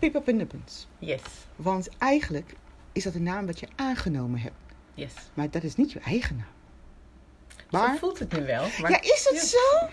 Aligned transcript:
Pip 0.00 0.14
Up 0.14 0.24
Buns. 0.24 0.86
Yes. 0.98 1.20
Want 1.56 1.88
eigenlijk 1.98 2.52
is 2.92 3.04
dat 3.04 3.14
een 3.14 3.22
naam 3.22 3.46
wat 3.46 3.60
je 3.60 3.66
aangenomen 3.76 4.40
hebt. 4.40 4.54
Yes. 4.94 5.12
Maar 5.34 5.50
dat 5.50 5.62
is 5.62 5.76
niet 5.76 5.92
je 5.92 6.00
eigen 6.00 6.36
naam. 6.36 6.46
Zo 7.56 7.78
Maar, 7.88 7.96
voelt 7.98 8.18
het 8.18 8.32
nu 8.32 8.46
wel. 8.46 8.66
Maar... 8.80 8.90
ja, 8.90 9.00
is 9.00 9.26
het 9.30 9.34
Ja. 9.40 9.44
zo? 9.58 9.88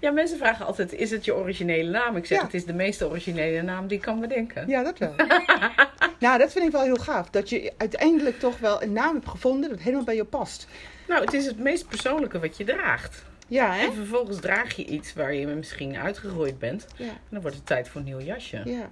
Ja, 0.00 0.10
mensen 0.10 0.38
vragen 0.38 0.66
altijd, 0.66 0.92
is 0.92 1.10
het 1.10 1.24
je 1.24 1.34
originele 1.34 1.90
naam? 1.90 2.16
Ik 2.16 2.26
zeg, 2.26 2.38
Ja. 2.38 2.44
het 2.44 2.54
is 2.54 2.64
de 2.64 2.72
meest 2.72 3.02
originele 3.02 3.62
naam 3.62 3.86
die 3.86 3.96
ik 3.96 4.02
kan 4.02 4.20
bedenken. 4.20 4.68
Ja, 4.68 4.82
dat 4.82 4.98
wel. 4.98 5.14
nou, 6.20 6.38
dat 6.38 6.52
vind 6.52 6.64
ik 6.64 6.72
wel 6.72 6.82
heel 6.82 6.96
gaaf. 6.96 7.30
Dat 7.30 7.48
je 7.48 7.72
uiteindelijk 7.76 8.38
toch 8.38 8.58
wel 8.58 8.82
een 8.82 8.92
naam 8.92 9.14
hebt 9.14 9.28
gevonden 9.28 9.70
dat 9.70 9.78
helemaal 9.80 10.04
bij 10.04 10.14
je 10.16 10.24
past. 10.24 10.66
Nou, 11.08 11.24
het 11.24 11.32
is 11.34 11.46
het 11.46 11.58
meest 11.58 11.88
persoonlijke 11.88 12.38
wat 12.38 12.56
je 12.56 12.64
draagt. 12.64 13.24
Ja, 13.48 13.72
hè? 13.72 13.86
En 13.86 13.92
vervolgens 13.94 14.40
draag 14.40 14.74
je 14.76 14.84
iets 14.84 15.14
waar 15.14 15.34
je 15.34 15.46
misschien 15.46 15.96
uitgegroeid 15.96 16.58
bent. 16.58 16.86
Ja, 16.96 17.04
En 17.08 17.18
dan 17.30 17.40
wordt 17.40 17.56
het 17.56 17.66
tijd 17.66 17.88
voor 17.88 18.00
een 18.00 18.06
nieuw 18.06 18.20
jasje. 18.20 18.62
ja. 18.64 18.90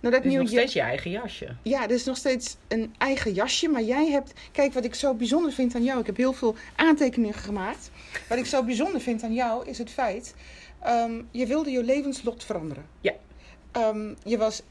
Nou, 0.00 0.14
dat 0.14 0.24
nieuwe 0.24 0.42
nog 0.42 0.48
steeds 0.52 0.72
je 0.72 0.80
eigen 0.80 1.10
jasje. 1.10 1.56
Ja, 1.62 1.82
er 1.82 1.90
is 1.90 2.04
nog 2.04 2.16
steeds 2.16 2.56
een 2.68 2.94
eigen 2.98 3.32
jasje. 3.32 3.68
Maar 3.68 3.82
jij 3.82 4.10
hebt. 4.10 4.32
Kijk, 4.52 4.72
wat 4.72 4.84
ik 4.84 4.94
zo 4.94 5.14
bijzonder 5.14 5.52
vind 5.52 5.74
aan 5.74 5.84
jou. 5.84 6.00
Ik 6.00 6.06
heb 6.06 6.16
heel 6.16 6.32
veel 6.32 6.54
aantekeningen 6.76 7.34
gemaakt. 7.34 7.90
Wat 8.28 8.38
ik 8.38 8.46
zo 8.46 8.62
bijzonder 8.64 9.00
vind 9.00 9.22
aan 9.22 9.34
jou 9.34 9.68
is 9.68 9.78
het 9.78 9.90
feit. 9.90 10.34
ehm, 10.82 11.22
je 11.30 11.46
wilde 11.46 11.70
je 11.70 11.82
levenslot 11.84 12.44
veranderen. 12.44 12.84
Ja. 13.00 13.12
Ehm, 13.72 14.14
je 14.24 14.38
was. 14.38 14.62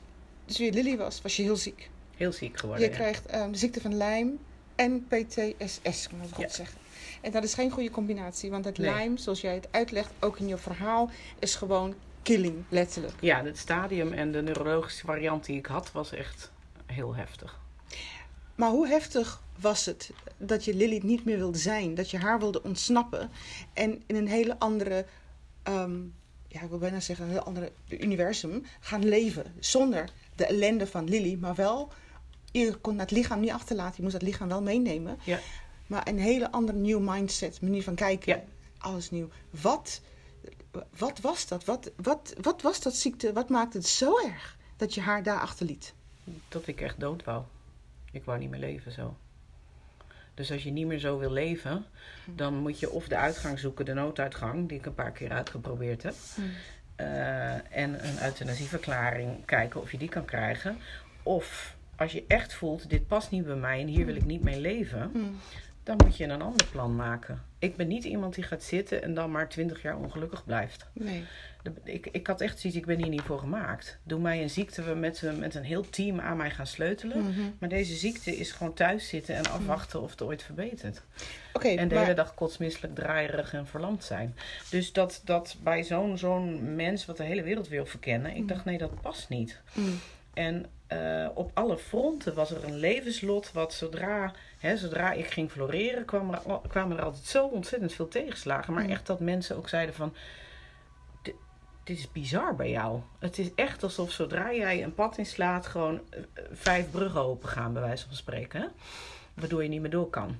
Dus 0.45 0.55
toen 0.55 0.65
je 0.65 0.71
Lily 0.71 0.97
was, 0.97 1.21
was 1.21 1.35
je 1.35 1.43
heel 1.43 1.55
ziek. 1.55 1.89
Heel 2.17 2.31
ziek 2.31 2.57
geworden. 2.59 2.85
Je 2.85 2.91
ja. 2.91 2.97
krijgt 2.97 3.25
ehm, 3.25 3.51
de 3.51 3.57
ziekte 3.57 3.81
van 3.81 3.97
Lyme 3.97 4.31
en 4.75 5.05
PTSS, 5.07 6.07
kan 6.07 6.17
ik 6.17 6.23
het 6.25 6.33
goed 6.33 6.43
Ja. 6.43 6.49
zeggen. 6.49 6.77
En 7.21 7.31
dat 7.31 7.43
is 7.43 7.53
geen 7.53 7.71
goede 7.71 7.89
combinatie. 7.89 8.49
Want 8.49 8.65
het 8.65 8.77
Nee. 8.77 8.93
Lyme, 8.93 9.17
zoals 9.17 9.41
jij 9.41 9.53
het 9.53 9.67
uitlegt, 9.71 10.11
ook 10.19 10.39
in 10.39 10.47
je 10.47 10.57
verhaal, 10.57 11.09
is 11.39 11.55
gewoon 11.55 11.95
killing, 12.23 12.63
letterlijk. 12.69 13.13
Ja, 13.19 13.43
het 13.43 13.57
stadium 13.57 14.13
en 14.13 14.31
de 14.31 14.41
neurologische 14.41 15.05
variant 15.05 15.45
die 15.45 15.57
ik 15.57 15.65
had 15.65 15.91
was 15.91 16.11
echt 16.11 16.51
heel 16.85 17.15
heftig. 17.15 17.59
Maar 18.55 18.69
hoe 18.69 18.87
heftig 18.87 19.41
was 19.59 19.85
het 19.85 20.11
dat 20.37 20.65
je 20.65 20.75
Lily 20.75 20.99
niet 21.03 21.25
meer 21.25 21.37
wilde 21.37 21.57
zijn? 21.57 21.95
Dat 21.95 22.11
je 22.11 22.17
haar 22.17 22.39
wilde 22.39 22.63
ontsnappen 22.63 23.29
en 23.73 24.03
in 24.05 24.15
een 24.15 24.27
hele 24.27 24.59
andere, 24.59 25.05
ehm, 25.63 25.97
ja, 26.47 26.61
ik 26.61 26.69
wil 26.69 26.77
bijna 26.77 26.99
zeggen, 26.99 27.25
een 27.25 27.31
heel 27.31 27.43
andere 27.43 27.71
universum 27.87 28.65
gaan 28.79 29.05
leven. 29.05 29.53
Zonder 29.59 30.09
de 30.35 30.45
ellende 30.45 30.87
van 30.87 31.09
Lily, 31.09 31.37
maar 31.39 31.55
wel, 31.55 31.91
je 32.51 32.75
kon 32.75 32.99
het 32.99 33.11
lichaam 33.11 33.39
niet 33.39 33.51
achterlaten. 33.51 33.95
Je 33.95 34.01
moest 34.01 34.13
het 34.13 34.21
lichaam 34.21 34.47
wel 34.47 34.61
meenemen. 34.61 35.17
Ja. 35.23 35.39
Maar 35.87 36.07
een 36.07 36.19
hele 36.19 36.51
andere 36.51 36.77
nieuw 36.77 36.99
mindset, 36.99 37.61
manier 37.61 37.83
van 37.83 37.95
kijken. 37.95 38.35
Ja. 38.35 38.43
Alles 38.77 39.11
nieuw. 39.11 39.29
Wat, 39.61 40.01
wat 40.97 41.19
was 41.21 41.47
dat? 41.47 41.65
Wat, 41.65 41.91
wat, 41.95 42.33
wat 42.41 42.61
was 42.61 42.81
dat 42.81 42.95
ziekte? 42.95 43.33
Wat 43.33 43.49
maakte 43.49 43.77
het 43.77 43.87
zo 43.87 44.17
erg 44.25 44.57
dat 44.77 44.93
je 44.93 45.01
haar 45.01 45.23
daar 45.23 45.39
achterliet? 45.39 45.93
Dat 46.49 46.67
ik 46.67 46.81
echt 46.81 46.99
dood 46.99 47.23
wou. 47.23 47.43
Ik 48.11 48.23
wou 48.23 48.39
niet 48.39 48.49
meer 48.49 48.59
leven 48.59 48.91
zo. 48.91 49.17
Dus 50.33 50.51
als 50.51 50.63
je 50.63 50.71
niet 50.71 50.85
meer 50.87 50.99
zo 50.99 51.17
wil 51.19 51.31
leven, 51.31 51.85
dan 52.25 52.53
moet 52.55 52.79
je 52.79 52.89
of 52.89 53.07
de 53.07 53.17
uitgang 53.17 53.59
zoeken, 53.59 53.85
de 53.85 53.93
nooduitgang, 53.93 54.69
die 54.69 54.77
ik 54.77 54.85
een 54.85 54.93
paar 54.93 55.11
keer 55.11 55.31
uitgeprobeerd 55.31 56.03
heb. 56.03 56.13
eh, 56.95 57.53
en 57.77 58.07
een 58.07 58.23
euthanasieverklaring 58.23 59.45
kijken 59.45 59.81
of 59.81 59.91
je 59.91 59.97
die 59.97 60.09
kan 60.09 60.25
krijgen. 60.25 60.77
Of 61.23 61.75
als 61.95 62.11
je 62.11 62.23
echt 62.27 62.53
voelt, 62.53 62.89
dit 62.89 63.07
past 63.07 63.31
niet 63.31 63.45
bij 63.45 63.55
mij 63.55 63.81
en 63.81 63.87
hier 63.87 64.05
wil 64.05 64.15
ik 64.15 64.25
niet 64.25 64.43
mee 64.43 64.59
leven, 64.59 65.09
Hmm. 65.13 65.37
Dan 65.97 66.07
moet 66.07 66.17
je 66.17 66.23
een 66.23 66.41
ander 66.41 66.65
plan 66.71 66.95
maken. 66.95 67.41
Ik 67.59 67.75
ben 67.75 67.87
niet 67.87 68.03
iemand 68.03 68.35
die 68.35 68.43
gaat 68.43 68.63
zitten 68.63 69.03
en 69.03 69.13
dan 69.13 69.31
maar 69.31 69.49
twintig 69.49 69.81
jaar 69.81 69.97
ongelukkig 69.97 70.45
blijft. 70.45 70.85
Nee. 70.93 71.23
Ik, 71.83 72.07
ik 72.11 72.27
had 72.27 72.41
echt 72.41 72.59
zoiets, 72.59 72.79
ik 72.79 72.85
ben 72.85 72.97
hier 72.97 73.09
niet 73.09 73.21
voor 73.21 73.39
gemaakt. 73.39 73.99
Doe 74.03 74.19
mij 74.19 74.41
een 74.41 74.49
ziekte 74.49 74.83
waar 74.83 74.97
met, 74.97 75.21
een- 75.21 75.39
met 75.39 75.55
een 75.55 75.63
heel 75.63 75.89
team 75.89 76.19
aan 76.19 76.37
mij 76.37 76.49
gaan 76.51 76.67
sleutelen. 76.67 77.17
Mhm. 77.23 77.41
Maar 77.59 77.69
deze 77.69 77.95
ziekte 77.95 78.37
is 78.37 78.51
gewoon 78.51 78.73
thuis 78.73 79.07
zitten 79.07 79.35
en 79.35 79.49
afwachten 79.51 80.01
of 80.01 80.11
het 80.11 80.21
ooit 80.21 80.43
verbetert. 80.43 81.01
En 81.61 81.87
de 81.87 81.95
maar- 81.95 82.03
hele 82.03 82.15
dag 82.15 82.33
kotsmisselijk, 82.33 82.95
draaierig 82.95 83.53
en 83.53 83.67
verlamd 83.67 84.03
zijn. 84.03 84.35
Dus 84.69 84.93
dat, 84.93 85.21
dat 85.25 85.55
bij 85.63 85.83
zo'n 85.83 86.17
zo'n 86.17 86.75
mens 86.75 87.05
wat 87.05 87.17
de 87.17 87.23
hele 87.23 87.43
wereld 87.43 87.67
wil 87.67 87.85
verkennen, 87.85 88.35
ik 88.35 88.47
dacht 88.47 88.65
nee, 88.65 88.77
dat 88.77 89.01
past 89.01 89.29
niet. 89.29 89.59
Mm. 89.73 89.99
En 90.33 90.65
eh, 90.87 91.27
op 91.33 91.51
alle 91.53 91.77
fronten 91.77 92.33
was 92.35 92.51
er 92.51 92.63
een 92.63 92.75
levenslot 92.75 93.51
wat 93.51 93.73
zodra, 93.73 94.33
hè, 94.59 94.77
zodra 94.77 95.11
ik 95.11 95.25
ging 95.27 95.51
floreren, 95.51 96.05
kwam 96.05 96.33
er, 96.33 96.41
kwamen 96.67 96.97
er 96.97 97.03
altijd 97.03 97.25
zo 97.25 97.45
ontzettend 97.45 97.93
veel 97.93 98.07
tegenslagen. 98.07 98.73
Maar 98.73 98.83
Mm. 98.83 98.89
echt 98.89 99.05
dat 99.05 99.19
mensen 99.19 99.57
ook 99.57 99.69
zeiden 99.69 99.95
van, 99.95 100.13
"Dit- 101.21 101.35
is 101.83 102.11
bizar 102.11 102.55
bij 102.55 102.69
jou. 102.69 102.99
Het 103.19 103.37
is 103.37 103.49
echt 103.55 103.83
alsof 103.83 104.11
zodra 104.11 104.53
jij 104.53 104.83
een 104.83 104.93
pad 104.93 105.17
inslaat, 105.17 105.65
gewoon 105.67 105.99
eh, 106.09 106.19
vijf 106.51 106.91
bruggen 106.91 107.21
open 107.21 107.49
gaan, 107.49 107.73
bij 107.73 107.81
wijze 107.81 108.07
van 108.07 108.15
spreken. 108.15 108.61
Hè? 108.61 108.67
Waardoor 109.33 109.63
je 109.63 109.69
niet 109.69 109.81
meer 109.81 109.89
door 109.89 110.09
kan. 110.09 110.39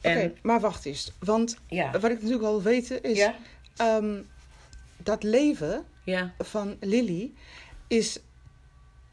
En 0.00 0.16
Oké, 0.16 0.32
maar 0.42 0.60
wacht 0.60 0.84
eens. 0.84 1.12
Want 1.18 1.58
ja, 1.66 1.90
wat 1.90 2.04
ik 2.04 2.10
natuurlijk 2.22 2.42
al 2.44 2.52
wil 2.52 2.62
weten 2.62 3.02
is... 3.02 3.16
ja, 3.18 3.34
ehm, 3.76 4.22
dat 4.96 5.22
leven 5.22 5.84
ja, 6.04 6.34
van 6.38 6.76
Lily 6.80 7.32
is, 7.86 8.20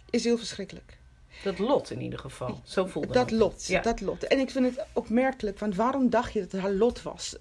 is 0.10 0.24
heel 0.24 0.38
verschrikkelijk. 0.38 0.98
Dat 1.44 1.60
lot 1.60 1.92
in 1.92 2.02
ieder 2.02 2.20
geval. 2.20 2.62
Zo 2.64 2.86
voelde 2.86 3.14
Dat 3.14 3.30
het. 3.30 3.40
lot, 3.40 3.66
Ja. 3.66 3.82
dat 3.82 4.02
lot. 4.02 4.24
En 4.24 4.40
ik 4.40 4.50
vind 4.50 4.76
het 4.76 4.86
opmerkelijk, 4.94 5.60
want 5.60 5.76
waarom 5.76 6.10
dacht 6.10 6.34
je 6.34 6.40
dat 6.40 6.52
het 6.52 6.62
haar 6.62 6.72
lot 6.74 7.02
was? 7.02 7.36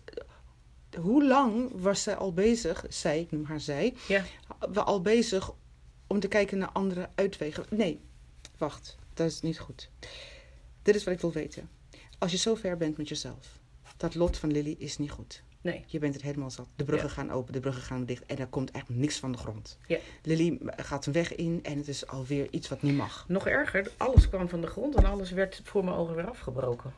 Hoe 1.01 1.25
lang 1.25 1.71
was 1.75 2.03
zij 2.03 2.17
al 2.17 2.33
bezig, 2.33 2.85
zij, 2.89 3.21
ik 3.21 3.31
noem 3.33 3.45
haar 3.45 3.61
zij, 3.61 3.95
Ja, 4.09 4.25
we 4.73 4.83
al 4.83 5.01
bezig 5.01 5.53
om 6.07 6.21
te 6.21 6.29
kijken 6.29 6.59
naar 6.59 6.71
andere 6.73 7.09
uitwegen? 7.15 7.65
Nee, 7.71 8.01
wacht, 8.59 8.97
dat 9.15 9.27
is 9.31 9.41
niet 9.41 9.59
goed. 9.59 9.91
Dit 10.83 10.95
is 10.95 11.05
wat 11.05 11.15
ik 11.15 11.21
wil 11.21 11.33
weten. 11.33 11.71
Als 12.19 12.31
je 12.33 12.39
zo 12.39 12.55
ver 12.55 12.77
bent 12.77 12.97
met 12.97 13.09
jezelf, 13.09 13.59
dat 13.97 14.15
lot 14.15 14.37
van 14.37 14.53
Lily 14.53 14.75
is 14.79 14.99
niet 14.99 15.11
goed. 15.11 15.43
Nee. 15.65 15.85
Je 15.87 15.99
bent 15.99 16.15
het 16.15 16.23
helemaal 16.23 16.51
zat. 16.51 16.67
De 16.77 16.85
bruggen 16.85 17.09
Ja. 17.09 17.15
gaan 17.15 17.31
open, 17.31 17.53
de 17.53 17.61
bruggen 17.61 17.83
gaan 17.83 18.05
dicht 18.05 18.27
en 18.27 18.39
er 18.39 18.47
komt 18.47 18.71
echt 18.71 18.89
niks 18.89 19.19
van 19.19 19.33
de 19.33 19.39
grond. 19.39 19.79
Ja. 19.87 19.99
Lily 20.23 20.59
gaat 20.77 21.07
een 21.07 21.13
weg 21.13 21.35
in 21.35 21.61
en 21.63 21.79
het 21.79 21.89
is 21.89 22.07
alweer 22.07 22.47
iets 22.51 22.69
wat 22.69 22.83
niet 22.83 22.97
mag. 22.97 23.25
Nog 23.29 23.47
erger, 23.47 23.91
alles 23.97 24.29
kwam 24.29 24.49
van 24.49 24.61
de 24.61 24.67
grond 24.67 24.95
en 24.95 25.05
alles 25.05 25.31
werd 25.31 25.61
voor 25.65 25.85
mijn 25.85 25.97
ogen 25.97 26.15
weer 26.15 26.29
afgebroken. 26.29 26.93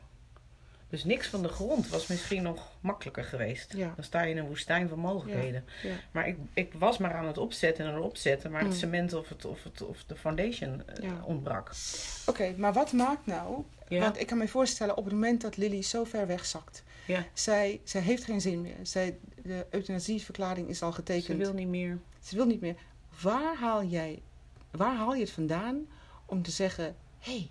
Dus 0.89 1.03
niks 1.03 1.27
van 1.27 1.41
de 1.41 1.47
grond 1.47 1.89
was 1.89 2.07
misschien 2.07 2.43
nog 2.43 2.71
makkelijker 2.81 3.23
geweest. 3.23 3.73
Ja. 3.73 3.93
Dan 3.95 4.03
sta 4.03 4.21
je 4.21 4.31
in 4.31 4.37
een 4.37 4.47
woestijn 4.47 4.89
van 4.89 4.99
mogelijkheden. 4.99 5.65
Ja. 5.83 5.93
Maar 6.11 6.27
ik, 6.27 6.37
ik 6.53 6.73
was 6.73 6.97
maar 6.97 7.13
aan 7.13 7.25
het 7.27 7.37
opzetten 7.37 7.83
en 7.85 7.89
aan 7.91 7.97
het 7.97 8.05
opzetten, 8.05 8.51
maar 8.51 8.61
het 8.61 8.69
Mm. 8.69 8.75
cement 8.77 9.13
of, 9.13 9.29
het, 9.29 9.45
of, 9.45 9.63
het, 9.63 9.81
of 9.81 10.03
de 10.07 10.15
foundation 10.15 10.83
eh, 10.87 11.03
Ja. 11.03 11.21
ontbrak. 11.23 11.71
Oké, 12.25 12.53
maar 12.57 12.73
wat 12.73 12.91
maakt 12.91 13.25
nou? 13.25 13.63
Want 13.89 14.19
ik 14.19 14.27
kan 14.27 14.37
me 14.37 14.47
voorstellen 14.47 14.97
op 14.97 15.03
het 15.03 15.13
moment 15.13 15.41
dat 15.41 15.57
Lily 15.57 15.81
zo 15.81 16.03
ver 16.03 16.27
wegzakt. 16.27 16.83
Ja. 17.07 17.25
Zij, 17.33 17.81
zij 17.83 18.01
heeft 18.01 18.23
geen 18.23 18.41
zin 18.41 18.61
meer. 18.61 18.77
Zij, 18.81 19.17
de 19.43 19.65
euthanasieverklaring 19.69 20.69
is 20.69 20.81
al 20.81 20.91
getekend. 20.91 21.25
Ze 21.25 21.35
wil 21.35 21.53
niet 21.53 21.67
meer. 21.67 21.99
Ze 22.23 22.35
wil 22.35 22.45
niet 22.45 22.61
meer. 22.61 22.75
Waar 23.21 23.55
haal 23.55 23.83
jij, 23.83 24.21
waar 24.71 24.95
haal 24.95 25.13
je 25.13 25.21
het 25.21 25.31
vandaan 25.31 25.87
om 26.25 26.41
te 26.41 26.51
zeggen: 26.51 26.95
hé, 27.19 27.31
hey, 27.31 27.49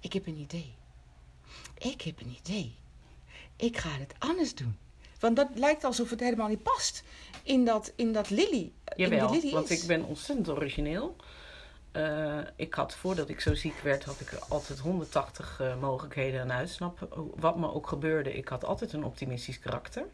ik 0.00 0.12
heb 0.12 0.26
een 0.26 0.36
idee. 0.36 0.74
Ik 1.78 2.00
heb 2.00 2.20
een 2.20 2.36
idee. 2.44 2.74
Ik 3.56 3.76
ga 3.76 3.90
het 3.90 4.14
anders 4.18 4.54
doen. 4.54 4.76
Want 5.18 5.36
dat 5.36 5.48
lijkt 5.54 5.84
alsof 5.84 6.10
het 6.10 6.20
helemaal 6.20 6.48
niet 6.48 6.62
past 6.62 7.02
in 7.42 7.64
dat, 7.64 7.92
in 7.96 8.12
dat 8.12 8.30
Lily. 8.30 8.60
in 8.60 8.72
Jawel, 8.96 9.30
die 9.30 9.40
Lily 9.40 9.52
want 9.52 9.70
ik 9.70 9.84
ben 9.86 10.04
ontzettend 10.04 10.48
origineel. 10.48 11.16
Eh, 11.92 12.38
ik 12.56 12.74
had, 12.74 12.94
voordat 12.94 13.28
ik 13.28 13.40
zo 13.40 13.54
ziek 13.54 13.78
werd, 13.82 14.04
had 14.04 14.20
ik 14.20 14.32
altijd 14.48 14.78
180 14.78 15.60
eh, 15.60 15.80
mogelijkheden 15.80 16.40
aan 16.40 16.52
uitsnappen. 16.52 17.08
Wat 17.34 17.56
me 17.56 17.72
ook 17.72 17.86
gebeurde, 17.88 18.34
ik 18.34 18.48
had 18.48 18.64
altijd 18.64 18.92
een 18.92 19.04
optimistisch 19.04 19.58
karakter. 19.58 20.04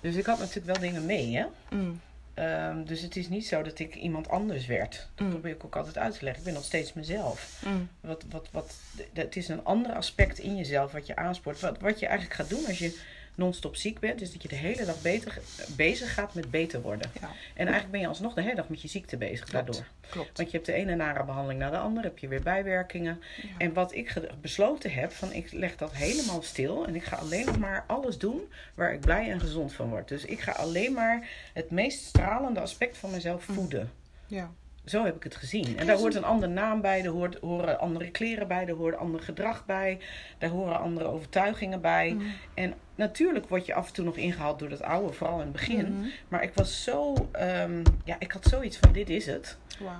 Dus 0.00 0.14
ik 0.14 0.26
had 0.26 0.38
natuurlijk 0.38 0.66
wel 0.66 0.78
dingen 0.80 1.06
mee, 1.06 1.36
hè. 1.36 1.44
Mm, 1.70 2.00
Ehm, 2.34 2.84
dus 2.84 3.00
het 3.00 3.16
is 3.16 3.28
niet 3.28 3.46
zo 3.46 3.62
dat 3.62 3.78
ik 3.78 3.94
iemand 3.94 4.28
anders 4.28 4.66
werd. 4.66 5.08
Dat 5.14 5.26
Mm. 5.26 5.32
probeer 5.32 5.52
ik 5.54 5.64
ook 5.64 5.76
altijd 5.76 5.98
uit 5.98 6.18
te 6.18 6.24
leggen. 6.24 6.38
Ik 6.40 6.44
ben 6.46 6.54
nog 6.54 6.64
steeds 6.64 6.92
mezelf. 6.92 7.62
mm, 7.66 7.88
Wat, 8.00 8.24
wat, 8.30 8.48
wat, 8.52 8.74
het 9.12 9.36
is 9.36 9.48
een 9.48 9.64
ander 9.64 9.92
aspect 9.92 10.38
in 10.38 10.56
jezelf 10.56 10.92
wat 10.92 11.06
je 11.06 11.16
aanspoort. 11.16 11.60
Wat, 11.60 11.78
wat 11.80 11.98
je 11.98 12.06
eigenlijk 12.06 12.36
gaat 12.40 12.48
doen 12.48 12.66
als 12.66 12.78
je 12.78 13.00
non-stop 13.34 13.76
ziek 13.76 13.98
bent, 13.98 14.20
is 14.20 14.32
dat 14.32 14.42
je 14.42 14.48
de 14.48 14.54
hele 14.54 14.84
dag 14.84 15.02
beter, 15.02 15.38
bezig 15.76 16.14
gaat 16.14 16.34
met 16.34 16.50
beter 16.50 16.80
worden. 16.82 17.10
ja, 17.20 17.28
En 17.54 17.62
eigenlijk 17.64 17.90
ben 17.90 18.00
je 18.00 18.06
alsnog 18.06 18.34
de 18.34 18.42
hele 18.42 18.54
dag 18.54 18.68
met 18.68 18.82
je 18.82 18.88
ziekte 18.88 19.16
bezig 19.16 19.48
Klopt. 19.48 19.52
daardoor. 19.66 19.86
klopt. 20.10 20.36
Want 20.36 20.50
je 20.50 20.56
hebt 20.56 20.68
de 20.68 20.72
ene 20.72 20.94
nare 20.94 21.24
behandeling 21.24 21.60
na 21.60 21.70
de 21.70 21.76
andere, 21.78 22.06
heb 22.06 22.18
je 22.18 22.28
weer 22.28 22.42
bijwerkingen. 22.42 23.20
Ja. 23.42 23.48
En 23.58 23.72
wat 23.72 23.94
ik 23.94 24.14
besloten 24.40 24.92
heb, 24.92 25.12
van 25.12 25.32
ik 25.32 25.52
leg 25.52 25.76
dat 25.76 25.92
helemaal 25.92 26.42
stil 26.42 26.86
en 26.86 26.94
ik 26.94 27.04
ga 27.04 27.16
alleen 27.16 27.46
nog 27.46 27.58
maar 27.58 27.84
alles 27.86 28.18
doen 28.18 28.40
waar 28.74 28.92
ik 28.92 29.00
blij 29.00 29.30
en 29.30 29.40
gezond 29.40 29.72
van 29.72 29.88
word. 29.88 30.08
Dus 30.08 30.24
ik 30.24 30.40
ga 30.40 30.52
alleen 30.52 30.92
maar 30.92 31.28
het 31.52 31.70
meest 31.70 32.04
stralende 32.04 32.60
aspect 32.60 32.96
van 32.98 33.10
mezelf 33.10 33.44
voeden. 33.44 33.90
ja. 34.26 34.52
Zo 34.84 35.04
heb 35.04 35.16
ik 35.16 35.22
het 35.22 35.36
gezien. 35.36 35.78
En 35.78 35.86
daar 35.86 35.96
hoort 35.96 36.14
een 36.14 36.24
andere 36.24 36.52
naam 36.52 36.80
bij, 36.80 37.02
daar 37.02 37.12
hoort, 37.12 37.38
horen 37.40 37.78
andere 37.78 38.10
kleren 38.10 38.48
bij, 38.48 38.64
daar 38.64 38.74
hoort 38.76 38.96
ander 38.96 39.20
gedrag 39.20 39.66
bij, 39.66 39.98
daar 40.38 40.50
horen 40.50 40.78
andere 40.80 41.06
overtuigingen 41.06 41.80
bij. 41.80 42.10
Mm. 42.12 42.22
En 42.54 42.74
natuurlijk 42.94 43.48
word 43.48 43.66
je 43.66 43.74
af 43.74 43.86
en 43.86 43.92
toe 43.92 44.04
nog 44.04 44.16
ingehaald 44.16 44.58
door 44.58 44.68
dat 44.68 44.82
oude, 44.82 45.12
vooral 45.12 45.36
in 45.38 45.42
het 45.42 45.52
begin. 45.52 45.92
Mhm. 45.98 46.06
Maar 46.28 46.42
ik 46.42 46.54
was 46.54 46.84
zo, 46.84 47.28
ehm, 47.32 47.82
ja, 48.04 48.16
ik 48.18 48.32
had 48.32 48.44
zoiets 48.44 48.76
van: 48.76 48.92
dit 48.92 49.10
is 49.10 49.26
het. 49.26 49.58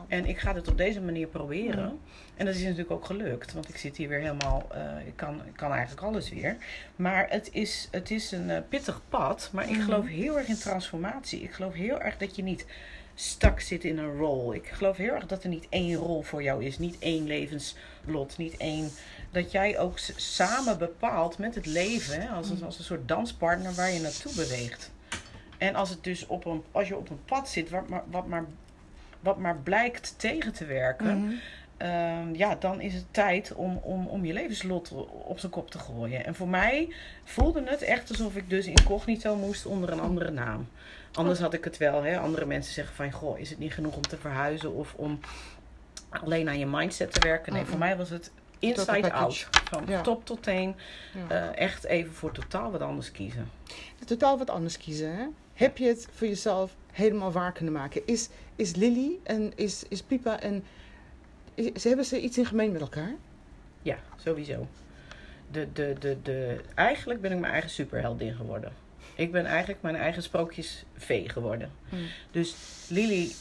En 0.08 0.26
ik 0.26 0.38
ga 0.38 0.52
dit 0.52 0.68
op 0.68 0.76
deze 0.76 1.00
manier 1.00 1.26
proberen. 1.26 1.98
En 2.36 2.46
dat 2.46 2.54
is 2.54 2.62
natuurlijk 2.62 2.90
ook 2.90 3.04
gelukt. 3.04 3.52
Want 3.52 3.68
ik 3.68 3.76
zit 3.76 3.96
hier 3.96 4.08
weer 4.08 4.20
helemaal... 4.20 4.66
eh, 4.72 5.06
ik, 5.06 5.16
kan, 5.16 5.34
ik 5.46 5.56
kan 5.56 5.72
eigenlijk 5.72 6.02
alles 6.06 6.30
weer. 6.30 6.56
Maar 6.96 7.26
het 7.30 7.48
is, 7.52 7.88
het 7.90 8.10
is 8.10 8.32
een 8.32 8.50
eh, 8.50 8.60
pittig 8.68 9.00
pad. 9.08 9.50
Maar 9.52 9.64
ik 9.64 9.70
Mhm. 9.76 9.82
geloof 9.84 10.06
heel 10.06 10.38
erg 10.38 10.48
in 10.48 10.56
transformatie. 10.58 11.40
Ik 11.42 11.52
geloof 11.52 11.74
heel 11.74 12.00
erg 12.00 12.16
dat 12.16 12.36
je 12.36 12.42
niet 12.42 12.66
stak 13.14 13.60
zit 13.60 13.84
in 13.84 13.98
een 13.98 14.16
rol. 14.16 14.54
Ik 14.54 14.66
geloof 14.66 14.96
heel 14.96 15.14
erg 15.14 15.26
dat 15.26 15.42
er 15.42 15.48
niet 15.48 15.66
één 15.68 15.96
rol 15.96 16.22
voor 16.22 16.42
jou 16.42 16.64
is. 16.64 16.78
Niet 16.78 16.96
één 16.98 17.26
levenslot. 17.26 18.38
Niet 18.38 18.56
één... 18.56 18.90
Dat 19.30 19.52
jij 19.52 19.78
ook 19.78 19.98
samen 20.16 20.78
bepaalt 20.78 21.38
met 21.38 21.54
het 21.54 21.66
leven. 21.66 22.20
Hè, 22.20 22.28
als, 22.28 22.50
een, 22.50 22.64
als 22.64 22.78
een 22.78 22.84
soort 22.84 23.08
danspartner 23.08 23.74
waar 23.74 23.90
je 23.90 24.00
naartoe 24.00 24.34
beweegt. 24.34 24.90
En 25.58 25.74
als, 25.74 25.90
het 25.90 26.04
dus 26.04 26.26
op 26.26 26.44
een, 26.44 26.62
als 26.70 26.88
je 26.88 26.96
op 26.96 27.10
een 27.10 27.24
pad 27.24 27.48
zit 27.48 27.70
wat 27.70 27.88
maar, 27.88 28.02
wat 28.10 28.26
maar, 28.26 28.44
wat 29.20 29.38
maar 29.38 29.56
blijkt 29.56 30.14
tegen 30.16 30.52
te 30.52 30.64
werken, 30.64 31.24
Mhm. 31.24 31.34
Ehm, 31.82 32.34
ja, 32.34 32.54
dan 32.54 32.80
is 32.80 32.94
het 32.94 33.04
tijd 33.10 33.54
om, 33.54 33.76
om, 33.76 34.06
om 34.06 34.24
je 34.24 34.32
levenslot 34.32 34.92
op 35.24 35.38
zijn 35.38 35.52
kop 35.52 35.70
te 35.70 35.78
gooien. 35.78 36.24
En 36.24 36.34
voor 36.34 36.48
mij 36.48 36.94
voelde 37.24 37.62
het 37.64 37.82
echt 37.82 38.08
alsof 38.10 38.36
ik 38.36 38.50
dus 38.50 38.66
incognito 38.66 39.36
moest 39.36 39.66
onder 39.66 39.90
een 39.92 40.00
andere 40.00 40.30
naam. 40.30 40.68
Anders 41.12 41.38
had 41.40 41.54
ik 41.54 41.64
het 41.64 41.76
wel. 41.76 42.02
Hè? 42.02 42.18
Andere 42.18 42.46
mensen 42.46 42.72
zeggen 42.74 42.94
van, 42.94 43.10
goh, 43.12 43.38
is 43.38 43.50
het 43.50 43.58
niet 43.58 43.72
genoeg 43.72 43.96
om 43.96 44.02
te 44.02 44.16
verhuizen 44.16 44.74
of 44.74 44.94
om 44.96 45.20
alleen 46.10 46.48
aan 46.48 46.58
je 46.58 46.66
mindset 46.66 47.12
te 47.12 47.20
werken? 47.20 47.52
Nee, 47.52 47.64
voor 47.64 47.78
mij 47.78 47.96
was 47.96 48.10
het 48.10 48.30
inside 48.58 49.12
out. 49.12 49.48
Van 49.70 49.84
Ja. 49.86 50.00
top 50.00 50.24
tot 50.24 50.42
teen. 50.42 50.74
Ja. 51.28 51.50
eh, 51.52 51.58
echt 51.64 51.84
even 51.84 52.12
voor 52.14 52.32
totaal 52.32 52.70
wat 52.70 52.80
anders 52.80 53.12
kiezen. 53.12 53.50
Totaal 54.04 54.38
wat 54.38 54.50
anders 54.50 54.78
kiezen. 54.78 55.16
Hè? 55.16 55.24
Heb 55.54 55.78
je 55.78 55.86
het 55.86 56.08
voor 56.14 56.26
jezelf 56.26 56.74
helemaal 56.92 57.32
waar 57.32 57.52
kunnen 57.52 57.72
maken? 57.74 58.06
Is, 58.06 58.28
is 58.56 58.74
Lily 58.74 59.18
en 59.22 59.52
is, 59.54 59.84
is 59.88 60.02
Pipa. 60.02 60.40
Is, 61.54 61.84
hebben 61.84 62.04
ze 62.04 62.20
iets 62.20 62.38
in 62.38 62.46
gemeen 62.46 62.72
met 62.72 62.80
elkaar? 62.80 63.14
Ja, 63.82 63.96
sowieso. 64.16 64.66
De, 65.50 65.72
de, 65.72 65.94
de, 65.98 66.16
de, 66.22 66.60
eigenlijk 66.74 67.20
ben 67.20 67.32
ik 67.32 67.38
mijn 67.38 67.52
eigen 67.52 67.70
superheldin 67.70 68.34
geworden. 68.34 68.72
Ik 69.14 69.32
ben 69.32 69.46
eigenlijk 69.46 69.82
mijn 69.82 69.96
eigen 69.96 70.22
sprookjesvee 70.22 71.28
geworden. 71.28 71.70
Mm. 71.88 72.06
Dus 72.30 72.56
Lily 72.88 73.32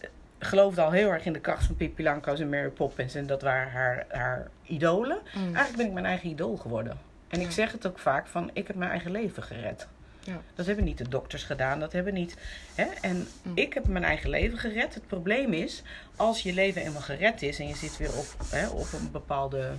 eh, 0.00 0.08
geloofde 0.38 0.82
al 0.82 0.90
heel 0.90 1.10
erg 1.10 1.24
in 1.24 1.32
de 1.32 1.40
kracht 1.40 1.64
van 1.64 1.76
Pippi 1.76 2.02
Langkous 2.02 2.40
en 2.40 2.48
Mary 2.48 2.68
Poppins. 2.68 3.14
En 3.14 3.26
dat 3.26 3.42
waren 3.42 3.72
haar, 3.72 4.06
haar 4.08 4.50
idolen. 4.62 5.18
Eigenlijk 5.34 5.76
ben 5.76 5.86
ik 5.86 5.92
mijn 5.92 6.06
eigen 6.06 6.30
idool 6.30 6.56
geworden. 6.56 6.98
En 7.28 7.40
ik 7.40 7.50
zeg 7.50 7.72
het 7.72 7.86
ook 7.86 7.98
vaak 7.98 8.26
van, 8.26 8.50
ik 8.52 8.66
heb 8.66 8.76
mijn 8.76 8.90
eigen 8.90 9.10
leven 9.10 9.42
gered. 9.42 9.86
Ja. 10.26 10.40
Dat 10.54 10.66
hebben 10.66 10.84
niet 10.84 10.98
de 10.98 11.08
dokters 11.08 11.42
gedaan, 11.42 11.80
dat 11.80 11.92
hebben 11.92 12.14
niet... 12.14 12.36
Hè? 12.74 12.84
En 13.00 13.28
Mm. 13.42 13.52
ik 13.56 13.74
heb 13.74 13.86
mijn 13.86 14.04
eigen 14.04 14.30
leven 14.30 14.58
gered. 14.58 14.94
Het 14.94 15.06
probleem 15.06 15.52
is, 15.52 15.82
als 16.16 16.42
je 16.42 16.52
leven 16.54 16.82
eenmaal 16.82 17.00
gered 17.00 17.42
is... 17.42 17.58
en 17.58 17.68
je 17.68 17.76
zit 17.76 17.96
weer 17.96 18.16
op, 18.16 18.26
hè, 18.48 18.68
op 18.68 18.92
een 18.92 19.10
bepaalde... 19.10 19.70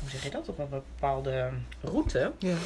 Hoe 0.00 0.10
zeg 0.10 0.22
je 0.22 0.30
dat? 0.30 0.48
Op 0.48 0.58
een 0.58 0.68
bepaalde 0.68 1.50
route. 1.82 2.32
Ja. 2.38 2.56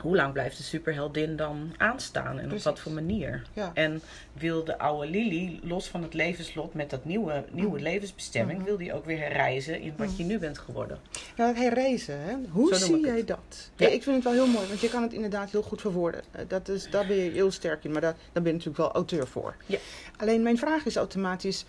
Hoe 0.00 0.16
lang 0.16 0.32
blijft 0.32 0.56
de 0.56 0.62
superheldin 0.62 1.36
dan 1.36 1.74
aanstaan? 1.76 2.38
En 2.38 2.48
Precies. 2.48 2.66
op 2.66 2.72
wat 2.72 2.80
voor 2.80 2.92
manier? 2.92 3.42
Ja. 3.52 3.70
En 3.74 4.00
wil 4.32 4.64
de 4.64 4.78
oude 4.78 5.06
Lily, 5.10 5.60
los 5.62 5.88
van 5.88 6.02
het 6.02 6.14
levenslot 6.14 6.74
met 6.74 6.90
dat 6.90 7.04
nieuwe, 7.04 7.44
nieuwe 7.50 7.74
Mhm. 7.74 7.82
levensbestemming... 7.82 8.58
Mhm. 8.58 8.66
wil 8.68 8.76
die 8.76 8.92
ook 8.92 9.04
weer 9.04 9.18
herreizen 9.18 9.80
in 9.80 9.94
wat 9.96 10.16
je 10.16 10.24
nu 10.24 10.38
bent 10.38 10.58
geworden. 10.58 10.98
Ja, 11.36 11.54
herreizen, 11.54 12.20
hè? 12.20 12.34
Hoe 12.50 12.74
Zo 12.74 12.84
zie 12.86 13.00
jij 13.00 13.16
het. 13.16 13.26
dat? 13.26 13.70
Ja. 13.76 13.86
Ja. 13.86 13.92
ik 13.94 14.02
vind 14.02 14.14
het 14.14 14.24
wel 14.24 14.32
heel 14.44 14.52
mooi, 14.52 14.66
want 14.68 14.80
je 14.80 14.88
kan 14.88 15.02
het 15.02 15.12
inderdaad 15.12 15.50
heel 15.50 15.62
goed 15.62 15.80
verwoorden. 15.80 16.22
Eh, 16.30 16.44
Dat 16.48 16.68
is, 16.68 16.90
daar 16.90 17.06
ben 17.06 17.16
je 17.16 17.30
heel 17.30 17.50
sterk 17.50 17.84
in, 17.84 17.92
maar 17.92 18.00
daar, 18.00 18.12
daar 18.32 18.42
ben 18.42 18.52
je 18.52 18.58
natuurlijk 18.58 18.76
wel 18.76 18.92
auteur 18.92 19.26
voor. 19.26 19.56
Ja. 19.66 19.78
Alleen 20.16 20.42
mijn 20.42 20.58
vraag 20.58 20.84
is 20.86 20.96
automatisch, 20.96 21.64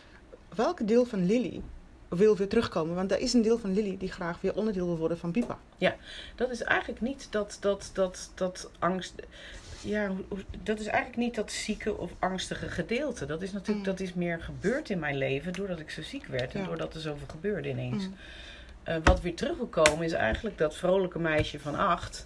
welk 0.55 0.87
deel 0.87 1.05
van 1.05 1.25
Lily 1.25 1.61
wil 2.15 2.37
weer 2.37 2.47
terugkomen? 2.47 2.95
Want 2.95 3.11
er 3.11 3.19
is 3.19 3.33
een 3.33 3.41
deel 3.41 3.57
van 3.59 3.73
Lily 3.73 3.97
die 3.97 4.11
graag 4.11 4.41
weer 4.41 4.55
onderdeel 4.55 4.85
wil 4.85 4.97
worden 4.97 5.17
van 5.17 5.31
Pipa. 5.31 5.57
Dat 6.35 6.49
is 6.51 6.61
eigenlijk 6.61 7.01
niet 7.01 7.27
dat, 7.29 7.57
dat, 7.59 7.89
dat, 7.93 8.31
dat 8.35 8.69
angst. 8.79 9.13
Ja, 9.81 10.11
dat 10.63 10.79
is 10.79 10.85
eigenlijk 10.85 11.17
niet 11.17 11.35
dat 11.35 11.51
zieke 11.51 11.97
of 11.97 12.11
angstige 12.19 12.67
gedeelte. 12.69 13.25
Dat 13.25 13.41
is 13.41 13.51
natuurlijk, 13.51 13.85
Mm. 13.85 13.91
dat 13.91 13.99
is 13.99 14.13
meer 14.13 14.39
gebeurd 14.41 14.89
in 14.89 14.99
mijn 14.99 15.17
leven 15.17 15.53
doordat 15.53 15.79
ik 15.79 15.89
zo 15.89 16.01
ziek 16.01 16.25
werd 16.25 16.53
en 16.53 16.61
Ja. 16.61 16.67
doordat 16.67 16.93
er 16.93 17.01
zoveel 17.01 17.27
gebeurde 17.29 17.69
ineens. 17.69 18.03
Mm. 18.07 18.15
Eh, 18.83 18.95
wat 19.03 19.21
weer 19.21 19.35
terug 19.35 19.57
wil 19.57 19.65
komen 19.67 20.05
is 20.05 20.11
eigenlijk 20.11 20.57
dat 20.57 20.75
vrolijke 20.75 21.19
meisje 21.19 21.59
van 21.59 21.75
acht. 21.75 22.25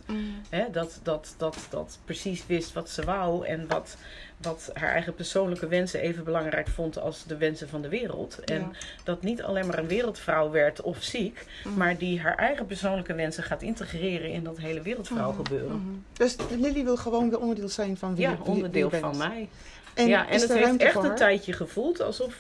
Hè, 0.50 0.64
dat, 0.72 1.00
dat, 1.04 1.34
dat, 1.38 1.58
dat 1.70 2.00
precies 2.06 2.46
wist 2.46 2.74
wat 2.74 2.90
ze 2.90 3.04
wou 3.04 3.46
en 3.46 3.68
wat, 3.68 3.98
wat 4.38 4.70
haar 4.74 4.92
eigen 4.92 5.16
persoonlijke 5.16 5.68
wensen 5.68 6.00
even 6.00 6.24
belangrijk 6.24 6.68
vond 6.68 7.00
als 7.00 7.24
de 7.26 7.38
wensen 7.38 7.70
van 7.70 7.82
de 7.82 7.88
wereld. 7.90 8.40
En 8.44 8.60
Ja. 8.60 8.70
dat 9.04 9.22
niet 9.22 9.42
alleen 9.44 9.68
maar 9.68 9.78
een 9.78 9.88
wereldvrouw 9.88 10.50
werd 10.52 10.82
of 10.82 11.04
ziek, 11.04 11.46
Mm. 11.64 11.78
maar 11.78 11.98
die 11.98 12.20
haar 12.22 12.36
eigen 12.36 12.66
persoonlijke 12.66 13.14
wensen 13.14 13.44
gaat 13.44 13.62
integreren 13.62 14.32
in 14.32 14.44
dat 14.44 14.58
hele 14.58 14.82
wereldvrouw 14.82 15.32
Mhm, 15.32 15.44
gebeuren. 15.44 15.76
mhm. 15.82 15.94
Dus 16.14 16.36
Lily 16.60 16.84
wil 16.84 16.98
gewoon 16.98 17.30
weer 17.30 17.40
onderdeel 17.40 17.70
zijn 17.70 17.98
van 17.98 18.16
wie, 18.16 18.22
Ja, 18.28 18.32
wie 18.38 18.46
onderdeel 18.46 18.90
van 18.90 19.18
mij. 19.18 19.50
En 19.94 20.08
ja, 20.08 20.28
en 20.30 20.40
het 20.42 20.54
heeft 20.54 20.78
echt 20.78 21.04
een 21.04 21.16
tijdje 21.16 21.54
gevoeld 21.54 22.02
alsof, 22.02 22.36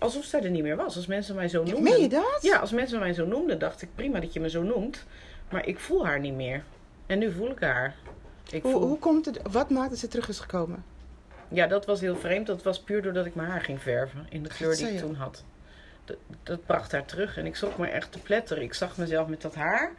alsof 0.00 0.24
zij 0.24 0.42
er 0.42 0.50
niet 0.50 0.62
meer 0.62 0.76
was. 0.76 0.96
Als 0.96 1.06
mensen 1.06 1.34
mij 1.34 1.48
zo 1.48 1.62
noemden. 1.62 1.82
meen 1.82 2.00
je 2.00 2.08
dat? 2.08 2.38
Ja, 2.40 2.58
als 2.58 2.72
mensen 2.72 2.98
mij 2.98 3.12
zo 3.12 3.26
noemden, 3.26 3.58
dacht 3.58 3.82
ik 3.82 3.88
prima 3.94 4.20
dat 4.20 4.32
je 4.32 4.40
me 4.40 4.50
zo 4.50 4.62
noemt. 4.62 5.04
Maar 5.50 5.66
ik 5.66 5.78
voel 5.78 6.06
haar 6.06 6.20
niet 6.20 6.34
meer. 6.34 6.62
En 7.06 7.18
nu 7.18 7.32
voel 7.32 7.50
ik 7.50 7.60
haar. 7.60 7.94
Ik 8.50 8.62
Hoe, 8.62 8.72
voel, 8.72 8.82
hoe 8.82 8.98
komt 8.98 9.24
het, 9.24 9.40
wat 9.50 9.70
maakt 9.70 9.90
dat 9.90 9.98
ze 9.98 10.08
terug 10.08 10.28
is 10.28 10.38
gekomen? 10.38 10.84
Ja, 11.48 11.66
dat 11.66 11.86
was 11.86 12.00
heel 12.00 12.16
vreemd. 12.16 12.46
Dat 12.46 12.62
was 12.62 12.80
puur 12.80 13.02
doordat 13.02 13.26
ik 13.26 13.34
mijn 13.34 13.48
haar 13.48 13.60
ging 13.60 13.82
verven. 13.82 14.26
In 14.28 14.42
de 14.42 14.48
kleur 14.48 14.76
die 14.76 14.88
ik 14.88 14.98
toen 14.98 15.14
had. 15.14 15.44
Dat, 16.04 16.16
dat 16.42 16.66
bracht 16.66 16.92
haar 16.92 17.04
terug. 17.04 17.36
En 17.36 17.46
ik 17.46 17.56
schrok 17.56 17.78
me 17.78 17.86
echt 17.86 18.12
te 18.12 18.18
pletteren. 18.18 18.62
Ik 18.62 18.74
zag 18.74 18.96
mezelf 18.96 19.28
met 19.28 19.42
dat 19.42 19.54
haar. 19.54 19.92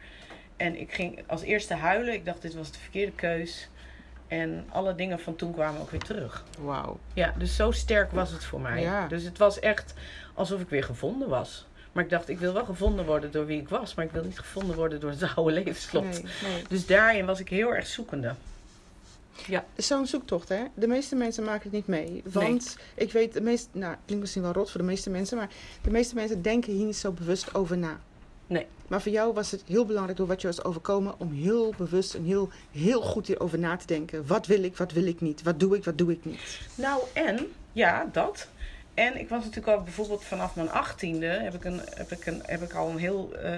En 0.56 0.80
ik 0.80 0.92
ging 0.92 1.22
als 1.26 1.42
eerste 1.42 1.74
huilen. 1.74 2.14
Ik 2.14 2.24
dacht, 2.24 2.42
dit 2.42 2.54
was 2.54 2.72
de 2.72 2.78
verkeerde 2.78 3.12
keus. 3.12 3.68
En 4.32 4.64
alle 4.68 4.94
dingen 4.94 5.20
van 5.20 5.36
toen 5.36 5.52
kwamen 5.52 5.80
ook 5.80 5.90
weer 5.90 6.00
terug. 6.00 6.44
Wauw. 6.60 6.98
Ja, 7.14 7.34
dus 7.38 7.56
zo 7.56 7.70
sterk 7.70 8.12
was 8.12 8.30
het 8.30 8.44
voor 8.44 8.60
mij. 8.60 8.80
Ja. 8.80 9.06
Dus 9.08 9.22
het 9.22 9.38
was 9.38 9.60
echt 9.60 9.94
alsof 10.34 10.60
ik 10.60 10.68
weer 10.68 10.84
gevonden 10.84 11.28
was. 11.28 11.66
Maar 11.92 12.04
ik 12.04 12.10
dacht, 12.10 12.28
ik 12.28 12.38
wil 12.38 12.52
wel 12.52 12.64
gevonden 12.64 13.04
worden 13.04 13.30
door 13.30 13.46
wie 13.46 13.60
ik 13.60 13.68
was. 13.68 13.94
Maar 13.94 14.04
ik 14.04 14.10
wil 14.10 14.24
niet 14.24 14.38
gevonden 14.38 14.76
worden 14.76 15.00
door 15.00 15.10
het 15.10 15.22
oude 15.36 15.52
levenslot. 15.52 16.02
Nee, 16.02 16.22
nee. 16.22 16.62
Dus 16.68 16.86
daarin 16.86 17.26
was 17.26 17.40
ik 17.40 17.48
heel 17.48 17.74
erg 17.74 17.86
zoekende. 17.86 18.34
Zo'n 19.76 20.06
zoektocht, 20.06 20.48
hè? 20.48 20.64
De 20.74 20.86
meeste 20.86 21.16
mensen 21.16 21.44
maken 21.44 21.62
het 21.62 21.72
niet 21.72 21.86
mee. 21.86 22.22
Want 22.24 22.76
ik 22.94 23.12
weet, 23.12 23.32
de 23.32 23.40
meeste, 23.40 23.68
nou, 23.72 23.90
het 23.90 24.00
klinkt 24.04 24.22
misschien 24.22 24.42
wel 24.42 24.52
rot 24.52 24.70
voor 24.70 24.80
de 24.80 24.86
meeste 24.86 25.10
mensen, 25.10 25.36
maar 25.36 25.48
de 25.82 25.90
meeste 25.90 26.14
mensen 26.14 26.42
denken 26.42 26.72
hier 26.72 26.86
niet 26.86 26.96
zo 26.96 27.12
bewust 27.12 27.54
over 27.54 27.78
na. 27.78 28.00
Nee. 28.52 28.66
Maar 28.88 29.02
voor 29.02 29.12
jou 29.12 29.34
was 29.34 29.50
het 29.50 29.62
heel 29.66 29.86
belangrijk 29.86 30.18
door 30.18 30.26
wat 30.26 30.40
je 30.40 30.46
was 30.46 30.64
overkomen 30.64 31.14
om 31.18 31.32
heel 31.32 31.74
bewust 31.76 32.14
en 32.14 32.24
heel, 32.24 32.50
heel 32.70 33.00
goed 33.00 33.26
hierover 33.26 33.58
na 33.58 33.76
te 33.76 33.86
denken. 33.86 34.26
Wat 34.26 34.46
wil 34.46 34.62
ik, 34.62 34.76
wat 34.76 34.92
wil 34.92 35.06
ik 35.06 35.20
niet? 35.20 35.42
Wat 35.42 35.60
doe 35.60 35.76
ik, 35.76 35.84
wat 35.84 35.98
doe 35.98 36.12
ik 36.12 36.24
niet? 36.24 36.60
Nou, 36.74 37.02
en, 37.12 37.52
ja, 37.72 38.08
dat. 38.12 38.48
En 38.94 39.18
ik 39.18 39.28
was 39.28 39.44
natuurlijk 39.44 39.76
al 39.76 39.82
bijvoorbeeld 39.82 40.24
vanaf 40.24 40.56
mijn 40.56 40.70
achttiende 40.70 41.26
heb 41.26 41.54
ik, 41.54 41.64
een, 41.64 41.80
heb 41.84 42.10
ik, 42.10 42.26
een, 42.26 42.40
heb 42.42 42.62
ik 42.62 42.74
al 42.74 42.90
een 42.90 42.98
heel 42.98 43.34
eh, 43.34 43.52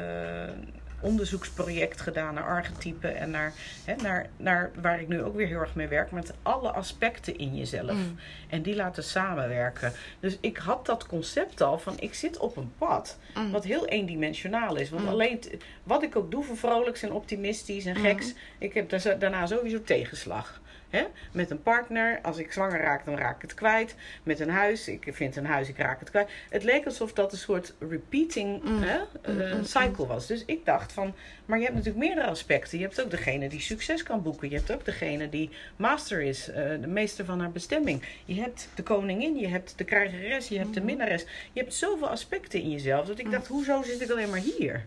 onderzoeksproject 1.05 2.01
gedaan 2.01 2.35
naar 2.35 2.45
archetypen 2.45 3.17
en 3.17 3.31
naar, 3.31 3.53
hè, 3.85 3.95
naar, 3.97 4.27
naar 4.37 4.71
waar 4.81 5.01
ik 5.01 5.09
nu 5.09 5.23
ook 5.23 5.37
weer 5.37 5.47
heel 5.47 5.61
erg 5.61 5.75
mee 5.75 5.87
werk, 5.89 6.11
met 6.11 6.33
alle 6.43 6.71
aspecten 6.71 7.39
in 7.39 7.57
jezelf. 7.57 7.93
Mm. 7.93 8.19
En 8.49 8.63
die 8.63 8.75
laten 8.75 9.05
samenwerken. 9.05 9.93
Dus 10.21 10.37
ik 10.41 10.57
had 10.57 10.87
dat 10.87 11.07
concept 11.07 11.61
al 11.61 11.79
van 11.79 11.95
ik 11.99 12.15
zit 12.15 12.39
op 12.39 12.57
een 12.57 12.73
pad 12.79 13.19
Mm. 13.35 13.51
wat 13.51 13.65
heel 13.65 13.87
eendimensionaal 13.87 14.77
is. 14.77 14.91
Want 14.91 15.03
Mm. 15.03 15.09
alleen 15.09 15.41
wat 15.83 16.03
ik 16.03 16.17
ook 16.17 16.31
doe 16.31 16.45
voor 16.45 16.57
vrolijks 16.57 17.03
en 17.03 17.13
optimistisch 17.13 17.85
en 17.87 17.97
geks, 17.97 18.33
ik 18.59 18.75
heb 18.75 18.89
daar- 18.89 19.19
daarna 19.19 19.47
sowieso 19.47 19.83
tegenslag. 19.83 20.61
Hè? 20.95 21.05
Met 21.33 21.51
een 21.51 21.63
partner, 21.63 22.19
als 22.23 22.39
ik 22.39 22.53
zwanger 22.53 22.81
raak, 22.81 23.05
dan 23.05 23.17
raak 23.17 23.37
ik 23.37 23.43
het 23.43 23.55
kwijt. 23.55 23.95
Met 24.23 24.41
een 24.41 24.51
huis, 24.51 24.89
ik 24.89 25.09
vind 25.11 25.37
een 25.37 25.47
huis, 25.47 25.69
ik 25.69 25.79
raak 25.79 26.01
het 26.01 26.11
kwijt. 26.11 26.31
Het 26.51 26.65
leek 26.65 26.85
alsof 26.85 27.13
dat 27.13 27.33
een 27.33 27.39
soort 27.39 27.75
repeating 27.79 28.63
Mm. 28.65 28.83
hè, 28.83 28.99
Mm, 28.99 29.41
eh, 29.41 29.55
mm, 29.55 29.65
cycle 29.65 30.07
was. 30.07 30.27
Dus 30.27 30.45
ik 30.45 30.65
dacht 30.65 30.93
van, 30.93 31.15
maar 31.47 31.59
je 31.59 31.65
hebt 31.65 31.77
natuurlijk 31.77 32.05
meerdere 32.05 32.27
aspecten. 32.27 32.79
Je 32.79 32.85
hebt 32.85 33.03
ook 33.03 33.11
degene 33.11 33.49
die 33.49 33.61
succes 33.61 34.03
kan 34.03 34.23
boeken. 34.23 34.51
Je 34.51 34.57
hebt 34.57 34.73
ook 34.73 34.85
degene 34.85 35.29
die 35.29 35.51
master 35.77 36.21
is, 36.23 36.49
eh, 36.49 36.71
de 36.81 36.87
meester 36.87 37.25
van 37.25 37.41
haar 37.41 37.51
bestemming. 37.51 38.03
Je 38.25 38.41
hebt 38.41 38.69
de 38.75 38.83
koningin, 38.83 39.37
je 39.37 39.49
hebt 39.49 39.79
de 39.79 39.85
krijgeres, 39.85 40.49
je 40.49 40.59
hebt 40.59 40.75
de 40.75 40.81
minnares. 40.85 41.25
Je 41.53 41.61
hebt 41.61 41.75
zoveel 41.75 42.09
aspecten 42.09 42.61
in 42.61 42.71
jezelf. 42.71 43.07
Dat 43.07 43.19
ik 43.19 43.31
dacht, 43.31 43.47
hoezo 43.47 43.83
zit 43.83 44.01
ik 44.01 44.11
alleen 44.11 44.31
maar 44.31 44.43
hier? 44.59 44.85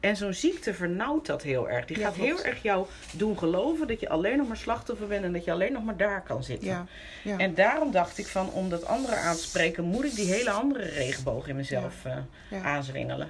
En 0.00 0.16
zo'n 0.16 0.32
ziekte 0.34 0.74
vernauwt 0.74 1.26
dat 1.26 1.42
heel 1.42 1.68
erg. 1.68 1.84
Die 1.86 1.96
gaat 1.96 2.14
heel 2.14 2.42
erg 2.42 2.62
jou 2.62 2.86
doen 3.12 3.38
geloven 3.38 3.86
dat 3.88 4.00
je 4.00 4.08
alleen 4.08 4.36
nog 4.36 4.48
maar 4.48 4.56
slachtoffer 4.56 5.06
bent 5.06 5.24
en 5.24 5.32
dat 5.32 5.44
je 5.44 5.52
alleen 5.52 5.72
nog 5.72 5.84
maar 5.84 5.96
daar 5.96 6.22
kan 6.22 6.44
zitten. 6.44 6.68
Ja, 6.68 6.86
ja. 7.24 7.36
En 7.38 7.54
daarom 7.54 7.90
dacht 7.90 8.18
ik 8.18 8.26
van, 8.26 8.50
om 8.52 8.68
dat 8.68 8.84
andere 8.86 9.16
aan 9.16 9.36
te 9.36 9.42
spreken, 9.42 9.84
moet 9.84 10.04
ik 10.04 10.14
die 10.14 10.32
hele 10.32 10.50
andere 10.50 10.84
regenboog 10.84 11.48
in 11.48 11.56
mezelf 11.56 12.04
eh 12.04 12.16
Ja. 12.50 12.62
aanzwengelen. 12.62 13.28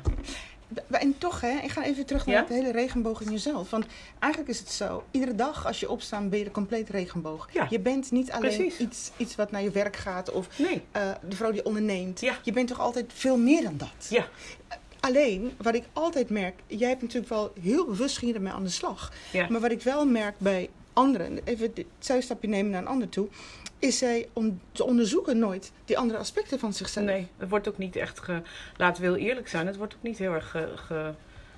En 0.90 1.18
toch, 1.18 1.40
hè, 1.40 1.58
ik 1.62 1.70
ga 1.70 1.84
even 1.84 2.06
terug 2.06 2.26
naar 2.26 2.38
het 2.38 2.48
hele 2.48 2.72
regenboog 2.72 3.20
in 3.20 3.30
jezelf. 3.30 3.70
Want 3.70 3.86
eigenlijk 4.18 4.52
is 4.52 4.58
het 4.58 4.70
zo, 4.70 5.04
iedere 5.10 5.34
dag 5.34 5.66
als 5.66 5.80
je 5.80 5.90
opstaat 5.90 6.30
ben 6.30 6.38
je 6.38 6.44
de 6.44 6.50
compleet 6.50 6.88
regenboog. 6.88 7.48
Ja. 7.52 7.66
Je 7.70 7.80
bent 7.80 8.10
niet 8.10 8.30
alleen 8.30 8.56
Precies. 8.56 8.78
iets, 8.78 9.10
iets 9.16 9.36
wat 9.36 9.50
naar 9.50 9.62
je 9.62 9.70
werk 9.70 9.96
gaat 9.96 10.30
of 10.30 10.58
Nee. 10.58 10.82
eh, 10.92 11.10
de 11.28 11.36
vrouw 11.36 11.50
die 11.52 11.64
onderneemt. 11.64 12.20
Ja. 12.20 12.34
Je 12.42 12.52
bent 12.52 12.68
toch 12.68 12.80
altijd 12.80 13.12
veel 13.14 13.36
meer 13.38 13.62
dan 13.62 13.76
dat. 13.76 14.06
Ja. 14.08 14.26
Alleen, 15.08 15.52
wat 15.62 15.74
ik 15.74 15.84
altijd 15.92 16.30
merk, 16.30 16.54
jij 16.66 16.88
hebt 16.88 17.02
natuurlijk 17.02 17.28
wel 17.32 17.52
heel 17.60 17.84
bewust 17.86 18.18
ging 18.18 18.30
je 18.30 18.36
ermee 18.36 18.52
aan 18.52 18.62
de 18.64 18.68
slag. 18.70 19.12
Ja. 19.32 19.46
Maar 19.50 19.60
wat 19.60 19.70
ik 19.70 19.82
wel 19.82 20.06
merk 20.06 20.34
bij 20.38 20.70
anderen, 20.92 21.38
even 21.44 21.74
dit 21.74 21.86
zijstapje 21.98 22.48
nemen 22.48 22.70
naar 22.70 22.80
een 22.80 22.86
ander 22.88 23.08
toe, 23.08 23.28
is 23.78 23.98
zij 23.98 24.28
om 24.32 24.60
te 24.72 24.84
onderzoeken 24.84 25.38
nooit 25.38 25.72
die 25.84 25.98
andere 25.98 26.18
aspecten 26.18 26.58
van 26.58 26.72
zichzelf. 26.72 27.06
Nee, 27.06 27.28
het 27.36 27.48
wordt 27.48 27.68
ook 27.68 27.78
niet 27.78 27.96
echt, 27.96 28.20
ge, 28.20 28.42
laten 28.76 29.02
we 29.02 29.08
heel 29.08 29.16
eerlijk 29.28 29.48
zijn, 29.48 29.66
het 29.66 29.76
wordt 29.76 29.94
ook 29.94 30.02
niet 30.02 30.18
heel 30.18 30.32
erg 30.32 30.50
ge- 30.50 30.72
ge- 30.74 31.12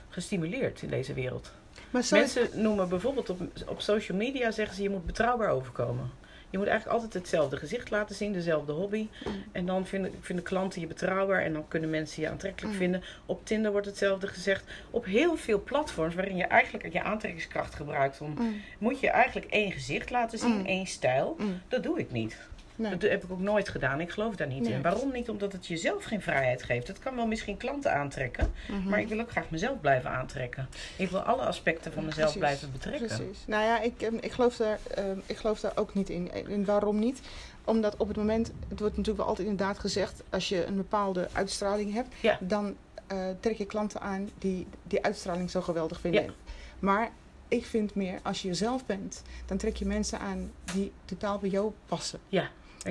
gestimuleerd 0.08 0.82
in 0.82 0.88
deze 0.88 1.12
wereld. 1.14 1.52
Maar 1.90 2.06
Mensen 2.10 2.48
noemen 2.54 2.88
bijvoorbeeld 2.88 3.30
op, 3.30 3.40
op 3.66 3.80
social 3.80 4.18
media, 4.18 4.50
zeggen 4.50 4.76
ze 4.76 4.82
je 4.82 4.90
moet 4.90 5.06
betrouwbaar 5.06 5.50
overkomen. 5.50 6.10
Je 6.50 6.58
moet 6.58 6.66
eigenlijk 6.66 6.96
altijd 7.00 7.14
hetzelfde 7.22 7.56
gezicht 7.56 7.90
laten 7.90 8.14
zien, 8.16 8.32
dezelfde 8.32 8.72
hobby. 8.72 9.08
Mm. 9.24 9.32
En 9.52 9.66
dan 9.66 9.86
vinden, 9.86 10.12
vinden 10.20 10.44
klanten 10.44 10.80
je 10.80 10.86
betrouwbaar 10.86 11.42
en 11.42 11.52
dan 11.52 11.68
kunnen 11.68 11.90
mensen 11.90 12.22
je 12.22 12.28
aantrekkelijk 12.28 12.72
Mm. 12.72 12.78
vinden. 12.78 13.02
Op 13.26 13.46
Tinder 13.46 13.70
wordt 13.72 13.86
hetzelfde 13.86 14.26
gezegd. 14.26 14.64
Op 14.90 15.04
heel 15.04 15.36
veel 15.36 15.62
platforms 15.62 16.14
waarin 16.14 16.36
je 16.36 16.44
eigenlijk 16.44 16.92
je 16.92 17.02
aantrekkingskracht 17.02 17.74
gebruikt, 17.74 18.20
om, 18.20 18.34
Mm, 18.38 18.60
moet 18.78 19.00
je 19.00 19.10
eigenlijk 19.10 19.50
één 19.50 19.72
gezicht 19.72 20.10
laten 20.10 20.38
zien, 20.38 20.66
één 20.66 20.86
stijl. 20.86 21.36
Dat 21.68 21.82
doe 21.82 21.98
ik 21.98 22.10
niet. 22.10 22.36
Nee. 22.80 22.96
Dat 22.96 23.10
heb 23.10 23.24
ik 23.24 23.32
ook 23.32 23.40
nooit 23.40 23.68
gedaan. 23.68 24.00
Ik 24.00 24.10
geloof 24.10 24.36
daar 24.36 24.46
niet 24.46 24.62
Nee. 24.62 24.72
in. 24.72 24.82
Waarom 24.82 25.12
niet? 25.12 25.28
Omdat 25.28 25.52
het 25.52 25.66
jezelf 25.66 26.04
geen 26.04 26.22
vrijheid 26.22 26.62
geeft. 26.62 26.86
Het 26.86 26.98
kan 26.98 27.16
wel 27.16 27.26
misschien 27.26 27.56
klanten 27.56 27.92
aantrekken, 27.94 28.52
Mhm. 28.68 28.88
maar 28.88 29.00
ik 29.00 29.08
wil 29.08 29.20
ook 29.20 29.30
graag 29.30 29.50
mezelf 29.50 29.80
blijven 29.80 30.10
aantrekken. 30.10 30.68
Ik 30.96 31.10
wil 31.10 31.20
alle 31.20 31.42
aspecten 31.42 31.92
van 31.92 32.04
mezelf 32.04 32.32
Precies. 32.32 32.38
blijven 32.40 32.72
betrekken. 32.72 33.06
Precies. 33.06 33.38
Nou 33.46 33.64
ja, 33.64 33.80
ik, 33.80 34.02
ehm, 34.02 34.14
ik, 34.20 34.32
geloof 34.32 34.56
daar, 34.56 34.78
ehm, 34.94 35.18
ik 35.26 35.36
geloof 35.36 35.60
daar 35.60 35.72
ook 35.74 35.94
niet 35.94 36.08
in. 36.10 36.30
En 36.32 36.64
waarom 36.64 36.98
niet? 36.98 37.20
Omdat 37.64 37.96
op 37.96 38.08
het 38.08 38.16
moment, 38.16 38.46
het 38.46 38.80
wordt 38.80 38.96
natuurlijk 38.96 39.16
wel 39.16 39.26
altijd 39.26 39.48
inderdaad 39.48 39.78
gezegd, 39.78 40.22
als 40.30 40.48
je 40.48 40.64
een 40.66 40.76
bepaalde 40.76 41.28
uitstraling 41.32 41.92
hebt, 41.92 42.14
Ja. 42.20 42.38
dan 42.40 42.76
eh, 43.06 43.28
trek 43.40 43.56
je 43.56 43.66
klanten 43.66 44.00
aan 44.00 44.28
die 44.38 44.66
die 44.82 45.04
uitstraling 45.04 45.50
zo 45.50 45.60
geweldig 45.60 46.00
vinden. 46.00 46.22
Ja. 46.24 46.30
Maar 46.78 47.10
ik 47.48 47.64
vind 47.66 47.94
meer, 47.94 48.18
als 48.22 48.42
je 48.42 48.48
jezelf 48.48 48.86
bent, 48.86 49.22
dan 49.46 49.56
trek 49.56 49.76
je 49.76 49.86
mensen 49.86 50.18
aan 50.18 50.50
die 50.74 50.92
totaal 51.04 51.38
bij 51.38 51.48
jou 51.50 51.72
passen. 51.86 52.18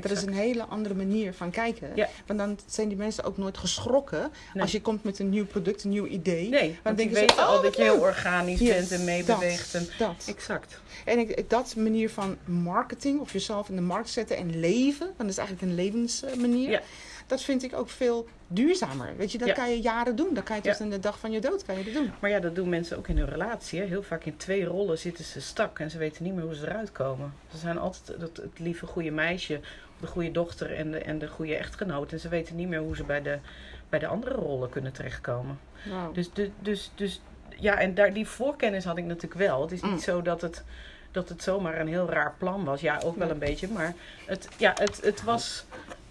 Dat 0.01 0.11
is 0.11 0.21
een 0.21 0.33
hele 0.33 0.63
andere 0.63 0.95
manier 0.95 1.33
van 1.33 1.49
kijken. 1.51 1.91
Ja. 1.95 2.09
Want 2.25 2.39
dan 2.39 2.59
zijn 2.65 2.87
die 2.87 2.97
mensen 2.97 3.23
ook 3.23 3.37
nooit 3.37 3.57
geschrokken 3.57 4.31
Nee. 4.53 4.61
als 4.61 4.71
je 4.71 4.81
komt 4.81 5.03
met 5.03 5.19
een 5.19 5.29
nieuw 5.29 5.45
product, 5.45 5.83
een 5.83 5.89
nieuw 5.89 6.05
idee. 6.05 6.49
Nee, 6.49 6.79
want 6.83 6.97
die 6.97 7.05
denken 7.09 7.15
ze, 7.15 7.19
weten 7.35 7.37
oh, 7.37 7.45
al 7.49 7.53
wat 7.53 7.63
dat 7.63 7.75
je 7.75 7.81
heel 7.83 7.99
organisch 7.99 8.59
Yes, 8.59 8.77
bent 8.77 8.91
en 8.91 9.03
meebeweegt. 9.05 9.73
En... 9.73 9.87
Dat. 9.97 10.25
Exact. 10.27 10.81
En 11.05 11.19
ik- 11.19 11.49
dat 11.49 11.75
manier 11.75 12.09
van 12.09 12.37
marketing, 12.45 13.19
of 13.19 13.33
jezelf 13.33 13.69
in 13.69 13.75
de 13.75 13.81
markt 13.81 14.09
zetten 14.09 14.37
en 14.37 14.59
leven, 14.59 15.05
want 15.05 15.17
dat 15.17 15.27
is 15.29 15.37
eigenlijk 15.37 15.67
een 15.69 15.75
levensmanier, 15.75 16.69
Ja. 16.69 16.81
Dat 17.29 17.41
vind 17.41 17.63
ik 17.63 17.73
ook 17.75 17.89
veel 17.89 18.27
duurzamer. 18.47 19.13
Weet 19.17 19.31
je, 19.31 19.37
dat 19.37 19.47
Ja. 19.47 19.53
kan 19.53 19.69
je 19.69 19.81
jaren 19.81 20.15
doen. 20.15 20.33
Dat 20.33 20.43
kan 20.43 20.55
je 20.55 20.61
tot 20.61 20.77
Ja. 20.77 20.83
in 20.83 20.89
de 20.89 20.99
dag 20.99 21.19
van 21.19 21.31
je 21.31 21.41
dood 21.41 21.65
kan 21.65 21.77
je 21.77 21.83
dat 21.83 21.93
doen. 21.93 22.11
Maar 22.19 22.29
ja, 22.29 22.39
dat 22.39 22.55
doen 22.55 22.69
mensen 22.69 22.97
ook 22.97 23.07
in 23.07 23.17
hun 23.17 23.29
relatie. 23.29 23.79
Hè. 23.79 23.85
Heel 23.85 24.03
vaak 24.03 24.23
in 24.25 24.37
twee 24.37 24.65
rollen 24.65 24.97
zitten 24.97 25.23
ze 25.25 25.41
stak 25.41 25.79
en 25.79 25.89
ze 25.91 25.97
weten 25.97 26.23
niet 26.23 26.33
meer 26.33 26.43
hoe 26.43 26.55
ze 26.55 26.67
eruit 26.67 26.91
komen. 26.91 27.33
Ze 27.51 27.57
zijn 27.57 27.77
altijd 27.77 28.19
dat, 28.19 28.37
het 28.37 28.59
lieve 28.59 28.85
goede 28.85 29.11
meisje, 29.11 29.59
de 29.99 30.07
goede 30.07 30.31
dochter 30.31 30.75
en 30.75 30.91
de, 30.91 30.99
en 30.99 31.19
de 31.19 31.27
goede 31.27 31.55
echtgenoot. 31.55 32.11
En 32.11 32.19
ze 32.19 32.29
weten 32.29 32.55
niet 32.55 32.67
meer 32.67 32.79
hoe 32.79 32.95
ze 32.95 33.03
bij 33.03 33.21
de, 33.21 33.37
bij 33.89 33.99
de 33.99 34.07
andere 34.07 34.35
rollen 34.35 34.69
kunnen 34.69 34.91
terechtkomen. 34.93 35.59
Dus, 36.13 36.29
dus, 36.33 36.49
dus, 36.59 36.91
dus 36.95 37.21
ja, 37.59 37.77
en 37.79 37.93
daar, 37.93 38.13
die 38.13 38.27
voorkennis 38.27 38.83
had 38.85 38.97
ik 38.97 39.05
natuurlijk 39.05 39.33
wel. 39.41 39.61
Het 39.61 39.71
is 39.71 39.81
niet 39.81 39.91
Mm. 39.91 39.99
zo 39.99 40.21
dat 40.21 40.41
het, 40.41 40.63
dat 41.11 41.29
het 41.29 41.43
zomaar 41.43 41.79
een 41.79 41.87
heel 41.87 42.09
raar 42.09 42.33
plan 42.37 42.63
was. 42.63 42.81
Ja, 42.81 42.99
ook 43.03 43.15
wel 43.17 43.29
een 43.29 43.39
beetje. 43.39 43.67
Maar 43.67 43.93
het, 44.25 44.47
ja, 44.57 44.73
het, 44.77 44.99
het 45.03 45.23
was. 45.23 45.65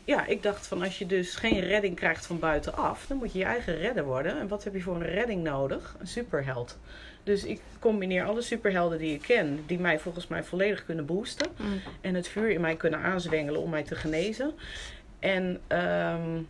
Ja, 0.08 0.26
ik 0.26 0.42
dacht 0.42 0.66
van 0.66 0.82
als 0.82 0.98
je 0.98 1.06
dus 1.06 1.34
geen 1.34 1.60
redding 1.60 1.96
krijgt 1.96 2.26
van 2.26 2.38
buitenaf, 2.38 3.06
dan 3.06 3.16
moet 3.16 3.32
je 3.32 3.38
je 3.38 3.44
eigen 3.44 3.76
redder 3.76 4.04
worden. 4.04 4.38
En 4.40 4.48
wat 4.48 4.64
heb 4.64 4.74
je 4.74 4.80
voor 4.80 4.94
een 4.94 5.02
redding 5.06 5.42
nodig? 5.42 5.96
Een 5.98 6.06
superheld. 6.06 6.78
Dus 7.22 7.44
ik 7.44 7.60
combineer 7.78 8.24
alle 8.24 8.42
superhelden 8.42 8.98
die 8.98 9.14
ik 9.14 9.22
ken, 9.22 9.62
die 9.66 9.78
mij 9.78 9.98
volgens 9.98 10.26
mij 10.26 10.44
volledig 10.44 10.84
kunnen 10.84 11.06
boosten. 11.06 11.50
Mm. 11.56 11.80
En 12.00 12.14
het 12.14 12.28
vuur 12.28 12.50
in 12.50 12.60
mij 12.60 12.76
kunnen 12.76 13.00
aanzwengelen 13.00 13.60
om 13.60 13.70
mij 13.70 13.82
te 13.82 13.94
genezen. 13.94 14.52
En 15.18 15.60
ehm, 15.66 16.40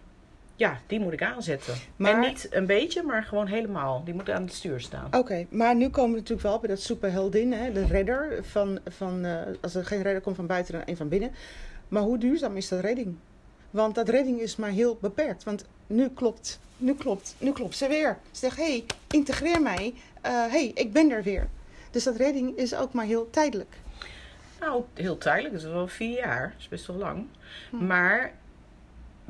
ja, 0.57 0.79
die 0.87 1.01
moet 1.01 1.13
ik 1.13 1.23
aanzetten. 1.23 1.75
Maar- 1.97 2.13
En 2.13 2.21
niet 2.21 2.49
een 2.51 2.67
beetje, 2.67 3.03
maar 3.03 3.23
gewoon 3.23 3.47
helemaal. 3.47 4.05
Die 4.05 4.15
moet 4.15 4.31
aan 4.31 4.43
het 4.43 4.53
stuur 4.55 4.81
staan. 4.81 5.09
Oké, 5.11 5.47
maar 5.51 5.75
nu 5.77 5.89
komen 5.89 6.11
we 6.11 6.17
natuurlijk 6.17 6.49
wel 6.49 6.59
bij 6.59 6.69
dat 6.69 6.81
superheldin, 6.81 7.53
hè, 7.53 7.73
de 7.73 7.87
redder. 7.87 8.39
Van, 8.45 8.79
van, 8.87 9.25
eh, 9.25 9.37
als 9.61 9.75
er 9.75 9.85
geen 9.85 10.03
redder 10.03 10.23
komt 10.23 10.37
van 10.37 10.47
buiten, 10.47 10.73
dan 10.73 10.83
een 10.87 10.97
van 10.97 11.09
binnen. 11.09 11.31
Maar 11.89 12.03
hoe 12.03 12.19
duurzaam 12.19 12.57
is 12.57 12.69
dat 12.69 12.81
redding? 12.81 13.17
Want 13.71 13.95
dat 13.95 14.09
redding 14.09 14.41
is 14.41 14.57
maar 14.57 14.71
heel 14.71 14.99
beperkt. 15.01 15.45
Want 15.45 15.65
nu 15.87 16.09
klopt, 16.09 16.61
nu 16.77 16.95
klopt, 16.95 17.35
nu 17.39 17.53
klopt 17.53 17.77
ze 17.77 17.89
weer. 17.89 18.19
Ze 18.31 18.39
zegt, 18.39 18.57
hé, 18.57 18.63
hey, 18.63 18.85
integreer 19.11 19.63
mij. 19.63 19.95
Hé, 20.23 20.31
hey, 20.31 20.71
ik 20.75 20.93
ben 20.93 21.11
er 21.11 21.23
weer. 21.23 21.49
Dus 21.91 22.05
dat 22.05 22.17
redding 22.17 22.57
is 22.57 22.75
ook 22.75 22.93
maar 22.93 23.05
heel 23.05 23.31
tijdelijk. 23.31 23.77
Nou, 24.61 24.83
heel 24.95 25.19
tijdelijk. 25.19 25.55
Dat 25.55 25.63
is 25.63 25.69
wel 25.71 25.89
vier 25.89 26.17
jaar. 26.19 26.49
Dat 26.53 26.61
is 26.61 26.69
best 26.69 26.87
wel 26.87 26.97
lang. 26.97 27.27
Hm. 27.71 27.87
Maar 27.87 28.33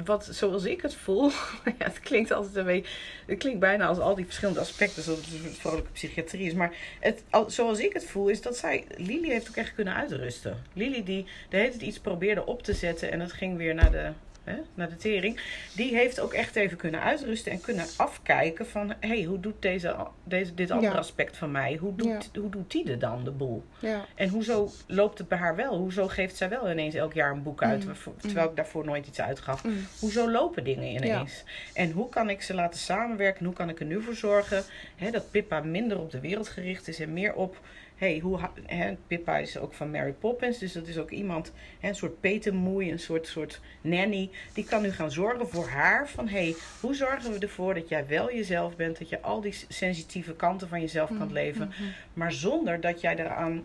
wat, 0.04 0.28
zoals 0.30 0.64
ik 0.64 0.82
het 0.82 0.94
voel, 0.94 1.30
ja, 1.78 1.84
het 1.84 2.00
klinkt 2.00 2.32
altijd 2.32 2.56
een 2.56 2.64
beetje, 2.64 2.90
het 3.26 3.38
klinkt 3.38 3.60
bijna 3.60 3.86
als 3.86 3.98
al 3.98 4.14
die 4.14 4.24
verschillende 4.24 4.60
aspecten, 4.60 5.02
zoals 5.02 5.20
het 5.26 5.56
vrolijke 5.58 5.90
psychiatrie 5.90 6.46
is. 6.46 6.52
Maar 6.54 6.74
het, 7.00 7.22
al- 7.30 7.50
zoals 7.50 7.78
ik 7.78 7.92
het 7.92 8.04
voel, 8.04 8.28
is 8.28 8.42
dat 8.42 8.56
zij, 8.56 8.84
Lili 8.96 9.30
heeft 9.30 9.48
ook 9.48 9.56
echt 9.56 9.74
kunnen 9.74 9.94
uitrusten. 9.94 10.62
Lili 10.72 11.04
die 11.04 11.26
de 11.48 11.56
hele 11.56 11.70
tijd 11.70 11.82
iets 11.82 11.98
probeerde 11.98 12.46
op 12.46 12.62
te 12.62 12.74
zetten 12.74 13.10
en 13.12 13.20
het 13.20 13.32
ging 13.32 13.56
weer 13.56 13.74
naar 13.74 13.90
de, 13.90 14.12
hè, 14.48 14.56
naar 14.74 14.88
de 14.88 14.96
tering. 14.96 15.40
Die 15.74 15.94
heeft 15.96 16.20
ook 16.20 16.32
echt 16.32 16.56
even 16.56 16.76
kunnen 16.76 17.00
uitrusten 17.02 17.52
en 17.52 17.60
kunnen 17.60 17.86
afkijken 17.96 18.66
van, 18.66 18.88
hé, 19.00 19.08
hey, 19.08 19.22
hoe 19.22 19.40
doet 19.40 19.62
deze, 19.62 19.96
deze, 20.24 20.54
dit 20.54 20.70
andere 20.70 20.92
Ja. 20.92 20.98
aspect 20.98 21.36
van 21.36 21.50
mij, 21.50 21.76
hoe 21.76 21.94
doet, 21.94 22.30
hoe 22.34 22.50
doet 22.50 22.70
die 22.70 22.90
er 22.90 22.98
dan, 22.98 23.24
de 23.24 23.30
boel? 23.30 23.64
Ja, 23.78 24.04
En 24.14 24.28
hoezo 24.28 24.70
loopt 24.86 25.18
het 25.18 25.28
bij 25.28 25.38
haar 25.38 25.56
wel? 25.56 25.76
Hoezo 25.76 26.08
geeft 26.08 26.36
zij 26.36 26.48
wel 26.48 26.70
ineens 26.70 26.94
elk 26.94 27.12
jaar 27.12 27.30
een 27.32 27.42
boek 27.42 27.62
uit, 27.62 27.80
Mm. 27.80 27.86
waarvoor- 27.86 28.16
terwijl 28.16 28.48
ik 28.48 28.56
daarvoor 28.56 28.84
nooit 28.84 29.06
iets 29.06 29.20
uitgaf? 29.20 29.64
Mm. 29.64 29.86
Hoezo 30.00 30.30
lopen 30.30 30.64
dingen 30.64 30.88
ineens? 30.94 31.44
En 31.74 31.90
hoe 31.90 32.08
kan 32.08 32.30
ik 32.30 32.42
ze 32.42 32.54
laten 32.54 32.80
samenwerken? 32.80 33.44
Hoe 33.44 33.54
kan 33.54 33.68
ik 33.68 33.80
er 33.80 33.86
nu 33.86 34.02
voor 34.02 34.14
zorgen 34.14 34.62
hè, 34.96 35.10
dat 35.10 35.30
Pippa 35.30 35.60
minder 35.60 35.98
op 35.98 36.10
de 36.10 36.20
wereld 36.20 36.48
gericht 36.48 36.88
is 36.88 37.00
en 37.00 37.12
meer 37.12 37.34
op. 37.34 37.56
Hey, 37.98 38.18
hoe, 38.18 38.38
hè, 38.66 38.96
Pippa 39.06 39.38
is 39.38 39.58
ook 39.58 39.74
van 39.74 39.90
Mary 39.90 40.12
Poppins, 40.12 40.58
dus 40.58 40.72
dat 40.72 40.86
is 40.86 40.98
ook 40.98 41.10
iemand, 41.10 41.52
hè, 41.80 41.88
een 41.88 41.94
soort 41.94 42.20
petemoei, 42.20 42.90
een 42.90 42.98
soort, 42.98 43.26
soort 43.26 43.60
nanny. 43.80 44.30
Die 44.52 44.64
kan 44.64 44.82
nu 44.82 44.90
gaan 44.90 45.10
zorgen 45.10 45.48
voor 45.48 45.68
haar 45.68 46.08
van, 46.08 46.28
hey, 46.28 46.54
hoe 46.80 46.94
zorgen 46.94 47.32
we 47.32 47.38
ervoor 47.38 47.74
dat 47.74 47.88
jij 47.88 48.06
wel 48.06 48.32
jezelf 48.32 48.76
bent, 48.76 48.98
dat 48.98 49.08
je 49.08 49.20
al 49.20 49.40
die 49.40 49.64
sensitieve 49.68 50.34
kanten 50.34 50.68
van 50.68 50.80
jezelf 50.80 51.08
kan 51.08 51.26
Mm, 51.26 51.32
leven, 51.32 51.66
mm, 51.78 51.86
mm. 51.86 51.92
maar 52.12 52.32
zonder 52.32 52.80
dat 52.80 53.00
jij 53.00 53.16
eraan 53.16 53.64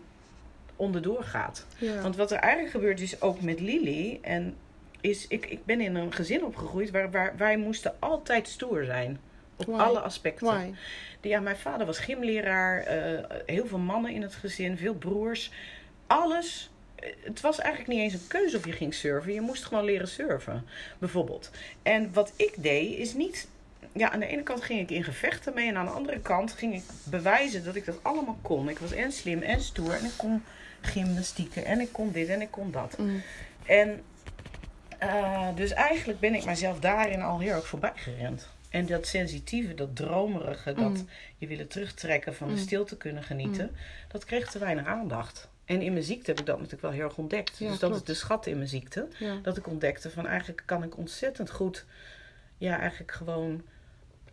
onderdoor 0.76 1.22
gaat. 1.22 1.66
Ja. 1.78 2.02
Want 2.02 2.16
wat 2.16 2.30
er 2.30 2.38
eigenlijk 2.38 2.74
gebeurt 2.74 3.00
is 3.00 3.20
ook 3.20 3.40
met 3.40 3.60
Lily. 3.60 4.18
En 4.22 4.56
is, 5.00 5.26
ik, 5.26 5.46
ik 5.46 5.64
ben 5.64 5.80
in 5.80 5.94
een 5.94 6.12
gezin 6.12 6.44
opgegroeid 6.44 6.90
waar, 6.90 7.10
waar 7.10 7.34
wij 7.36 7.56
moesten 7.56 7.94
altijd 7.98 8.48
stoer 8.48 8.84
zijn. 8.84 9.20
Op 9.56 9.66
Why? 9.66 9.78
alle 9.78 10.00
aspecten. 10.00 10.46
Why? 10.46 10.70
Ja, 11.20 11.40
mijn 11.40 11.56
vader 11.56 11.86
was 11.86 11.98
gymleraar. 11.98 12.80
eh, 12.82 13.24
heel 13.46 13.66
veel 13.66 13.78
mannen 13.78 14.10
in 14.12 14.22
het 14.22 14.34
gezin. 14.34 14.76
Veel 14.76 14.94
broers. 14.94 15.50
Alles. 16.06 16.70
eh, 16.94 17.08
Het 17.24 17.40
was 17.40 17.58
eigenlijk 17.58 17.90
niet 17.92 18.00
eens 18.12 18.22
een 18.22 18.26
keuze 18.28 18.56
of 18.56 18.64
je 18.66 18.72
ging 18.72 18.94
surfen. 18.94 19.32
Je 19.32 19.40
moest 19.40 19.64
gewoon 19.64 19.84
leren 19.84 20.08
surfen. 20.08 20.66
Bijvoorbeeld. 20.98 21.50
En 21.82 22.12
wat 22.12 22.32
ik 22.36 22.54
deed 22.62 22.98
is 22.98 23.14
niet... 23.14 23.48
Ja, 23.92 24.10
aan 24.10 24.20
de 24.20 24.26
ene 24.26 24.42
kant 24.42 24.62
ging 24.62 24.80
ik 24.80 24.90
in 24.90 25.04
gevechten 25.04 25.54
mee. 25.54 25.68
En 25.68 25.76
aan 25.76 25.84
de 25.86 25.90
andere 25.92 26.20
kant 26.20 26.52
ging 26.52 26.74
ik 26.74 26.82
bewijzen 27.04 27.64
dat 27.64 27.74
ik 27.74 27.84
dat 27.84 27.98
allemaal 28.02 28.38
kon. 28.42 28.68
Ik 28.68 28.78
was 28.78 28.92
en 28.92 29.12
slim 29.12 29.42
en 29.42 29.60
stoer. 29.60 29.92
En 29.94 30.04
ik 30.04 30.12
kon 30.16 30.42
gymnastieken. 30.80 31.64
En 31.64 31.80
ik 31.80 31.92
kon 31.92 32.10
dit 32.12 32.28
en 32.28 32.40
ik 32.40 32.50
kon 32.50 32.70
dat. 32.70 32.98
Mm. 32.98 33.22
En 33.66 34.02
eh, 34.98 35.48
dus 35.54 35.70
eigenlijk 35.72 36.20
ben 36.20 36.34
ik 36.34 36.44
mezelf 36.44 36.80
daarin 36.80 37.22
al 37.22 37.38
heel 37.40 37.52
erg 37.54 37.66
voorbij 37.66 37.92
gerend. 37.94 38.48
En 38.74 38.86
dat 38.86 39.06
sensitieve, 39.06 39.74
dat 39.74 39.96
dromerige, 39.96 40.72
dat 40.72 40.90
Mm. 40.92 41.08
je 41.36 41.46
willen 41.46 41.68
terugtrekken 41.68 42.34
van 42.34 42.48
de 42.48 42.54
Mm. 42.54 42.60
stilte 42.60 42.96
kunnen 42.96 43.22
genieten, 43.22 43.70
dat 44.08 44.24
kreeg 44.24 44.50
te 44.50 44.58
weinig 44.58 44.86
aandacht. 44.86 45.48
En 45.64 45.82
in 45.82 45.92
mijn 45.92 46.04
ziekte 46.04 46.30
heb 46.30 46.40
ik 46.40 46.46
dat 46.46 46.56
natuurlijk 46.56 46.82
wel 46.82 46.90
heel 46.90 47.04
erg 47.04 47.16
ontdekt. 47.18 47.58
Ja, 47.58 47.68
dus 47.70 47.78
dat 47.78 47.90
klopt. 47.90 48.08
is 48.08 48.14
de 48.14 48.20
schat 48.20 48.46
in 48.46 48.56
mijn 48.56 48.68
ziekte. 48.68 49.08
Ja. 49.18 49.38
Dat 49.42 49.56
ik 49.56 49.66
ontdekte 49.66 50.10
van 50.10 50.26
eigenlijk 50.26 50.62
kan 50.66 50.82
ik 50.82 50.96
ontzettend 50.96 51.50
goed, 51.50 51.84
ja, 52.58 52.78
eigenlijk 52.80 53.12
gewoon 53.12 53.62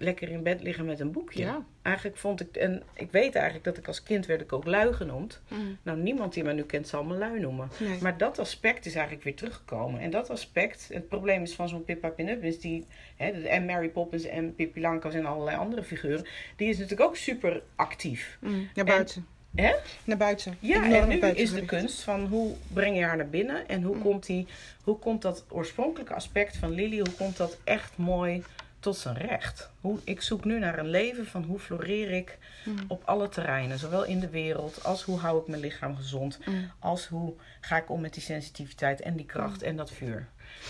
lekker 0.02 0.30
in 0.30 0.44
bed 0.44 0.62
liggen 0.62 0.86
met 0.86 1.00
een 1.00 1.12
boekje. 1.12 1.44
Ja. 1.44 1.66
Eigenlijk 1.82 2.18
vond 2.18 2.42
ik, 2.42 2.56
en 2.56 2.84
ik 2.94 3.12
weet 3.12 3.36
eigenlijk 3.36 3.66
dat 3.66 3.78
ik 3.78 3.88
als 3.88 4.04
kind 4.04 4.26
werd 4.26 4.42
ik 4.42 4.54
ook 4.54 4.66
lui 4.66 4.94
genoemd. 4.94 5.42
Mm. 5.48 5.78
Nou, 5.82 5.98
niemand 5.98 6.34
die 6.34 6.44
me 6.44 6.54
nu 6.54 6.64
kent 6.64 6.88
zal 6.88 7.04
me 7.04 7.18
lui 7.18 7.40
noemen. 7.40 7.70
Nee. 7.80 8.02
Maar 8.02 8.18
dat 8.18 8.40
aspect 8.40 8.86
is 8.86 8.94
eigenlijk 8.94 9.24
weer 9.24 9.36
teruggekomen. 9.36 10.00
En 10.02 10.10
dat 10.10 10.30
aspect, 10.30 10.90
het 10.94 11.08
probleem 11.08 11.42
is 11.42 11.54
van 11.54 11.70
zo'n 11.70 11.84
Pippa 11.84 12.10
Pin-Up, 12.10 12.44
is 12.44 12.60
die, 12.60 12.86
hè, 13.16 13.30
en 13.30 13.66
Mary 13.66 13.90
Poppins 13.90 14.24
en 14.24 14.56
Pippi 14.56 14.82
Langkous 14.82 15.14
en 15.14 15.26
allerlei 15.26 15.58
andere 15.58 15.84
figuren, 15.84 16.26
die 16.56 16.70
is 16.70 16.78
natuurlijk 16.78 17.10
ook 17.10 17.16
super 17.16 17.62
actief. 17.76 18.38
Mm. 18.42 18.70
Naar 18.74 18.86
buiten. 18.86 19.28
Hè? 19.56 19.76
Naar 20.04 20.18
buiten. 20.18 20.58
Ja, 20.60 20.84
en 20.84 21.08
nu 21.08 21.20
buiten 21.20 21.44
is 21.44 21.54
de 21.54 21.66
kunst 21.66 22.02
van 22.02 22.26
hoe 22.26 22.54
breng 22.74 22.98
je 22.98 23.04
haar 23.04 23.18
naar 23.18 23.30
binnen 23.30 23.68
en 23.68 23.82
hoe, 23.84 23.96
Mm. 23.96 24.02
komt, 24.02 24.26
die, 24.26 24.48
hoe 24.84 24.98
komt 24.98 25.22
dat 25.22 25.46
oorspronkelijke 25.50 26.14
aspect 26.14 26.58
van 26.58 26.72
Lily, 26.72 26.98
hoe 26.98 27.14
komt 27.18 27.38
dat 27.38 27.58
echt 27.64 27.98
mooi 27.98 28.44
tot 28.82 28.98
zijn 28.98 29.18
recht? 29.18 29.70
Hoe, 29.82 30.00
ik 30.04 30.22
zoek 30.22 30.46
nu 30.46 30.60
naar 30.60 30.80
een 30.80 30.90
leven 30.90 31.26
van 31.28 31.44
hoe 31.44 31.60
floreer 31.60 32.12
ik 32.12 32.38
Mm. 32.66 32.76
op 32.88 33.02
alle 33.06 33.30
terreinen, 33.30 33.80
zowel 33.80 34.04
in 34.06 34.20
de 34.20 34.30
wereld 34.30 34.84
als 34.84 35.04
hoe 35.04 35.20
hou 35.20 35.42
ik 35.42 35.48
mijn 35.48 35.62
lichaam 35.62 35.96
gezond, 35.96 36.40
Mm. 36.46 36.72
als 36.80 37.08
hoe 37.08 37.34
ga 37.62 37.78
ik 37.78 37.90
om 37.90 38.02
met 38.02 38.14
die 38.14 38.24
sensitiviteit 38.24 39.02
en 39.02 39.16
die 39.16 39.26
kracht 39.26 39.62
en 39.64 39.76
dat 39.76 39.92
vuur. 39.92 40.28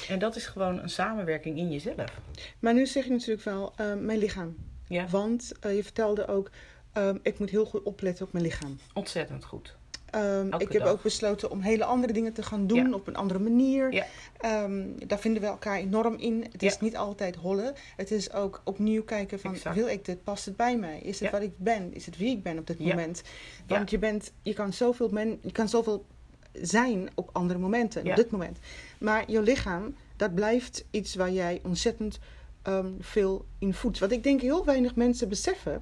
En 0.10 0.20
dat 0.20 0.36
is 0.36 0.46
gewoon 0.48 0.80
een 0.80 0.89
samenwerking 0.89 1.58
in 1.58 1.72
jezelf. 1.72 2.20
Maar 2.60 2.74
nu 2.74 2.86
zeg 2.86 3.03
je 3.03 3.10
natuurlijk 3.12 3.44
wel, 3.44 3.74
eh, 3.75 3.94
mijn 3.94 4.18
lichaam. 4.20 4.56
Ja, 4.88 5.08
Want 5.08 5.51
eh, 5.60 5.75
je 5.75 5.84
vertelde 5.84 6.27
ook, 6.27 6.50
ehm, 6.94 7.18
ik 7.22 7.39
moet 7.39 7.50
heel 7.50 7.65
goed 7.65 7.84
opletten 7.84 8.25
op 8.25 8.32
mijn 8.34 8.44
lichaam. 8.46 8.80
ontzettend 8.94 9.46
goed. 9.46 9.75
Ehm, 10.12 10.48
ik 10.58 10.72
heb 10.72 10.82
dag. 10.82 10.91
ook 10.91 11.01
besloten 11.01 11.51
om 11.51 11.60
hele 11.62 11.86
andere 11.86 12.13
dingen 12.13 12.34
te 12.34 12.44
gaan 12.44 12.68
doen 12.68 12.89
Ja. 12.89 12.94
op 12.94 13.08
een 13.08 13.15
andere 13.15 13.39
manier. 13.39 13.94
Ja. 13.94 14.06
Ehm, 14.38 14.84
daar 15.08 15.20
vinden 15.20 15.41
we 15.41 15.48
elkaar 15.48 15.77
enorm 15.77 16.15
in. 16.15 16.46
Het 16.51 16.63
is 16.63 16.72
Ja. 16.74 16.77
niet 16.82 16.98
altijd 16.98 17.36
hollen. 17.36 17.74
Het 17.96 18.12
is 18.12 18.34
ook 18.34 18.62
opnieuw 18.63 19.03
kijken 19.03 19.39
van, 19.39 19.53
Exact. 19.53 19.75
wil 19.75 19.88
ik 19.88 20.06
dit? 20.06 20.24
Past 20.24 20.46
het 20.46 20.56
bij 20.56 20.77
mij? 20.77 21.00
Is 21.00 21.20
het 21.20 21.32
wat 21.32 21.41
ik 21.41 21.58
ben? 21.58 21.94
Is 21.94 22.06
het 22.06 22.18
wie 22.18 22.30
ik 22.32 22.44
ben 22.44 22.58
op 22.58 22.68
dit 22.68 22.80
moment? 22.80 23.22
Want 23.68 23.89
je, 23.89 24.00
bent, 24.00 24.32
je, 24.41 24.53
kan 24.53 24.74
zoveel 24.74 25.10
men, 25.10 25.39
je 25.41 25.51
kan 25.51 25.70
zoveel 25.70 26.06
zijn 26.53 27.10
op 27.15 27.30
andere 27.34 27.60
momenten, 27.60 28.08
op 28.08 28.15
dit 28.15 28.32
moment. 28.32 28.58
Maar 29.00 29.32
je 29.32 29.41
lichaam, 29.41 29.96
dat 30.15 30.36
blijft 30.36 30.86
iets 30.91 31.15
waar 31.15 31.32
jij 31.32 31.60
ontzettend 31.63 32.20
ehm, 32.62 32.91
veel 33.00 33.46
in 33.60 33.74
voedt. 33.74 34.00
Want 34.00 34.12
ik 34.12 34.24
denk 34.24 34.41
heel 34.41 34.65
weinig 34.65 34.96
mensen 34.96 35.30
beseffen 35.30 35.82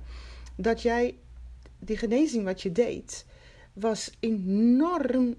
dat 0.56 0.82
jij 0.82 1.16
die 1.80 1.98
genezing 1.98 2.44
wat 2.44 2.62
je 2.62 2.72
deed, 2.72 3.26
was 3.80 4.12
enorm 4.20 5.36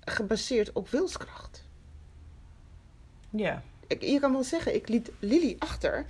gebaseerd 0.00 0.72
op 0.72 0.88
wilskracht. 0.88 1.64
Ja, 3.30 3.62
Ik- 3.86 4.02
Je 4.02 4.20
kan 4.20 4.32
wel 4.32 4.44
zeggen, 4.44 4.74
ik 4.74 4.88
liet 4.88 5.10
Lily 5.18 5.56
achter, 5.58 6.06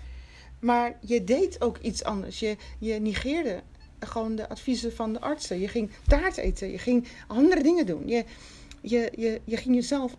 maar 0.58 0.96
je 1.00 1.24
deed 1.24 1.60
ook 1.60 1.78
iets 1.78 2.04
anders. 2.04 2.38
Je, 2.38 2.56
je 2.78 2.94
negeerde 2.94 3.62
gewoon 4.00 4.34
de 4.36 4.48
adviezen 4.48 4.92
van 4.94 5.12
de 5.12 5.20
artsen. 5.20 5.58
Je 5.60 5.68
ging 5.68 5.90
taart 6.06 6.36
eten, 6.36 6.70
je 6.70 6.78
ging 6.78 7.06
andere 7.26 7.62
dingen 7.62 7.86
doen. 7.86 8.08
Je, 8.08 8.24
je, 8.80 9.12
je, 9.16 9.40
je 9.44 9.56
ging 9.56 9.74
jezelf 9.74 10.16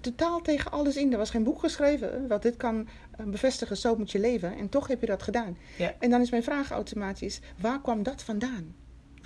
totaal 0.00 0.40
tegen 0.40 0.70
alles 0.70 0.96
in. 0.96 1.12
Er 1.12 1.18
was 1.18 1.30
geen 1.30 1.42
boek 1.44 1.58
geschreven 1.60 2.28
wat 2.28 2.42
dit 2.42 2.56
kan 2.56 2.88
eh, 3.16 3.26
bevestigen, 3.26 3.76
zo 3.76 3.96
moet 3.96 4.10
je 4.10 4.18
leven. 4.20 4.56
En 4.56 4.68
toch 4.68 4.86
heb 4.86 5.00
je 5.00 5.06
dat 5.06 5.22
gedaan. 5.22 5.56
Ja. 5.78 5.94
En 5.98 6.10
dan 6.10 6.20
is 6.20 6.30
mijn 6.30 6.42
vraag 6.42 6.70
automatisch, 6.70 7.40
waar 7.60 7.80
kwam 7.80 8.02
dat 8.02 8.22
vandaan? 8.22 8.74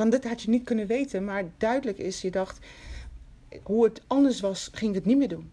Want 0.03 0.23
dat 0.23 0.25
had 0.31 0.43
je 0.43 0.51
niet 0.51 0.65
kunnen 0.65 0.87
weten, 0.87 1.25
maar 1.25 1.45
duidelijk 1.59 1.99
is, 1.99 2.21
je 2.21 2.31
dacht, 2.31 2.59
hoe 3.63 3.85
het 3.85 4.03
anders 4.07 4.41
was, 4.41 4.71
ging 4.73 4.91
ik 4.91 4.97
het 4.97 5.05
niet 5.07 5.17
meer 5.19 5.29
doen. 5.29 5.53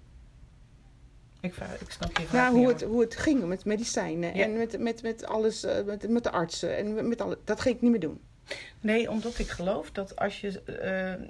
ik, 1.42 1.56
ik 1.80 1.92
snap 1.92 2.18
je 2.18 2.24
vraag 2.26 2.42
Nou, 2.52 2.56
hoe 2.58 2.68
het, 2.68 2.82
hoe 2.84 3.02
het 3.02 3.16
ging 3.16 3.46
met 3.46 3.66
medicijnen 3.66 4.36
Ja. 4.36 4.44
en 4.44 4.58
met, 4.58 4.80
met, 4.80 5.02
met 5.02 5.26
alles, 5.26 5.64
eh, 5.64 5.86
met, 5.86 6.10
met 6.10 6.24
de 6.24 6.32
artsen 6.32 6.78
en 6.78 7.08
met, 7.08 7.22
alle, 7.22 7.38
dat 7.44 7.62
ging 7.62 7.76
ik 7.76 7.82
niet 7.82 7.92
meer 7.92 8.00
doen. 8.00 8.20
Nee, 8.82 9.10
omdat 9.10 9.40
ik 9.40 9.48
geloof 9.48 9.92
dat 9.92 10.16
als 10.16 10.42
je. 10.42 10.62
eh, 10.62 11.28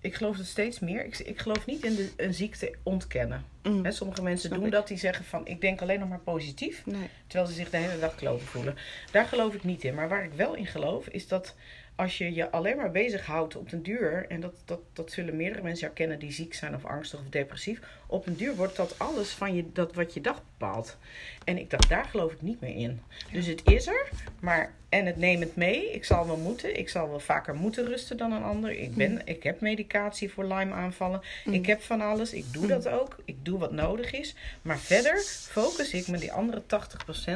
ik 0.00 0.14
geloof 0.14 0.36
het 0.36 0.46
steeds 0.46 0.78
meer. 0.78 1.04
Ik, 1.04 1.18
ik 1.18 1.38
geloof 1.38 1.66
niet 1.66 1.84
in 1.84 1.94
de, 1.94 2.10
een 2.16 2.34
ziekte 2.34 2.74
ontkennen. 2.82 3.44
Mm. 3.62 3.90
Sommige 3.92 4.22
mensen 4.22 4.46
Snap 4.48 4.58
doen 4.58 4.66
ik. 4.66 4.72
dat, 4.74 4.88
die 4.88 4.98
zeggen 4.98 5.24
van 5.24 5.46
ik 5.46 5.60
denk 5.60 5.82
alleen 5.82 6.00
nog 6.00 6.08
maar 6.08 6.20
positief. 6.20 6.86
Nee. 6.86 7.08
Terwijl 7.26 7.48
ze 7.50 7.56
zich 7.56 7.70
de 7.70 7.76
hele 7.76 8.00
dag 8.00 8.14
kloten 8.14 8.46
voelen. 8.46 8.76
Daar 9.12 9.24
geloof 9.24 9.54
ik 9.54 9.64
niet 9.64 9.84
in. 9.84 9.94
Maar 9.94 10.08
waar 10.08 10.24
ik 10.24 10.32
wel 10.32 10.54
in 10.54 10.66
geloof 10.66 11.08
is 11.08 11.28
dat 11.28 11.54
als 11.98 12.18
je 12.18 12.34
je 12.34 12.50
alleen 12.50 12.76
maar 12.76 12.90
bezighoudt 12.90 13.56
op 13.56 13.70
den 13.70 13.82
duur. 13.82 14.26
En 14.28 14.40
dat, 14.40 14.54
dat, 14.64 14.80
dat 14.92 15.12
zullen 15.12 15.36
meerdere 15.36 15.62
mensen 15.62 15.86
herkennen 15.86 16.18
die 16.18 16.32
ziek 16.32 16.54
zijn 16.54 16.74
of 16.74 16.84
angstig 16.84 17.20
of 17.20 17.28
depressief. 17.28 17.80
Op 18.06 18.24
den 18.24 18.36
duur 18.36 18.56
wordt 18.56 18.76
dat 18.76 18.98
alles 18.98 19.30
van 19.30 19.54
je, 19.54 19.72
dat 19.72 19.94
wat 19.94 20.14
je 20.14 20.20
dag 20.20 20.42
bepaalt. 20.42 20.96
En 21.44 21.58
ik 21.58 21.70
dacht, 21.70 21.88
daar 21.88 22.04
geloof 22.04 22.32
ik 22.32 22.42
niet 22.42 22.60
meer 22.60 22.76
in. 22.76 23.02
Dus 23.32 23.46
het 23.46 23.62
is 23.64 23.86
er, 23.86 24.08
maar 24.40 24.74
en 24.88 25.06
het 25.06 25.16
neem 25.16 25.40
het 25.40 25.56
mee. 25.56 25.92
Ik 25.92 26.04
zal 26.04 26.26
wel 26.26 26.36
moeten. 26.36 26.78
Ik 26.78 26.88
zal 26.88 27.08
wel 27.08 27.20
vaker 27.20 27.54
moeten 27.54 27.86
rusten 27.86 28.16
dan 28.16 28.32
een 28.32 28.42
ander. 28.42 28.70
Ik, 28.70 28.94
ben, 28.94 29.20
ik 29.24 29.42
heb 29.42 29.60
medicatie 29.60 30.30
voor 30.30 30.44
Lyme 30.44 30.72
aanvallen. 30.72 31.20
Mm. 31.44 31.52
Ik 31.52 31.66
heb 31.66 31.82
van 31.82 32.00
alles. 32.00 32.32
Ik 32.32 32.52
doe 32.52 32.66
dat 32.66 32.88
ook. 32.88 33.16
Ik 33.24 33.36
doe 33.42 33.58
wat 33.58 33.72
nodig 33.72 34.12
is. 34.12 34.34
Maar 34.62 34.78
verder 34.78 35.18
focus 35.50 35.92
ik 35.92 36.08
me 36.08 36.18
die 36.18 36.32
andere 36.32 36.62
80% 36.62 36.64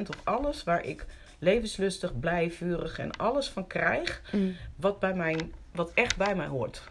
op 0.06 0.20
alles 0.24 0.64
waar 0.64 0.84
ik 0.84 1.06
levenslustig, 1.42 2.20
blij, 2.20 2.50
vurig 2.50 2.98
en 2.98 3.10
alles 3.10 3.48
van 3.48 3.66
krijg. 3.66 4.22
Mm. 4.32 4.56
Wat, 4.76 4.98
bij 5.00 5.14
mijn, 5.14 5.52
wat 5.72 5.90
echt 5.94 6.16
bij 6.16 6.34
mij 6.34 6.46
hoort. 6.46 6.82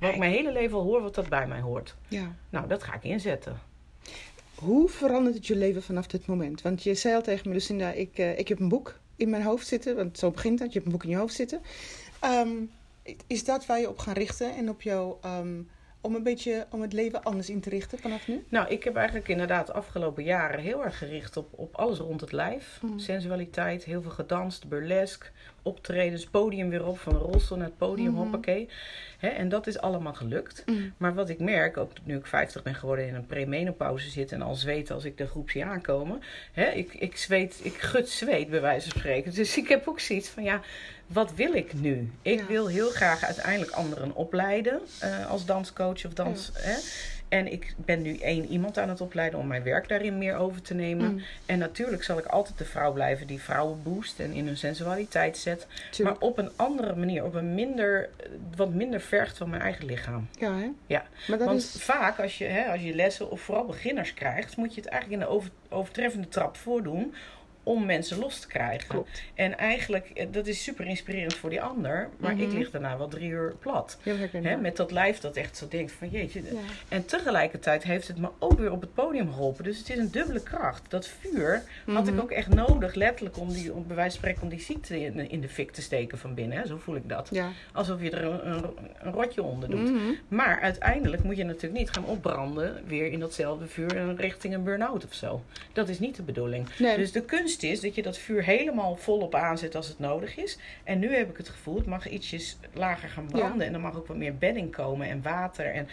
Wat 0.00 0.10
ik 0.10 0.18
mijn 0.18 0.32
hele 0.32 0.52
leven 0.52 0.76
al 0.76 0.82
hoor, 0.82 1.02
wat 1.02 1.14
dat 1.14 1.28
bij 1.28 1.46
mij 1.46 1.60
hoort. 1.60 1.94
Ja. 2.08 2.34
Nou, 2.50 2.68
dat 2.68 2.82
ga 2.82 2.94
ik 2.94 3.04
inzetten. 3.04 3.60
Hoe 4.54 4.88
verandert 4.88 5.34
het 5.34 5.46
je 5.46 5.56
leven 5.56 5.82
vanaf 5.82 6.06
dit 6.06 6.26
moment? 6.26 6.62
Want 6.62 6.82
je 6.82 6.94
zei 6.94 7.14
al 7.14 7.22
tegen 7.22 7.48
me, 7.48 7.54
Lucinda, 7.54 7.90
ik, 7.90 8.18
eh, 8.18 8.38
ik 8.38 8.48
heb 8.48 8.58
een 8.58 8.68
boek 8.68 8.98
in 9.16 9.30
mijn 9.30 9.42
hoofd 9.42 9.66
zitten. 9.66 9.96
Want 9.96 10.18
zo 10.18 10.30
begint 10.30 10.58
het, 10.58 10.68
je 10.68 10.74
hebt 10.74 10.86
een 10.86 10.92
boek 10.92 11.04
in 11.04 11.10
je 11.10 11.16
hoofd 11.16 11.34
zitten. 11.34 11.60
Ehm, 12.20 12.50
is 13.26 13.44
dat 13.44 13.66
waar 13.66 13.80
je 13.80 13.88
op 13.88 13.98
gaat 13.98 14.16
richten 14.16 14.56
en 14.56 14.68
op 14.68 14.82
jou, 14.82 15.14
ehm, 15.22 15.60
om 16.04 16.14
een 16.14 16.22
beetje 16.22 16.66
om 16.70 16.82
het 16.82 16.92
leven 16.92 17.22
anders 17.22 17.50
in 17.50 17.60
te 17.60 17.68
richten 17.70 17.98
vanaf 17.98 18.28
nu? 18.28 18.44
Nou, 18.48 18.68
ik 18.68 18.84
heb 18.84 18.96
eigenlijk 18.96 19.28
inderdaad 19.28 19.66
de 19.66 19.72
afgelopen 19.72 20.24
jaren 20.24 20.60
heel 20.60 20.84
erg 20.84 20.98
gericht 20.98 21.36
op, 21.36 21.48
op 21.50 21.74
alles 21.74 21.98
rond 21.98 22.20
het 22.20 22.32
lijf. 22.32 22.78
Mhm. 22.82 22.98
Sensualiteit, 22.98 23.84
heel 23.84 24.02
veel 24.02 24.10
gedanst, 24.10 24.68
burlesque, 24.68 25.28
optredens, 25.62 26.24
podium 26.26 26.68
weer 26.68 26.86
op, 26.86 26.98
van 26.98 27.12
de 27.12 27.18
rolstoel 27.18 27.56
naar 27.58 27.66
het 27.66 27.76
podium, 27.78 28.10
Mhm. 28.10 28.16
hoppakee. 28.20 28.68
En 29.20 29.48
dat 29.48 29.66
is 29.66 29.78
allemaal 29.80 30.14
gelukt. 30.14 30.64
Maar 30.96 31.14
wat 31.14 31.28
ik 31.28 31.38
merk, 31.40 31.76
ook 31.76 31.90
nu 32.04 32.16
ik 32.16 32.26
50 32.26 32.62
ben 32.62 32.74
geworden 32.74 33.04
en 33.04 33.10
in 33.10 33.16
een 33.16 33.26
premenopauze 33.26 34.10
zit 34.10 34.32
en 34.32 34.42
al 34.42 34.54
zweet 34.54 34.90
als 34.90 35.04
ik 35.04 35.18
de 35.18 35.26
groep 35.26 35.50
zie 35.50 35.64
aankomen. 35.64 36.20
Hè, 36.52 36.64
ik, 36.70 36.94
ik 36.94 37.16
zweet, 37.16 37.60
ik 37.62 37.74
gut 37.74 38.08
zweet 38.08 38.50
bij 38.50 38.60
wijze 38.60 38.88
van 38.90 38.98
spreken. 39.00 39.34
Dus 39.34 39.56
ik 39.56 39.68
heb 39.68 39.88
ook 39.88 40.00
zoiets 40.00 40.28
van 40.28 40.42
ja, 40.42 40.60
wat 41.14 41.34
wil 41.34 41.54
ik 41.54 41.72
nu? 41.74 42.10
Ik 42.22 42.38
Ja. 42.40 42.46
wil 42.46 42.66
heel 42.66 42.90
graag 42.90 43.24
uiteindelijk 43.24 43.72
anderen 43.72 44.14
opleiden 44.14 44.80
eh, 45.00 45.30
als 45.30 45.44
danscoach 45.46 46.04
of 46.06 46.12
dans. 46.12 46.50
Hè? 46.54 46.74
En 47.28 47.52
ik 47.52 47.74
ben 47.76 48.02
nu 48.02 48.16
één 48.16 48.46
iemand 48.46 48.78
aan 48.78 48.88
het 48.88 49.00
opleiden 49.00 49.38
om 49.38 49.46
mijn 49.46 49.62
werk 49.62 49.88
daarin 49.88 50.18
meer 50.18 50.36
over 50.36 50.62
te 50.62 50.74
nemen. 50.74 51.12
Mm. 51.12 51.22
En 51.46 51.58
natuurlijk 51.58 52.02
zal 52.04 52.18
ik 52.18 52.26
altijd 52.26 52.58
de 52.58 52.64
vrouw 52.64 52.92
blijven 52.92 53.26
die 53.26 53.40
vrouwen 53.42 53.82
boost 53.82 54.20
en 54.20 54.32
in 54.32 54.46
hun 54.46 54.56
sensualiteit 54.56 55.36
zet. 55.38 55.66
Maar 56.02 56.18
op 56.18 56.38
een 56.38 56.50
andere 56.56 56.94
manier, 56.94 57.24
op 57.24 57.34
een 57.34 57.54
minder, 57.54 58.08
wat 58.56 58.72
minder 58.74 59.00
vergt 59.00 59.36
van 59.36 59.50
mijn 59.50 59.62
eigen 59.62 59.84
lichaam. 59.84 60.28
Ja, 60.38 60.56
hè? 60.56 60.68
Ja, 60.86 61.04
Maar 61.28 61.38
dat 61.38 61.46
Want 61.46 61.60
is... 61.60 61.82
vaak 61.82 62.18
als 62.20 62.38
je, 62.38 62.44
hè, 62.44 62.64
als 62.72 62.80
je 62.82 62.94
lessen 62.94 63.30
of 63.30 63.40
vooral 63.40 63.64
beginners 63.64 64.14
krijgt, 64.14 64.56
moet 64.56 64.74
je 64.74 64.80
het 64.80 64.90
eigenlijk 64.90 65.22
in 65.22 65.28
de 65.28 65.34
over, 65.34 65.50
overtreffende 65.68 66.28
trap 66.28 66.56
voordoen 66.56 67.14
om 67.64 67.86
mensen 67.86 68.18
los 68.18 68.38
te 68.40 68.46
krijgen. 68.46 68.88
Klopt. 68.88 69.22
En 69.34 69.58
eigenlijk, 69.58 70.10
eh, 70.14 70.26
dat 70.30 70.46
is 70.46 70.62
super 70.62 70.86
inspirerend 70.86 71.34
voor 71.34 71.50
die 71.50 71.62
ander, 71.62 72.08
maar 72.16 72.30
ik 72.40 72.46
Mhm. 72.48 72.56
lig 72.58 72.70
daarna 72.70 72.98
wel 72.98 73.08
drie 73.08 73.28
uur 73.28 73.54
plat. 73.60 73.98
Hè, 74.32 74.56
met 74.56 74.76
dat 74.76 74.90
lijf 74.90 75.18
dat 75.20 75.36
echt 75.36 75.56
zo 75.56 75.68
denkt 75.68 75.92
van 75.92 76.08
jeetje. 76.08 76.42
Ja. 76.42 76.50
En 76.88 77.04
tegelijkertijd 77.06 77.82
heeft 77.82 78.08
het 78.08 78.18
me 78.18 78.28
ook 78.38 78.58
weer 78.58 78.72
op 78.72 78.80
het 78.80 78.94
podium 78.94 79.32
geholpen. 79.32 79.64
Dus 79.64 79.78
het 79.78 79.90
is 79.90 79.96
een 79.96 80.10
dubbele 80.10 80.42
kracht. 80.42 80.82
Dat 80.90 81.06
vuur 81.08 81.62
had 81.86 82.06
ik 82.06 82.12
Mhm. 82.14 82.22
ook 82.22 82.30
echt 82.30 82.48
nodig, 82.54 82.94
letterlijk, 82.94 83.38
om, 83.38 83.52
die, 83.52 83.72
om 83.72 83.86
bij 83.86 83.96
wijze 83.96 84.10
van 84.10 84.18
spreken 84.18 84.42
om 84.42 84.48
die 84.48 84.60
ziekte 84.60 85.00
in, 85.00 85.30
in 85.30 85.40
de 85.40 85.48
fik 85.48 85.70
te 85.70 85.82
steken 85.82 86.18
van 86.18 86.34
binnen. 86.34 86.58
Hè. 86.58 86.66
Zo 86.66 86.76
voel 86.76 86.96
ik 86.96 87.08
dat. 87.08 87.28
Ja. 87.32 87.48
Alsof 87.72 88.02
je 88.02 88.10
er 88.10 88.24
een, 88.24 88.50
een, 88.50 88.64
een 89.00 89.12
rotje 89.12 89.42
onder 89.42 89.70
doet. 89.70 89.90
Mhm. 89.90 90.12
Maar 90.28 90.60
uiteindelijk 90.60 91.22
moet 91.22 91.36
je 91.36 91.44
natuurlijk 91.44 91.78
niet 91.80 91.90
gaan 91.90 92.04
opbranden 92.04 92.82
weer 92.86 93.06
in 93.12 93.20
datzelfde 93.20 93.66
vuur 93.66 93.96
en 93.96 94.16
richting 94.16 94.54
een 94.54 94.62
burn-out 94.64 95.04
of 95.04 95.14
zo. 95.14 95.42
Dat 95.72 95.88
is 95.88 95.98
niet 95.98 96.16
de 96.16 96.22
bedoeling. 96.22 96.68
Nee. 96.78 96.96
Dus 96.96 97.12
de 97.12 97.22
kunst 97.22 97.53
is 97.62 97.80
dat 97.80 97.94
je 97.94 98.02
dat 98.02 98.18
vuur 98.18 98.44
helemaal 98.44 98.96
volop 98.96 99.34
aanzet 99.34 99.74
als 99.74 99.88
het 99.88 99.98
nodig 99.98 100.36
is. 100.36 100.58
En 100.84 100.98
nu 100.98 101.14
heb 101.14 101.30
ik 101.30 101.36
het 101.36 101.48
gevoel, 101.48 101.76
het 101.76 101.86
mag 101.86 102.08
ietsjes 102.08 102.56
lager 102.72 103.08
gaan 103.08 103.26
branden. 103.26 103.66
En 103.66 103.74
er 103.74 103.80
mag 103.80 103.96
ook 103.96 104.06
wat 104.06 104.16
meer 104.16 104.36
bedding 104.36 104.72
komen 104.72 105.08
en 105.08 105.22
water. 105.22 105.66
En, 105.74 105.88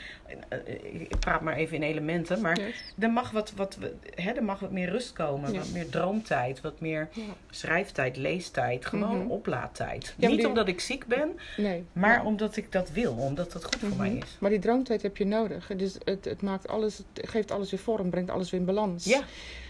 eh, 0.50 0.58
eh, 0.65 1.02
ik 1.02 1.19
praat 1.19 1.41
maar 1.41 1.56
even 1.56 1.76
in 1.76 1.84
elementen, 1.84 2.41
maar 2.41 2.60
Yes. 2.60 2.93
er 3.00 3.12
mag 3.12 3.32
wat, 3.32 3.54
wat, 3.56 3.78
hè, 4.15 4.32
er 4.32 4.43
mag 4.43 4.60
wat 4.60 4.71
meer 4.71 4.89
rust 4.89 5.13
komen. 5.13 5.54
Wat 5.56 5.69
meer 5.74 5.89
droomtijd, 5.89 6.62
wat 6.62 6.80
meer 6.80 7.10
Ja. 7.12 7.21
schrijftijd, 7.50 8.17
leestijd. 8.17 8.86
Gewoon 8.86 9.17
Mhm. 9.17 9.30
oplaadtijd. 9.32 10.13
niet 10.17 10.30
die- 10.30 10.47
omdat 10.47 10.67
ik 10.67 10.80
ziek 10.80 11.06
ben, 11.06 11.38
Nee. 11.58 11.84
maar 11.93 12.26
omdat 12.26 12.56
ik 12.58 12.71
dat 12.71 12.91
wil. 12.91 13.13
Omdat 13.13 13.52
dat 13.52 13.63
goed 13.63 13.76
voor 13.80 13.97
mij 13.97 14.10
Mhm. 14.10 14.17
is. 14.24 14.38
Maar 14.39 14.50
die 14.50 14.60
droomtijd 14.60 15.02
heb 15.02 15.17
je 15.17 15.26
nodig. 15.26 15.71
Dus 15.78 15.97
het, 16.04 16.26
het 16.26 16.41
maakt 16.41 16.67
alles, 16.67 16.97
het 17.13 17.30
geeft 17.30 17.52
alles 17.52 17.71
weer 17.71 17.80
vorm, 17.80 18.10
brengt 18.10 18.30
alles 18.30 18.50
weer 18.52 18.60
in 18.60 18.65
balans. 18.65 19.06
Ja. 19.06 19.21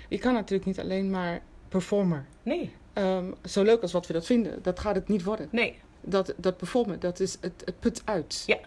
Je 0.09 0.17
kan 0.17 0.33
natuurlijk 0.33 0.65
niet 0.65 0.79
alleen 0.79 1.09
maar 1.09 1.41
performer. 1.71 2.25
Nee, 2.43 2.71
Ehm, 2.93 3.25
zo 3.45 3.63
leuk 3.63 3.81
als 3.81 3.91
wat 3.91 4.07
we 4.07 4.13
dat 4.13 4.25
vinden, 4.25 4.59
dat 4.61 4.79
gaat 4.79 4.95
het 4.95 5.07
niet 5.07 5.23
worden. 5.23 5.47
nee. 5.51 5.79
Dat, 6.03 6.33
dat 6.37 6.57
performen, 6.57 6.99
dat 6.99 7.19
is 7.19 7.37
het, 7.41 7.61
het 7.65 7.79
put 7.79 8.01
uit. 8.05 8.43
Ja. 8.47 8.57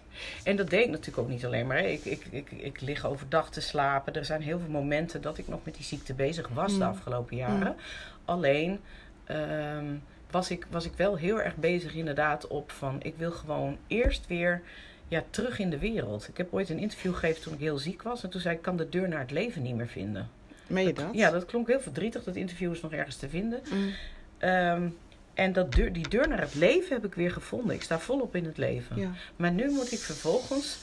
En 0.45 0.57
dat 0.57 0.71
deed 0.71 0.85
ik 0.85 0.91
natuurlijk 0.91 1.19
ook 1.19 1.29
niet 1.29 1.45
alleen 1.45 1.67
maar. 1.67 1.77
hè. 1.77 1.87
Ik, 1.87 2.05
ik, 2.05 2.25
ik, 2.31 2.51
ik 2.51 2.81
lig 2.81 3.07
overdag 3.07 3.51
te 3.51 3.61
slapen. 3.61 4.15
Er 4.15 4.25
zijn 4.25 4.43
heel 4.43 4.59
veel 4.59 4.71
momenten 4.71 5.23
dat 5.23 5.39
ik 5.39 5.49
nog 5.49 5.61
met 5.65 5.75
die 5.75 5.85
ziekte 5.85 6.15
bezig 6.15 6.49
was 6.49 6.73
de 6.73 6.77
Mm. 6.79 6.83
afgelopen 6.91 7.37
jaren. 7.37 7.77
Alleen 8.25 8.81
ehm, 9.25 9.85
was, 10.31 10.51
ik, 10.51 10.67
was 10.71 10.85
ik 10.85 10.93
wel 10.97 11.17
heel 11.17 11.41
erg 11.41 11.57
bezig 11.57 11.95
inderdaad 11.95 12.47
op 12.47 12.71
van... 12.71 12.97
ik 13.03 13.15
wil 13.17 13.31
gewoon 13.31 13.77
eerst 13.87 14.27
weer 14.27 14.63
ja, 15.09 15.25
terug 15.31 15.59
in 15.59 15.71
de 15.71 15.79
wereld. 15.79 16.29
Ik 16.29 16.37
heb 16.37 16.53
ooit 16.55 16.69
een 16.71 16.79
interview 16.79 17.15
gegeven 17.15 17.43
toen 17.43 17.53
ik 17.55 17.61
heel 17.61 17.79
ziek 17.79 18.03
was. 18.03 18.23
En 18.23 18.31
toen 18.31 18.41
zei 18.41 18.53
ik, 18.53 18.59
ik 18.61 18.65
kan 18.67 18.77
de 18.77 18.89
deur 18.89 19.09
naar 19.09 19.21
het 19.21 19.31
leven 19.31 19.63
niet 19.63 19.75
meer 19.77 19.89
vinden. 19.89 20.29
Meen 20.67 20.87
je 20.87 20.93
dat? 20.93 21.09
Ja, 21.13 21.31
dat 21.31 21.45
klonk 21.45 21.67
heel 21.69 21.81
verdrietig. 21.81 22.25
Dat 22.25 22.37
interview 22.37 22.73
is 22.73 22.81
nog 22.81 22.93
ergens 22.93 23.17
te 23.17 23.29
vinden. 23.29 23.61
Mm. 23.73 23.91
Ehm, 24.39 24.89
en 25.35 25.53
dat 25.53 25.73
deur, 25.73 25.93
die 25.93 26.09
deur 26.09 26.29
naar 26.29 26.41
het 26.41 26.55
leven 26.55 26.95
heb 26.97 27.05
ik 27.05 27.15
weer 27.15 27.31
gevonden. 27.31 27.75
Ik 27.75 27.83
sta 27.83 27.99
volop 27.99 28.37
in 28.37 28.45
het 28.45 28.59
leven. 28.59 28.97
ja. 29.01 29.11
Maar 29.37 29.53
nu 29.53 29.71
moet 29.71 29.93
ik 29.93 29.99
vervolgens 29.99 30.79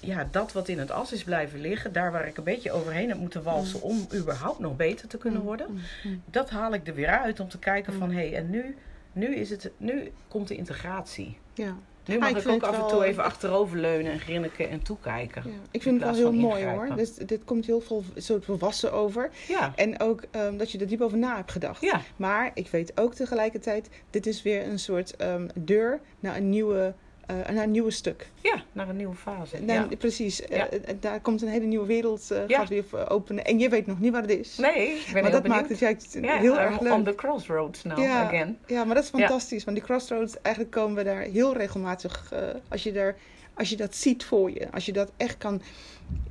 ja, 0.00 0.28
dat 0.30 0.52
wat 0.52 0.68
in 0.68 0.78
het 0.78 0.90
as 0.90 1.12
is 1.12 1.24
blijven 1.24 1.60
liggen, 1.60 1.92
daar 1.92 2.12
waar 2.12 2.26
ik 2.26 2.36
een 2.36 2.44
beetje 2.44 2.72
overheen 2.72 3.08
heb 3.08 3.18
moeten 3.18 3.42
walsen 3.42 3.82
om 3.82 4.06
überhaupt 4.14 4.58
nog 4.58 4.76
beter 4.76 5.08
te 5.08 5.18
kunnen 5.18 5.42
worden, 5.42 5.66
Mm, 5.70 5.80
mm. 6.04 6.22
dat 6.30 6.50
haal 6.50 6.74
ik 6.74 6.86
er 6.86 6.94
weer 6.94 7.08
uit 7.08 7.40
om 7.40 7.48
te 7.48 7.58
kijken 7.58 7.92
van 7.92 8.08
Mm. 8.08 8.16
hé, 8.16 8.22
en 8.28 8.50
nu, 8.50 8.76
nu, 9.12 9.34
is 9.34 9.50
het, 9.50 9.70
nu 9.76 10.12
komt 10.28 10.48
de 10.48 10.56
integratie. 10.56 11.38
Ja. 11.54 11.76
Nu 12.08 12.14
Ah, 12.14 12.20
mag 12.20 12.30
ik 12.30 12.36
ik, 12.36 12.48
ook 12.48 12.62
af 12.62 12.78
en 12.82 12.86
toe 12.88 13.04
even 13.04 13.24
achteroverleunen 13.24 14.12
en 14.12 14.18
grinniken 14.20 14.68
en 14.70 14.82
toekijken. 14.82 15.42
Ja. 15.44 15.50
Ik 15.70 15.82
vind 15.82 15.94
het 16.02 16.04
wel 16.10 16.14
heel 16.18 16.32
mooi 16.40 16.60
ingrijpen. 16.60 16.86
hoor. 16.86 16.96
Dus, 16.96 17.14
dit 17.14 17.44
komt 17.44 17.66
heel 17.66 17.80
veel 17.80 18.04
soort 18.16 18.44
volwassen 18.44 18.92
over. 18.92 19.30
Ja, 19.48 19.72
En 19.76 20.00
ook 20.00 20.22
ehm, 20.30 20.56
dat 20.56 20.70
je 20.70 20.78
er 20.78 20.86
diep 20.86 21.00
over 21.00 21.18
na 21.18 21.36
hebt 21.36 21.52
gedacht. 21.52 21.80
ja, 21.80 22.00
Maar 22.16 22.50
ik 22.54 22.68
weet 22.68 22.92
ook 23.00 23.14
tegelijkertijd, 23.14 23.88
dit 24.10 24.26
is 24.26 24.42
weer 24.42 24.66
een 24.66 24.78
soort 24.78 25.16
ehm, 25.16 25.48
deur 25.54 26.00
naar 26.20 26.36
een, 26.36 26.48
nieuwe, 26.50 26.94
eh, 27.28 27.54
naar 27.54 27.64
een 27.64 27.70
nieuwe 27.70 27.90
stuk. 27.90 28.26
ja, 28.40 28.62
naar 28.72 28.88
een 28.88 28.96
nieuwe 28.96 29.14
fase. 29.14 29.64
Ja. 29.66 29.88
Precies, 29.98 30.42
Eh, 30.42 30.56
Ja. 30.56 30.68
eh, 30.68 30.94
daar 31.00 31.20
komt 31.20 31.42
een 31.42 31.48
hele 31.48 31.64
nieuwe 31.66 31.86
wereld 31.86 32.26
Ja. 32.46 32.58
gaat 32.58 32.68
weer 32.68 32.84
openen. 33.10 33.44
En 33.44 33.58
je 33.58 33.68
weet 33.68 33.86
nog 33.86 34.00
niet 34.00 34.12
wat 34.12 34.20
het 34.22 34.30
is. 34.30 34.56
Nee, 34.56 34.72
ik 34.88 35.04
ben 35.04 35.12
maar 35.12 35.22
heel 35.22 35.30
dat 35.32 35.42
benieuwd. 35.42 35.46
maakt 35.60 35.68
het 35.68 35.78
juist 35.78 36.14
heel 36.40 36.58
erg 36.58 36.80
leuk. 36.80 36.92
On 36.92 37.04
the 37.04 37.14
crossroads 37.14 37.82
now 37.84 37.98
Ja. 37.98 38.22
again. 38.26 38.58
Ja, 38.66 38.84
maar 38.84 38.94
dat 38.94 39.04
is 39.04 39.10
fantastisch. 39.10 39.64
Want 39.64 39.76
die 39.76 39.86
crossroads, 39.86 40.40
eigenlijk 40.42 40.74
komen 40.74 40.96
we 40.96 41.04
daar 41.04 41.20
heel 41.20 41.54
regelmatig. 41.56 42.32
als, 42.68 42.82
je 42.82 42.92
daar, 42.92 43.16
als 43.54 43.68
je 43.70 43.76
dat 43.76 43.94
ziet 43.96 44.24
voor 44.24 44.50
je. 44.50 44.70
Als 44.72 44.86
je 44.86 44.92
dat 44.92 45.12
echt 45.16 45.38
kan. 45.38 45.62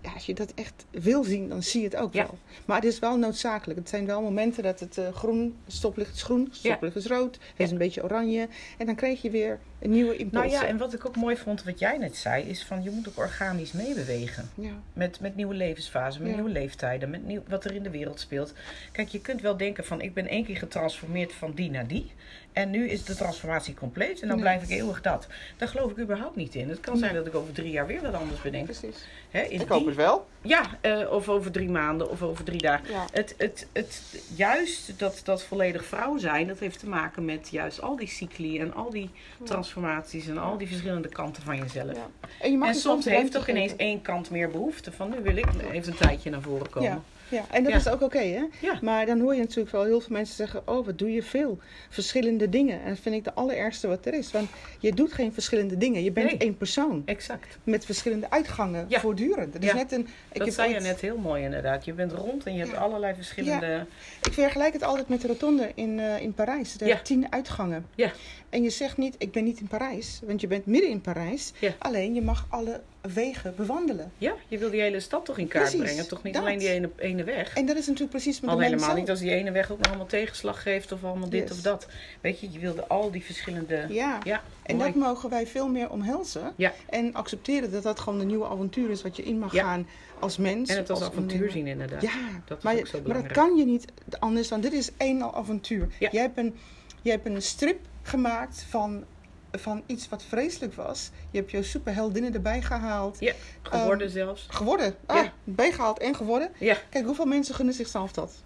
Ja, 0.02 0.14
als 0.14 0.26
je 0.26 0.34
dat 0.34 0.52
echt 0.56 0.86
wil 0.92 1.24
zien, 1.24 1.50
dan 1.50 1.64
zie 1.64 1.82
je 1.82 1.88
het 1.88 1.96
ook 1.96 2.14
Ja. 2.14 2.24
wel. 2.24 2.38
Maar 2.66 2.76
het 2.76 2.86
is 2.86 3.00
wel 3.00 3.18
noodzakelijk. 3.18 3.80
Het 3.80 3.90
zijn 3.90 4.06
wel 4.06 4.22
momenten 4.22 4.64
dat 4.64 4.80
het 4.80 4.98
eh, 4.98 5.14
groen, 5.14 5.56
stoplicht 5.68 6.16
is 6.16 6.24
groen, 6.24 6.48
stoplicht 6.52 6.96
is 6.96 7.06
rood, 7.06 7.34
het 7.36 7.42
is 7.58 7.72
een 7.72 7.78
beetje 7.78 8.04
oranje. 8.04 8.48
En 8.78 8.86
dan 8.86 8.96
krijg 8.96 9.22
je 9.22 9.30
weer 9.30 9.60
een 9.80 9.90
nieuwe 9.90 10.16
impuls. 10.18 10.52
Nou 10.52 10.56
ja, 10.64 10.68
en 10.68 10.78
wat 10.78 10.94
ik 10.94 11.06
ook 11.06 11.16
mooi 11.16 11.38
vond, 11.38 11.64
wat 11.64 11.80
jij 11.80 11.98
net 11.98 12.16
zei, 12.16 12.44
is 12.44 12.64
van 12.64 12.84
je 12.84 12.90
moet 12.90 13.08
ook 13.08 13.18
organisch 13.18 13.72
meebewegen. 13.72 14.50
ja. 14.56 14.72
Met, 14.94 15.20
met 15.20 15.36
nieuwe 15.36 15.54
levensfasen, 15.56 16.24
met 16.24 16.34
nieuwe 16.34 16.50
leeftijden, 16.50 17.10
met 17.10 17.26
nieuw, 17.26 17.44
wat 17.48 17.66
er 17.66 17.76
in 17.76 17.84
de 17.84 17.90
wereld 17.90 18.20
speelt. 18.20 18.54
Kijk, 18.92 19.08
je 19.08 19.22
kunt 19.22 19.42
wel 19.42 19.58
denken 19.58 19.86
van 19.86 20.02
ik 20.02 20.14
ben 20.14 20.28
één 20.28 20.46
keer 20.46 20.58
getransformeerd 20.58 21.34
van 21.34 21.52
die 21.52 21.70
naar 21.72 21.88
die. 21.88 22.12
En 22.54 22.70
nu 22.70 22.88
is 22.90 23.04
de 23.04 23.16
transformatie 23.16 23.74
compleet 23.74 24.22
en 24.22 24.28
dan 24.28 24.38
Nee. 24.42 24.46
blijf 24.46 24.64
ik 24.64 24.70
eeuwig 24.70 25.02
dat. 25.02 25.28
Daar 25.58 25.68
geloof 25.68 25.92
ik 25.92 25.98
überhaupt 26.00 26.36
niet 26.36 26.56
in. 26.56 26.70
Het 26.70 26.80
kan 26.80 26.94
Nee. 26.94 27.02
zijn 27.04 27.16
dat 27.16 27.28
ik 27.28 27.36
over 27.36 27.54
drie 27.54 27.72
jaar 27.72 27.88
weer 27.88 28.02
wat 28.02 28.14
anders 28.14 28.42
bedenk. 28.42 28.66
Precies. 28.66 29.06
Hè, 29.32 29.42
is 29.42 29.66
Ik 29.68 29.74
hoop 29.74 29.80
die- 29.80 29.88
het 29.88 29.98
wel. 29.98 30.28
Ja, 30.42 30.62
eh, 30.82 31.12
of 31.12 31.30
over 31.30 31.52
drie 31.52 31.70
maanden 31.70 32.10
of 32.10 32.22
over 32.22 32.44
drie 32.44 32.62
dagen. 32.62 32.92
Ja. 32.92 33.06
Het, 33.12 33.36
het, 33.38 33.68
het, 33.74 34.22
juist 34.36 35.00
dat, 35.00 35.22
dat 35.24 35.44
volledig 35.44 35.86
vrouw 35.86 36.18
zijn, 36.18 36.48
dat 36.48 36.60
heeft 36.60 36.80
te 36.80 36.88
maken 36.88 37.26
met 37.26 37.50
juist 37.50 37.82
al 37.82 37.96
die 37.96 38.08
cycli 38.08 38.60
en 38.60 38.74
al 38.74 38.90
die 38.90 39.10
transformaties 39.44 40.28
en 40.28 40.38
al 40.38 40.58
die 40.58 40.68
verschillende 40.68 41.08
kanten 41.08 41.44
van 41.44 41.58
jezelf. 41.58 41.96
Ja. 41.96 42.08
En, 42.40 42.52
je 42.52 42.58
mag 42.58 42.68
En 42.68 42.76
soms 42.76 43.06
heeft 43.06 43.38
ook 43.38 43.48
ineens 43.48 43.76
één 43.76 44.02
kant 44.02 44.30
meer 44.30 44.50
behoefte 44.50 44.92
van 44.92 45.10
nu 45.10 45.22
wil 45.22 45.38
ik 45.38 45.48
even 45.72 45.92
een 45.92 45.98
tijdje 45.98 46.30
naar 46.30 46.42
voren 46.42 46.70
komen. 46.70 47.04
Ja. 47.30 47.44
En 47.52 47.64
dat 47.64 47.72
Ja. 47.72 47.78
is 47.78 47.88
ook 47.90 48.02
oké, 48.02 48.18
hè? 48.20 48.44
Ja. 48.62 48.80
Maar 48.82 49.06
dan 49.06 49.20
hoor 49.20 49.34
je 49.36 49.40
natuurlijk 49.42 49.72
wel 49.72 49.84
heel 49.84 50.00
veel 50.00 50.12
mensen 50.16 50.36
zeggen: 50.36 50.62
Oh, 50.68 50.86
wat 50.86 50.98
doe 50.98 51.12
je 51.12 51.24
veel? 51.24 51.60
Verschillende 51.90 52.50
dingen. 52.50 52.82
En 52.84 52.90
dat 52.90 53.00
vind 53.00 53.16
ik 53.16 53.24
de 53.24 53.34
allerergste 53.34 53.88
wat 53.88 54.06
er 54.06 54.14
is. 54.14 54.32
Want 54.32 54.50
je 54.80 54.94
doet 54.94 55.14
geen 55.14 55.34
verschillende 55.34 55.78
dingen. 55.78 56.04
Je 56.04 56.12
bent 56.12 56.26
Nee. 56.28 56.38
één 56.38 56.58
persoon. 56.58 57.02
Exact. 57.06 57.58
Met 57.64 57.86
verschillende 57.86 58.30
uitgangen 58.30 58.86
Ja. 58.88 59.00
voortdurend. 59.00 59.54
Dat 59.54 59.64
is 59.64 59.74
net 59.74 59.92
een, 59.92 60.08
ik, 60.32 60.40
dat 60.40 60.54
zei 60.54 60.74
je 60.74 60.80
net 60.80 61.02
heel 61.02 61.18
mooi 61.18 61.44
inderdaad. 61.44 61.86
Je 61.86 61.94
bent 61.94 62.12
rond 62.12 62.46
en 62.46 62.54
je 62.54 62.60
hebt 62.66 62.76
allerlei 62.76 63.14
verschillende... 63.16 63.86
ik 64.24 64.34
vergelijk 64.34 64.74
het 64.74 64.84
altijd 64.84 65.10
met 65.10 65.22
de 65.22 65.28
rotonde 65.28 65.72
in, 65.76 66.00
eh, 66.00 66.22
in 66.22 66.34
Parijs. 66.34 66.74
Er 66.80 66.88
zijn 66.88 67.04
tien 67.04 67.28
uitgangen. 67.30 67.86
Ja. 67.96 68.12
En 68.50 68.64
je 68.64 68.70
zegt 68.70 68.98
niet: 68.98 69.16
Ik 69.18 69.32
ben 69.32 69.44
niet 69.44 69.60
in 69.60 69.68
Parijs. 69.68 70.20
Want 70.26 70.42
je 70.42 70.48
bent 70.48 70.66
midden 70.66 70.90
in 70.90 71.02
Parijs. 71.02 71.52
Ja. 71.60 71.74
Alleen 71.80 72.14
je 72.14 72.22
mag 72.22 72.46
alle 72.50 72.82
wegen 73.02 73.56
bewandelen. 73.56 74.12
Ja, 74.18 74.34
je 74.48 74.58
wil 74.58 74.70
die 74.70 74.82
hele 74.82 75.00
stad 75.00 75.26
toch 75.26 75.38
in 75.38 75.48
kaart 75.48 75.64
Precies, 75.70 75.82
brengen. 75.82 76.08
Toch 76.08 76.24
niet 76.24 76.34
dat. 76.34 76.42
alleen 76.44 76.60
die 76.60 76.70
ene, 76.70 76.90
ene 76.98 77.24
weg. 77.24 77.56
En 77.56 77.66
dat 77.66 77.76
is 77.76 77.84
natuurlijk 77.86 78.12
precies 78.12 78.40
met 78.40 78.50
Al 78.50 78.56
de 78.58 78.64
helemaal 78.64 78.86
zelf. 78.86 78.98
niet 79.00 79.10
als 79.10 79.20
die 79.20 79.32
ene 79.32 79.52
weg 79.52 79.72
ook 79.72 79.78
nog 79.78 79.88
allemaal 79.88 80.06
tegenslag 80.06 80.62
geeft 80.62 80.92
of 80.92 81.04
allemaal 81.04 81.30
dit 81.30 81.42
Yes. 81.48 81.52
of 81.52 81.62
dat. 81.64 81.88
Weet 82.22 82.40
je, 82.40 82.52
je 82.52 82.60
wilde 82.60 82.88
al 82.88 83.12
die 83.12 83.24
verschillende... 83.24 83.86
Ja. 83.90 84.20
Ja, 84.24 84.42
En 84.64 84.76
mooi. 84.76 84.92
dat 84.92 85.02
mogen 85.02 85.30
wij 85.30 85.48
veel 85.48 85.68
meer 85.70 85.90
omhelzen. 85.90 86.54
Ja. 86.56 86.74
En 86.90 87.14
accepteren 87.14 87.72
dat 87.72 87.84
dat 87.84 88.00
gewoon 88.00 88.20
een 88.20 88.28
nieuwe 88.28 88.48
avontuur 88.48 88.90
is 88.90 89.02
wat 89.02 89.16
je 89.16 89.24
in 89.24 89.40
mag 89.40 89.54
Ja. 89.54 89.64
gaan 89.64 89.88
als 90.20 90.38
mens. 90.38 90.70
En 90.70 90.78
het 90.78 90.90
als 90.90 91.02
avontuur 91.02 91.52
zien 91.52 91.68
inderdaad. 91.68 92.02
Ja, 92.02 92.12
Dat 92.46 92.64
maar, 92.64 92.76
je- 92.76 93.02
maar 93.06 93.22
dat 93.24 93.32
kan 93.32 93.56
je 93.56 93.66
niet 93.66 93.86
anders 94.20 94.48
dan 94.48 94.62
dit 94.62 94.74
is 94.74 94.92
één 94.98 95.22
al 95.22 95.36
avontuur. 95.36 95.88
Jij, 96.00 96.22
hebt 96.22 96.38
een, 96.38 96.56
jij 97.02 97.14
hebt 97.14 97.26
een 97.26 97.42
strip 97.42 97.80
gemaakt 98.08 98.66
van, 98.70 99.06
van 99.52 99.84
iets 99.86 100.10
wat 100.10 100.24
vreselijk 100.24 100.74
was. 100.74 101.10
Je 101.32 101.38
hebt 101.38 101.52
jouw 101.52 101.62
superheldinnen 101.62 102.34
erbij 102.34 102.62
gehaald. 102.62 103.20
Ja, 103.20 103.34
geworden 103.62 104.08
Ehm, 104.08 104.16
zelfs. 104.16 104.46
Geworden. 104.50 104.96
Ah, 105.06 105.16
Ja. 105.24 105.34
bijgehaald 105.44 106.00
en 106.00 106.16
geworden. 106.16 106.50
Ja, 106.60 106.78
Kijk, 106.90 107.06
hoeveel 107.06 107.26
mensen 107.26 107.56
gunnen 107.56 107.74
zichzelf 107.74 108.12
dat? 108.12 108.44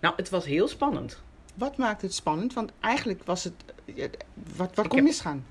nou 0.00 0.14
het 0.16 0.28
was 0.28 0.44
heel 0.44 0.68
spannend. 0.68 1.20
Wat 1.54 1.76
maakt 1.76 2.02
het 2.02 2.14
spannend? 2.14 2.52
Want 2.52 2.72
eigenlijk 2.80 3.24
was 3.24 3.44
het... 3.44 3.52
Wat, 4.56 4.74
wat 4.74 4.88
kon 4.88 5.02
misgaan? 5.02 5.44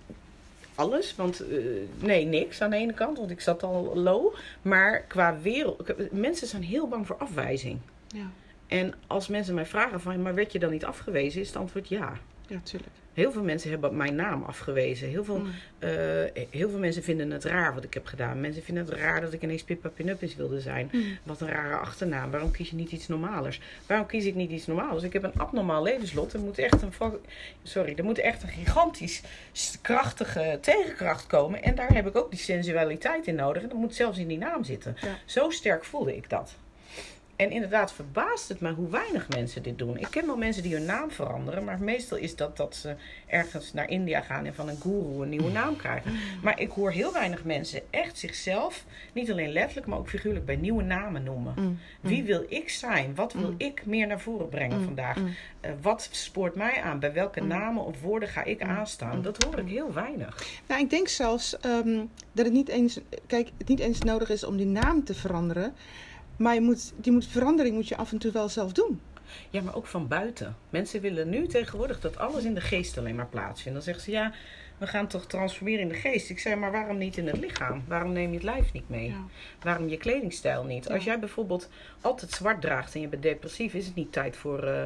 Alles, 0.75 1.15
want 1.15 1.39
eh, 1.39 1.57
nee, 1.99 2.25
niks 2.25 2.61
aan 2.61 2.69
de 2.69 2.75
ene 2.75 2.93
kant, 2.93 3.17
want 3.17 3.29
ik 3.31 3.41
zat 3.41 3.63
al 3.63 3.91
low. 3.97 4.33
Maar 4.61 4.99
qua 5.01 5.39
wereld, 5.41 6.11
mensen 6.11 6.47
zijn 6.47 6.63
heel 6.63 6.87
bang 6.87 7.07
voor 7.07 7.17
afwijzing. 7.17 7.79
Ja, 8.07 8.25
En 8.67 8.93
als 9.07 9.27
mensen 9.27 9.53
mij 9.53 9.65
vragen 9.65 10.01
van, 10.01 10.21
maar 10.21 10.35
werd 10.35 10.51
je 10.51 10.59
dan 10.59 10.71
niet 10.71 10.85
afgewezen, 10.85 11.41
is 11.41 11.47
het 11.47 11.55
antwoord 11.57 11.87
ja. 11.87 12.13
Ja 12.49 12.59
tuurlijk. 12.63 12.91
Heel 13.13 13.31
veel 13.31 13.43
mensen 13.43 13.69
hebben 13.69 13.97
mijn 13.97 14.15
naam 14.15 14.43
afgewezen. 14.43 15.07
Heel 15.09 15.23
veel, 15.23 15.37
Mm. 15.39 15.51
eh, 15.79 15.89
heel 16.49 16.69
veel 16.69 16.79
mensen 16.79 17.03
vinden 17.03 17.31
het 17.31 17.43
raar 17.43 17.73
wat 17.73 17.83
ik 17.83 17.93
heb 17.93 18.05
gedaan. 18.05 18.41
Mensen 18.41 18.63
vinden 18.63 18.85
het 18.85 18.93
raar 18.93 19.21
dat 19.21 19.33
ik 19.33 19.41
ineens 19.41 19.63
Pippa 19.63 19.89
Pinuppis 19.89 20.35
wilde 20.35 20.59
zijn. 20.61 20.89
Mm. 20.91 21.03
Wat 21.23 21.41
een 21.41 21.47
rare 21.49 21.75
achternaam. 21.75 22.31
Waarom 22.31 22.51
kies 22.51 22.69
je 22.69 22.75
niet 22.75 22.91
iets 22.91 23.07
normalers? 23.07 23.61
Waarom 23.85 24.05
kies 24.07 24.25
ik 24.25 24.35
niet 24.35 24.51
iets 24.51 24.67
normaalers? 24.67 25.03
Ik 25.03 25.13
heb 25.13 25.23
een 25.23 25.37
abnormaal 25.37 25.83
levenslot. 25.83 26.33
Er 26.33 26.39
moet 26.39 26.57
echt 26.57 26.81
een, 26.81 26.93
sorry, 27.63 27.93
er 27.97 28.03
moet 28.03 28.19
echt 28.19 28.43
een 28.43 28.49
gigantisch 28.49 29.21
krachtige 29.81 30.57
tegenkracht 30.61 31.27
komen. 31.27 31.63
En 31.63 31.75
daar 31.75 31.93
heb 31.93 32.07
ik 32.07 32.15
ook 32.15 32.29
die 32.31 32.39
sensualiteit 32.39 33.27
in 33.27 33.35
nodig. 33.35 33.63
En 33.63 33.69
dat 33.69 33.77
moet 33.77 33.95
zelfs 33.95 34.17
in 34.17 34.27
die 34.27 34.37
naam 34.37 34.63
zitten. 34.63 34.95
Ja. 35.01 35.17
Zo 35.25 35.49
sterk 35.49 35.83
voelde 35.85 36.15
ik 36.15 36.29
dat. 36.29 36.55
En 37.39 37.51
inderdaad 37.51 37.91
verbaast 37.93 38.49
het 38.49 38.59
me 38.59 38.73
hoe 38.73 38.89
weinig 38.89 39.29
mensen 39.29 39.63
dit 39.63 39.77
doen. 39.77 39.97
Ik 39.97 40.07
ken 40.09 40.25
wel 40.25 40.37
mensen 40.37 40.63
die 40.63 40.73
hun 40.73 40.85
naam 40.85 41.11
veranderen, 41.11 41.63
maar 41.63 41.79
meestal 41.81 42.17
is 42.17 42.35
dat 42.35 42.57
dat 42.57 42.75
ze 42.75 42.95
ergens 43.27 43.73
naar 43.73 43.89
India 43.89 44.21
gaan 44.21 44.45
en 44.45 44.53
van 44.53 44.69
een 44.69 44.77
guru 44.81 45.21
een 45.21 45.29
nieuwe 45.29 45.51
naam 45.51 45.75
krijgen. 45.75 46.11
Maar 46.43 46.59
ik 46.61 46.69
hoor 46.71 46.91
heel 46.91 47.13
weinig 47.13 47.43
mensen 47.43 47.81
echt 47.89 48.17
zichzelf, 48.17 48.85
niet 49.13 49.31
alleen 49.31 49.51
letterlijk, 49.51 49.87
maar 49.87 49.97
ook 49.97 50.09
figuurlijk 50.09 50.45
bij 50.45 50.55
nieuwe 50.55 50.83
namen 50.83 51.23
noemen. 51.23 51.53
Mm. 51.57 51.79
Wie 52.01 52.23
wil 52.23 52.45
ik 52.49 52.69
zijn? 52.69 53.15
Wat 53.15 53.33
wil 53.33 53.49
Mm. 53.49 53.55
ik 53.57 53.85
meer 53.85 54.07
naar 54.07 54.19
voren 54.19 54.49
brengen 54.49 54.77
Mm. 54.77 54.83
vandaag? 54.83 55.15
Mm. 55.17 55.35
Eh, 55.61 55.71
wat 55.81 56.09
spoort 56.11 56.55
mij 56.55 56.81
aan? 56.81 56.99
Bij 56.99 57.13
welke 57.13 57.41
Mm. 57.41 57.47
namen 57.47 57.83
of 57.85 58.01
woorden 58.01 58.29
ga 58.29 58.43
ik 58.43 58.63
Mm. 58.63 58.69
aanstaan? 58.69 59.15
Mm. 59.15 59.21
Dat 59.23 59.43
hoor 59.43 59.59
ik 59.59 59.67
heel 59.67 59.93
weinig. 59.93 60.43
Nou, 60.67 60.81
ik 60.81 60.89
denk 60.89 61.07
zelfs 61.07 61.57
ehm, 61.59 61.97
dat 62.31 62.45
het 62.45 62.53
niet 62.53 62.69
eens, 62.69 62.99
kijk, 63.27 63.49
het 63.57 63.67
niet 63.67 63.79
eens 63.79 63.99
nodig 64.01 64.29
is 64.29 64.43
om 64.43 64.57
die 64.57 64.65
naam 64.65 65.03
te 65.03 65.13
veranderen. 65.13 65.73
Maar 66.39 66.53
je 66.53 66.61
moet, 66.61 66.93
die 66.95 67.11
moet, 67.11 67.25
verandering 67.27 67.75
moet 67.75 67.87
je 67.87 67.97
af 67.97 68.11
en 68.11 68.17
toe 68.17 68.31
wel 68.31 68.49
zelf 68.49 68.71
doen. 68.71 69.01
Ja, 69.49 69.61
maar 69.61 69.75
ook 69.75 69.87
van 69.87 70.07
buiten. 70.07 70.55
Mensen 70.69 71.01
willen 71.01 71.29
nu 71.29 71.47
tegenwoordig 71.47 71.99
dat 71.99 72.17
alles 72.17 72.43
in 72.43 72.53
de 72.53 72.61
geest 72.61 72.97
alleen 72.97 73.15
maar 73.15 73.27
plaatsvindt. 73.27 73.73
Dan 73.73 73.81
zeggen 73.81 74.03
ze 74.03 74.11
ja, 74.11 74.33
we 74.77 74.87
gaan 74.87 75.07
toch 75.07 75.25
transformeren 75.25 75.81
in 75.81 75.87
de 75.87 75.95
geest. 75.95 76.29
Ik 76.29 76.39
zei, 76.39 76.55
maar 76.55 76.71
waarom 76.71 76.97
niet 76.97 77.17
in 77.17 77.27
het 77.27 77.37
lichaam? 77.37 77.83
Waarom 77.87 78.11
neem 78.11 78.29
je 78.29 78.35
het 78.35 78.43
lijf 78.43 78.73
niet 78.73 78.89
mee? 78.89 79.09
Ja. 79.09 79.23
Waarom 79.61 79.87
je 79.89 79.97
kledingstijl 79.97 80.63
niet? 80.63 80.85
Ja. 80.87 80.93
Als 80.93 81.03
jij 81.03 81.19
bijvoorbeeld 81.19 81.69
altijd 82.01 82.31
zwart 82.31 82.61
draagt 82.61 82.95
en 82.95 83.01
je 83.01 83.07
bent 83.07 83.23
depressief, 83.23 83.73
is 83.73 83.85
het 83.85 83.95
niet 83.95 84.11
tijd 84.11 84.37
voor, 84.37 84.63
eh, 84.63 84.83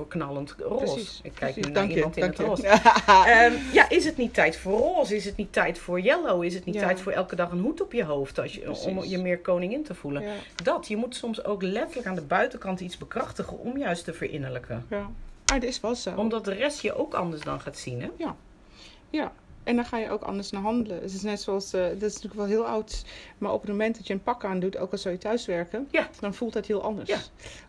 voor 0.00 0.08
knallend 0.08 0.54
roze. 0.58 0.84
Precies. 0.84 1.20
Ik 1.22 1.32
kijk 1.34 1.52
precies. 1.52 1.66
nu 1.66 1.72
naar 1.72 1.90
iemand 1.90 2.16
in 2.16 2.22
het 2.22 2.36
je. 2.36 2.44
roze. 2.44 2.66
Ehm, 3.06 3.52
ja, 3.72 3.88
is 3.90 4.04
het 4.04 4.16
niet 4.16 4.34
tijd 4.34 4.56
voor 4.56 4.78
roze? 4.78 5.16
Is 5.16 5.24
het 5.24 5.36
niet 5.36 5.52
tijd 5.52 5.78
voor 5.78 6.00
yellow? 6.00 6.44
Is 6.44 6.54
het 6.54 6.64
niet 6.64 6.74
Ja. 6.74 6.80
tijd 6.80 7.00
voor 7.00 7.12
elke 7.12 7.36
dag 7.36 7.50
een 7.50 7.60
hoed 7.60 7.80
op 7.80 7.92
je 7.92 8.04
hoofd 8.04 8.38
als 8.38 8.54
je, 8.54 8.86
om 8.86 9.04
je 9.04 9.18
meer 9.18 9.38
koningin 9.38 9.84
te 9.84 9.94
voelen? 9.94 10.22
Ja. 10.22 10.34
Dat, 10.62 10.88
je 10.88 10.96
moet 10.96 11.16
soms 11.16 11.44
ook 11.44 11.62
letterlijk 11.62 12.06
aan 12.08 12.14
de 12.14 12.22
buitenkant 12.22 12.80
iets 12.80 12.98
bekrachtigen 12.98 13.58
om 13.58 13.78
juist 13.78 14.04
te 14.04 14.12
verinnerlijken. 14.12 14.86
Ja. 14.90 15.10
Maar 15.46 15.60
dat 15.60 15.68
is 15.68 15.80
wel 15.80 15.94
zo. 15.94 16.14
Omdat 16.16 16.44
de 16.44 16.54
rest 16.54 16.80
je 16.80 16.94
ook 16.94 17.14
anders 17.14 17.42
dan 17.42 17.60
gaat 17.60 17.78
zien, 17.78 18.00
hè? 18.02 18.08
Ja. 19.10 19.32
En 19.64 19.76
dan 19.76 19.84
ga 19.84 19.98
je 19.98 20.10
ook 20.10 20.22
anders 20.22 20.50
naar 20.50 20.62
handelen. 20.62 21.00
Het 21.02 21.12
is 21.12 21.22
net 21.22 21.40
zoals, 21.40 21.72
eh, 21.72 21.82
dat 21.82 21.92
is 22.02 22.14
natuurlijk 22.14 22.34
wel 22.34 22.44
heel 22.46 22.66
oud. 22.66 23.04
Maar 23.38 23.52
op 23.52 23.60
het 23.60 23.70
moment 23.70 23.96
dat 23.96 24.06
je 24.06 24.12
een 24.12 24.22
pak 24.22 24.44
aan 24.44 24.60
doet, 24.60 24.76
ook 24.76 24.92
al 24.92 24.98
zou 24.98 25.14
je 25.14 25.20
thuiswerken, 25.20 25.88
Ja. 25.90 26.08
dan 26.20 26.34
voelt 26.34 26.52
dat 26.52 26.66
heel 26.66 26.82
anders. 26.82 27.08
Ja, 27.08 27.18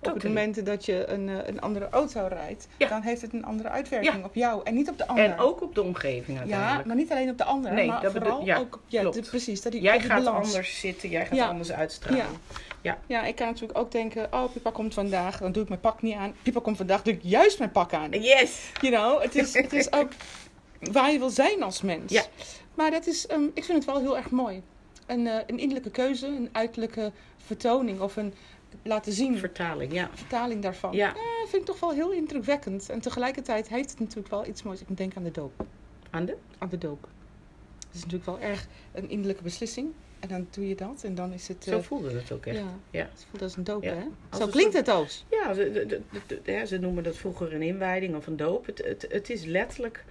op 0.02 0.14
het 0.14 0.24
moment 0.24 0.66
dat 0.66 0.86
je 0.86 1.08
een, 1.08 1.30
eh, 1.30 1.36
een 1.48 1.62
andere 1.62 1.88
auto 1.90 2.26
rijdt, 2.30 2.68
Ja. 2.78 2.88
dan 2.88 3.02
heeft 3.02 3.22
het 3.22 3.34
een 3.34 3.46
andere 3.46 3.70
uitwerking 3.70 4.24
op 4.26 4.36
jou 4.36 4.62
en 4.64 4.74
niet 4.74 4.90
op 4.90 4.98
de 4.98 5.08
ander. 5.08 5.26
En 5.26 5.38
ook 5.40 5.62
op 5.62 5.76
de 5.76 5.82
omgeving 5.84 6.38
ja, 6.38 6.44
uiteindelijk. 6.44 6.86
maar 6.88 6.96
niet 6.96 7.12
alleen 7.12 7.30
op 7.30 7.38
de 7.38 7.44
ander, 7.44 7.74
Nee, 7.74 7.88
maar 7.88 8.02
dat 8.02 8.12
vooral 8.12 8.46
ja, 8.46 8.58
ook 8.58 8.76
op 8.76 8.82
ja, 8.88 9.10
de- 9.10 9.22
precies. 9.22 9.62
Dat 9.62 9.72
die, 9.72 9.82
Jij 9.82 10.00
gaat 10.00 10.24
balans. 10.24 10.48
anders 10.48 10.80
zitten, 10.80 11.10
jij 11.10 11.26
gaat 11.26 11.36
Ja. 11.38 11.48
anders 11.48 11.72
uitstralen. 11.72 12.26
Ja. 12.82 12.98
Ja, 13.08 13.24
ik 13.24 13.36
kan 13.36 13.48
natuurlijk 13.48 13.78
ook 13.80 13.92
denken, 13.92 14.28
oh, 14.34 14.52
Pipa 14.54 14.72
komt 14.72 14.94
vandaag, 14.94 15.38
dan 15.38 15.52
doe 15.52 15.64
ik 15.64 15.70
mijn 15.70 15.82
pak 15.82 16.02
niet 16.02 16.16
aan. 16.16 16.34
Pipa 16.42 16.60
komt 16.60 16.78
vandaag, 16.78 17.02
doe 17.02 17.14
ik 17.14 17.20
juist 17.24 17.58
mijn 17.60 17.72
pak 17.72 17.94
aan. 17.94 18.10
Yes! 18.12 18.72
You 18.82 18.94
know, 18.94 19.22
het 19.22 19.36
is, 19.36 19.54
het 19.54 19.74
is 19.74 19.92
ook 20.00 20.10
waar 20.92 21.12
je 21.12 21.20
wil 21.20 21.30
zijn 21.30 21.64
als 21.64 21.82
mens. 21.82 22.12
Ja. 22.12 22.24
Maar 22.76 22.92
dat 22.92 23.08
is, 23.08 23.28
ehm, 23.28 23.44
ik 23.54 23.64
vind 23.64 23.78
het 23.78 23.86
wel 23.86 24.00
heel 24.00 24.18
erg 24.18 24.30
mooi. 24.30 24.62
Een, 25.08 25.28
eh, 25.28 25.36
een 25.48 25.58
innerlijke 25.60 25.90
keuze, 25.92 26.28
een 26.28 26.50
uiterlijke 26.52 27.12
vertoning 27.38 28.00
of 28.00 28.16
een 28.16 28.34
laten 28.84 29.12
zien 29.14 29.38
Vertaling, 29.38 29.94
ja. 29.94 30.10
vertaling 30.14 30.62
daarvan. 30.62 30.94
Ja. 30.94 31.10
Eh, 31.16 31.20
vind 31.48 31.62
ik 31.62 31.66
toch 31.66 31.80
wel 31.80 31.92
heel 31.92 32.12
indrukwekkend. 32.12 32.90
En 32.90 33.00
tegelijkertijd 33.02 33.68
heeft 33.68 33.90
het 33.90 34.00
natuurlijk 34.00 34.30
wel 34.30 34.46
iets 34.48 34.64
moois. 34.64 34.82
Ik 34.82 34.98
denk 34.98 35.16
aan 35.16 35.24
de 35.24 35.32
doop. 35.32 35.66
Aan 36.10 36.26
de? 36.26 36.38
Aan 36.58 36.70
de 36.70 36.78
doop. 36.78 37.08
Het 37.88 37.96
is 37.96 38.04
natuurlijk 38.06 38.26
wel 38.26 38.40
erg 38.40 38.68
een 38.92 39.10
innerlijke 39.10 39.44
beslissing. 39.44 39.92
En 40.20 40.28
dan 40.28 40.48
doe 40.52 40.68
je 40.68 40.76
dat 40.76 41.04
en 41.04 41.16
dan 41.16 41.34
is 41.34 41.48
het... 41.48 41.64
Zo 41.64 41.78
eh, 41.78 41.84
voelde 41.84 42.12
het 42.12 42.32
ook 42.32 42.46
echt. 42.46 42.58
ja, 42.58 42.74
Ja. 42.92 43.10
het 43.12 43.26
voelt 43.30 43.42
als 43.42 43.56
een 43.58 43.64
doop, 43.64 43.84
Ja. 43.84 43.94
hè? 43.94 44.04
Als 44.30 44.42
Zo 44.42 44.48
klinkt 44.48 44.74
soort- 44.74 44.86
het 44.88 44.96
ook. 44.96 45.08
Ja, 45.30 45.54
ze, 45.54 45.72
de- 45.72 45.86
de- 45.86 46.02
de- 46.28 46.40
de- 46.44 46.52
ja, 46.52 46.66
ze 46.66 46.78
noemen 46.78 47.04
dat 47.04 47.18
vroeger 47.18 47.54
een 47.54 47.62
inwijding 47.62 48.16
of 48.16 48.28
een 48.28 48.38
doop. 48.38 48.66
Het, 48.66 48.78
het, 48.86 49.06
het 49.10 49.30
is 49.30 49.44
letterlijk 49.46 50.04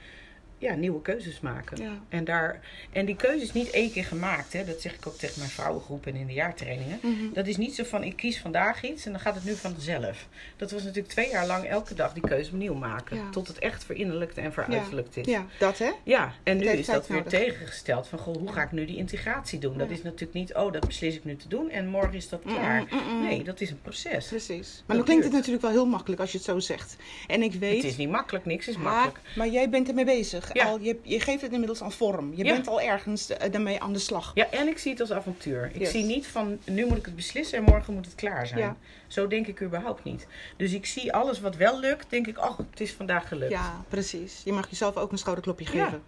ja, 0.60 0.74
nieuwe 0.74 1.02
keuzes 1.02 1.40
maken. 1.40 1.82
Ja. 1.82 1.98
En, 2.08 2.24
daar, 2.24 2.60
en 2.92 3.06
die 3.06 3.16
keuze 3.16 3.44
is 3.44 3.52
niet 3.52 3.70
één 3.70 3.92
keer 3.92 4.04
gemaakt. 4.04 4.52
Hè. 4.52 4.64
Dat 4.64 4.80
zeg 4.80 4.94
ik 4.94 5.06
ook 5.06 5.16
tegen 5.16 5.38
mijn 5.38 5.50
vrouwengroep 5.50 6.06
en 6.06 6.14
in 6.14 6.26
de 6.26 6.32
jaartrainingen. 6.32 6.98
Mhm. 7.02 7.32
Dat 7.32 7.46
is 7.46 7.56
niet 7.56 7.74
zo 7.74 7.84
van 7.84 8.02
ik 8.02 8.16
kies 8.16 8.40
vandaag 8.40 8.84
iets 8.84 9.06
en 9.06 9.12
dan 9.12 9.20
gaat 9.20 9.34
het 9.34 9.44
nu 9.44 9.54
vanzelf. 9.54 10.28
Dat 10.56 10.70
was 10.70 10.82
natuurlijk 10.82 11.08
twee 11.08 11.30
jaar 11.30 11.46
lang 11.46 11.64
elke 11.64 11.94
dag 11.94 12.12
die 12.12 12.22
keuze 12.22 12.50
opnieuw 12.52 12.74
maken. 12.74 13.16
Ja. 13.16 13.30
Tot 13.30 13.48
het 13.48 13.58
echt 13.58 13.84
verinnerlijkt 13.84 14.38
en 14.38 14.52
veruiterlijkt 14.52 15.16
is. 15.16 15.26
Ja, 15.26 15.46
dat 15.58 15.78
hè? 15.78 15.90
Ja, 16.02 16.34
en 16.42 16.56
nu 16.56 16.66
is 16.66 16.86
dat 16.86 17.06
weer 17.06 17.24
tegengesteld. 17.24 18.06
Van, 18.06 18.18
goh, 18.18 18.36
hoe 18.36 18.52
ga 18.52 18.62
ik 18.62 18.72
nu 18.72 18.84
die 18.84 18.96
integratie 18.96 19.58
doen? 19.58 19.78
Dat 19.78 19.90
is 19.90 20.02
natuurlijk 20.02 20.32
niet, 20.32 20.54
oh, 20.54 20.72
dat 20.72 20.86
beslis 20.86 21.14
ik 21.14 21.24
nu 21.24 21.36
te 21.36 21.48
doen 21.48 21.70
en 21.70 21.86
morgen 21.86 22.14
is 22.14 22.28
dat 22.28 22.42
klaar. 22.46 22.80
Mm, 22.80 22.98
mm, 22.98 23.14
mm. 23.14 23.22
Nee, 23.22 23.42
dat 23.42 23.60
is 23.60 23.70
een 23.70 23.82
proces. 23.82 24.28
Precies. 24.28 24.82
Maar 24.86 24.96
Dat 24.96 24.96
dan 24.96 25.04
klinkt 25.04 25.24
het 25.24 25.32
natuurlijk 25.32 25.62
wel 25.62 25.72
heel 25.72 25.86
makkelijk 25.86 26.20
als 26.20 26.32
je 26.32 26.36
het 26.36 26.46
zo 26.46 26.58
zegt. 26.58 26.96
En 27.26 27.42
ik 27.42 27.54
weet... 27.54 27.76
Het 27.82 27.90
is 27.90 27.96
niet 27.96 28.10
makkelijk, 28.10 28.44
niks 28.44 28.68
is 28.68 28.76
maar, 28.76 28.92
makkelijk. 28.92 29.36
maar 29.36 29.48
jij 29.48 29.70
bent 29.70 29.88
ermee 29.88 30.04
bezig. 30.04 30.49
Ja. 30.52 30.64
Al, 30.64 30.80
je, 30.80 30.98
je 31.02 31.20
geeft 31.20 31.40
het 31.42 31.52
inmiddels 31.52 31.80
al 31.80 31.90
vorm. 31.90 32.32
Je 32.34 32.44
Ja. 32.44 32.52
bent 32.52 32.68
al 32.68 32.80
ergens 32.80 33.28
eh, 33.30 33.52
daarmee 33.52 33.80
aan 33.80 33.92
de 33.92 33.98
slag. 33.98 34.30
Ja, 34.34 34.50
en 34.50 34.68
ik 34.68 34.78
zie 34.78 34.90
het 34.90 35.00
als 35.00 35.12
avontuur. 35.12 35.70
Ik 35.74 35.78
Yes. 35.80 35.90
zie 35.90 36.04
niet 36.04 36.26
van, 36.26 36.58
nu 36.64 36.86
moet 36.86 36.96
ik 36.96 37.04
het 37.04 37.16
beslissen 37.16 37.58
en 37.58 37.64
morgen 37.64 37.94
moet 37.94 38.04
het 38.06 38.14
klaar 38.14 38.46
zijn. 38.46 38.60
Ja. 38.60 38.76
Zo 39.06 39.26
denk 39.26 39.46
ik 39.46 39.62
überhaupt 39.62 40.04
niet. 40.04 40.26
Dus 40.56 40.72
ik 40.72 40.86
zie 40.86 41.12
alles 41.12 41.40
wat 41.40 41.56
wel 41.56 41.80
lukt, 41.80 42.10
denk 42.10 42.26
ik, 42.26 42.38
oh, 42.38 42.58
het 42.70 42.80
is 42.80 42.92
vandaag 42.92 43.28
gelukt. 43.28 43.50
Ja, 43.52 43.84
precies. 43.88 44.40
Je 44.44 44.52
mag 44.52 44.70
jezelf 44.70 44.96
ook 44.96 45.12
een 45.12 45.18
schouderklopje 45.18 45.66
geven. 45.66 46.02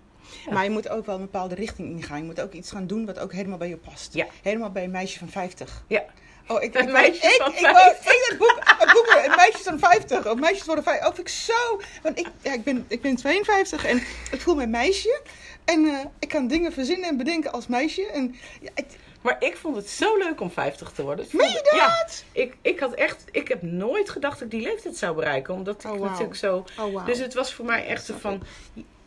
Ja. 0.47 0.53
Maar 0.53 0.65
je 0.65 0.71
moet 0.71 0.89
ook 0.89 1.07
wel 1.07 1.15
een 1.15 1.21
bepaalde 1.21 1.55
richting 1.55 1.89
ingaan. 1.89 2.19
Je 2.19 2.25
moet 2.25 2.41
ook 2.41 2.53
iets 2.53 2.71
gaan 2.71 2.87
doen 2.87 3.07
wat 3.07 3.19
ook 3.19 3.33
helemaal 3.33 3.59
bij 3.59 3.69
je 3.69 3.77
past. 3.77 4.15
Ja. 4.15 4.27
Helemaal 4.43 4.71
bij 4.71 4.85
een 4.85 4.91
meisje 4.91 5.19
van 5.19 5.29
50. 5.29 5.85
Ja. 5.87 6.05
Oh, 6.53 6.63
ik, 6.63 6.75
Een 6.75 6.83
ik, 6.87 6.93
meisje 6.93 7.27
ik, 7.27 7.35
van 7.43 7.53
ik, 7.53 7.59
ik, 7.59 8.27
het 8.29 8.39
boek, 8.39 8.59
het 8.65 8.93
boek, 8.93 9.23
een 9.25 9.37
meisje 9.37 9.63
van 9.63 9.79
50. 9.79 10.27
Of 10.27 10.39
meisjes 10.39 10.67
worden 10.67 10.85
50. 10.85 11.09
Oh, 11.09 11.15
vind 11.15 11.29
ik 11.29 11.35
zo. 11.35 11.81
Want 12.03 12.19
ik, 12.19 12.27
ja, 12.43 12.53
ik, 12.53 12.65
ben, 12.65 12.85
ik 12.89 13.01
ben 13.01 13.17
52 13.17 13.85
en 13.85 13.97
ik 14.31 14.41
voel 14.41 14.55
me 14.55 14.67
meisje. 14.67 15.21
En 15.65 15.85
eh, 15.87 15.99
ik 16.19 16.29
kan 16.29 16.47
dingen 16.47 16.73
verzinnen 16.73 17.09
en 17.09 17.17
bedenken 17.17 17.53
als 17.53 17.67
meisje. 17.67 18.07
En 18.07 18.35
ja, 18.61 18.71
het- 18.75 18.97
Maar 19.21 19.37
ik 19.39 19.57
vond 19.57 19.77
het 19.77 19.89
zo 19.89 20.17
leuk 20.17 20.41
om 20.41 20.51
50 20.51 20.91
te 20.93 21.03
worden. 21.03 21.27
Meen 21.33 21.49
je 21.51 21.71
Ja, 21.75 21.87
dat? 22.05 22.25
ik, 22.33 22.55
ik 22.63 22.81
had 22.81 22.95
echt, 22.95 23.25
ik 23.31 23.49
heb 23.49 23.63
nooit 23.63 24.11
gedacht 24.11 24.35
dat 24.39 24.43
ik 24.43 24.51
die 24.51 24.69
leeftijd 24.69 24.97
zou 24.97 25.15
bereiken. 25.15 25.55
Omdat 25.55 25.85
ik 25.85 25.91
Oh, 25.93 26.01
natuurlijk 26.01 26.35
zo 26.37 26.65
Oh. 26.81 27.07
Dus 27.07 27.19
het 27.19 27.35
was 27.35 27.55
voor 27.55 27.65
mij 27.65 27.87
echt 27.87 28.05
zo 28.05 28.15
van. 28.21 28.43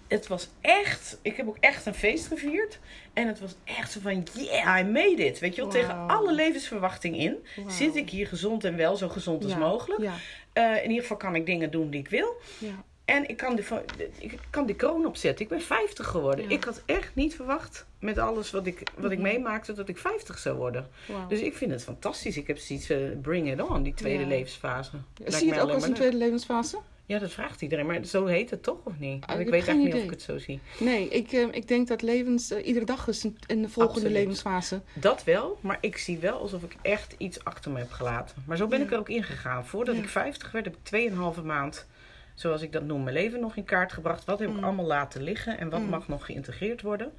Het 0.08 0.28
was 0.28 0.50
echt. 0.62 1.20
Ik 1.22 1.36
heb 1.38 1.48
ook 1.48 1.58
echt 1.60 1.86
een 1.86 1.94
feest 1.94 2.28
gevierd. 2.28 2.80
En 3.14 3.28
het 3.28 3.40
was 3.40 3.56
echt 3.64 3.92
zo 3.92 4.00
van. 4.00 4.24
Yeah, 4.34 4.80
I 4.80 4.84
made 4.84 5.26
it. 5.26 5.40
Weet 5.40 5.56
je 5.56 5.62
wel, 5.62 5.70
tegen 5.72 6.08
alle 6.08 6.34
levensverwachting 6.34 7.18
in. 7.18 7.46
Zit 7.68 7.96
ik 7.96 8.10
hier 8.10 8.28
gezond 8.28 8.64
en 8.64 8.76
wel, 8.78 8.96
zo 8.96 9.10
gezond 9.10 9.44
als 9.44 9.56
mogelijk. 9.56 10.02
Ja, 10.02 10.14
Eh, 10.54 10.76
in 10.84 10.88
ieder 10.90 11.02
geval 11.02 11.18
kan 11.18 11.36
ik 11.36 11.46
dingen 11.46 11.72
doen 11.72 11.90
die 11.90 12.00
ik 12.00 12.08
wil. 12.08 12.36
ja. 12.58 12.84
En 13.06 13.30
ik 13.30 13.38
kan, 13.38 13.56
de, 13.56 13.84
ik 14.20 14.40
kan 14.50 14.66
die 14.66 14.76
kroon 14.76 15.06
opzetten. 15.06 15.44
Ik 15.46 15.50
ben 15.52 15.62
50 15.62 16.08
geworden. 16.08 16.50
Ik 16.50 16.64
had 16.64 16.82
echt 16.86 17.16
niet 17.16 17.36
verwacht, 17.36 17.86
met 18.00 18.18
alles 18.18 18.52
wat 18.52 18.66
ik, 18.68 18.82
wat 18.98 19.12
ik 19.12 19.18
Mhm. 19.20 19.28
meemaakte, 19.28 19.74
dat 19.74 19.90
ik 19.90 19.98
50 19.98 20.38
zou 20.38 20.58
worden. 20.58 20.88
Dus 21.28 21.40
ik 21.40 21.56
vind 21.56 21.72
het 21.72 21.84
fantastisch. 21.84 22.38
Ik 22.38 22.48
heb 22.48 22.58
zoiets, 22.58 22.90
eh, 22.90 22.98
bring 23.22 23.52
it 23.52 23.62
on, 23.62 23.84
die 23.84 23.94
tweede 23.94 24.26
levensfase. 24.26 24.92
Zie 25.26 25.46
je 25.46 25.54
het 25.54 25.62
ook 25.62 25.70
als 25.70 25.84
een 25.84 25.94
tweede 25.94 26.18
levensfase? 26.18 26.78
Ja, 27.08 27.20
dat 27.20 27.32
vraagt 27.32 27.62
iedereen. 27.62 27.86
Maar 27.86 28.06
zo 28.06 28.26
heet 28.26 28.50
het 28.50 28.64
toch, 28.64 28.78
of 28.84 29.00
niet? 29.00 29.22
Ah, 29.24 29.28
Want 29.28 29.40
ik 29.42 29.50
weet 29.50 29.68
echt 29.68 29.78
niet 29.78 29.94
of 29.94 30.04
ik 30.04 30.10
het 30.10 30.22
zo 30.22 30.38
zie. 30.38 30.60
Nee, 30.80 31.08
ik, 31.10 31.32
eh, 31.32 31.48
ik 31.52 31.68
denk 31.68 31.88
dat 31.88 32.02
levens, 32.02 32.52
eh, 32.52 32.68
iedere 32.68 32.86
dag 32.86 33.08
is 33.08 33.24
een, 33.24 33.38
een 33.48 33.70
volgende 33.70 33.84
Absoluut. 34.00 34.12
levensfase. 34.12 34.82
Dat 34.94 35.24
wel, 35.24 35.58
maar 35.62 35.78
ik 35.82 35.98
zie 35.98 36.18
wel 36.18 36.40
alsof 36.40 36.64
ik 36.64 36.76
echt 36.82 37.16
iets 37.18 37.44
achter 37.44 37.72
me 37.72 37.78
heb 37.80 37.92
gelaten. 37.92 38.36
Maar 38.46 38.58
zo 38.58 38.68
ben 38.68 38.80
Ja. 38.80 38.86
ik 38.86 38.92
er 38.92 38.98
ook 39.00 39.10
ingegaan. 39.10 39.66
Voordat 39.66 39.96
Ja. 39.96 40.02
ik 40.02 40.10
50 40.10 40.52
werd, 40.52 40.66
heb 40.66 40.74
ik 40.76 40.84
2,5 40.84 41.44
maand, 41.44 41.86
zoals 42.34 42.62
ik 42.62 42.72
dat 42.72 42.84
noem, 42.84 43.04
mijn 43.04 43.16
leven 43.16 43.40
nog 43.40 43.56
in 43.56 43.64
kaart 43.64 43.94
gebracht. 43.94 44.26
Wat 44.26 44.40
heb 44.40 44.50
ik 44.50 44.56
Mm. 44.56 44.64
allemaal 44.64 44.86
laten 44.86 45.22
liggen 45.24 45.58
en 45.60 45.70
wat 45.70 45.82
Mm. 45.82 45.90
mag 45.90 46.08
nog 46.08 46.26
geïntegreerd 46.26 46.82
worden? 46.82 47.12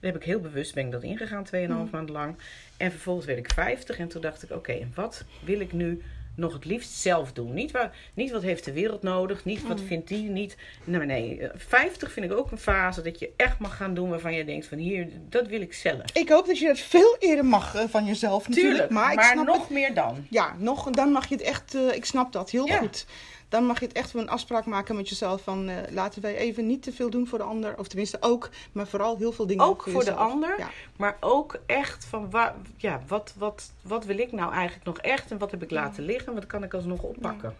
Daar 0.00 0.12
heb 0.12 0.20
ik 0.20 0.26
heel 0.26 0.40
bewust 0.40 0.74
ben 0.74 0.84
ik 0.86 0.92
dat 0.92 1.02
ingegaan, 1.02 1.44
2,5 1.44 1.84
Mm. 1.90 1.96
maand 1.96 2.08
lang. 2.08 2.34
En 2.76 2.90
vervolgens 2.90 3.26
werd 3.26 3.38
ik 3.38 3.52
50 3.52 3.98
en 3.98 4.08
toen 4.08 4.22
dacht 4.22 4.42
ik, 4.42 4.50
oké, 4.50 4.88
wat 4.94 5.24
wil 5.44 5.60
ik 5.60 5.72
nu 5.72 6.02
nog 6.36 6.52
het 6.52 6.64
liefst 6.64 6.92
zelf 6.92 7.32
doen? 7.32 7.54
Niet, 7.54 7.70
waar, 7.70 7.96
niet 8.14 8.30
wat 8.30 8.42
heeft 8.42 8.64
de 8.64 8.72
wereld 8.72 9.02
nodig, 9.02 9.44
niet 9.44 9.66
wat 9.66 9.80
Mm. 9.80 9.86
vindt 9.86 10.08
die 10.08 10.28
niet. 10.28 10.56
Nee, 10.84 11.00
nee, 11.06 11.40
eh, 11.40 11.50
50 11.56 12.12
vind 12.12 12.26
ik 12.30 12.38
ook 12.38 12.50
een 12.50 12.58
fase 12.58 13.02
dat 13.02 13.18
je 13.18 13.30
echt 13.36 13.58
mag 13.58 13.76
gaan 13.76 13.94
doen 13.94 14.08
waarvan 14.10 14.34
je 14.34 14.44
denkt 14.44 14.66
van 14.66 14.78
hier, 14.78 15.08
dat 15.28 15.46
wil 15.46 15.60
ik 15.60 15.72
zelf. 15.74 16.02
Ik 16.12 16.28
hoop 16.28 16.46
dat 16.46 16.58
je 16.58 16.66
dat 16.66 16.78
veel 16.78 17.16
eerder 17.18 17.44
mag 17.44 17.74
eh, 17.74 17.84
van 17.88 18.04
jezelf 18.04 18.48
natuurlijk. 18.48 18.72
Tuurlijk, 18.74 18.92
maar 18.92 19.14
maar, 19.14 19.24
ik 19.24 19.30
snap 19.32 19.46
nog 19.46 19.58
het. 19.60 19.70
meer 19.70 19.94
dan. 19.94 20.26
Ja, 20.30 20.54
nog, 20.58 20.90
dan 20.90 21.12
mag 21.12 21.28
je 21.28 21.34
het 21.34 21.44
echt, 21.44 21.74
eh, 21.74 21.94
ik 21.94 22.04
snap 22.04 22.32
dat 22.32 22.50
heel 22.50 22.66
Ja. 22.66 22.76
goed. 22.78 23.06
Dan 23.52 23.64
mag 23.66 23.80
je 23.80 23.86
het 23.86 23.94
echt 23.94 24.14
een 24.14 24.28
afspraak 24.28 24.66
maken 24.66 24.96
met 24.96 25.08
jezelf 25.08 25.42
van 25.42 25.68
eh, 25.68 25.76
laten 25.90 26.22
wij 26.22 26.36
even 26.36 26.66
niet 26.66 26.82
te 26.82 26.92
veel 26.92 27.10
doen 27.10 27.26
voor 27.26 27.38
de 27.38 27.44
ander. 27.44 27.78
Of 27.78 27.88
tenminste 27.88 28.16
ook, 28.20 28.50
maar 28.72 28.86
vooral 28.86 29.16
heel 29.16 29.32
veel 29.32 29.46
dingen 29.46 29.64
Ook 29.64 29.82
voor 29.82 29.92
de 29.92 29.98
jezelf. 29.98 30.18
ander. 30.18 30.58
Ja. 30.58 30.70
Maar 30.96 31.16
ook 31.20 31.58
echt 31.66 32.04
van 32.04 32.32
ja, 32.76 33.00
wat, 33.06 33.34
wat, 33.36 33.72
wat 33.82 34.04
wil 34.04 34.18
ik 34.18 34.32
nou 34.32 34.52
eigenlijk 34.52 34.84
nog 34.84 34.98
echt 34.98 35.30
en 35.30 35.38
wat 35.38 35.50
heb 35.50 35.62
ik 35.62 35.70
laten 35.70 36.04
liggen? 36.04 36.34
Wat 36.34 36.46
kan 36.46 36.62
ik 36.62 36.74
alsnog 36.74 37.02
oppakken? 37.02 37.56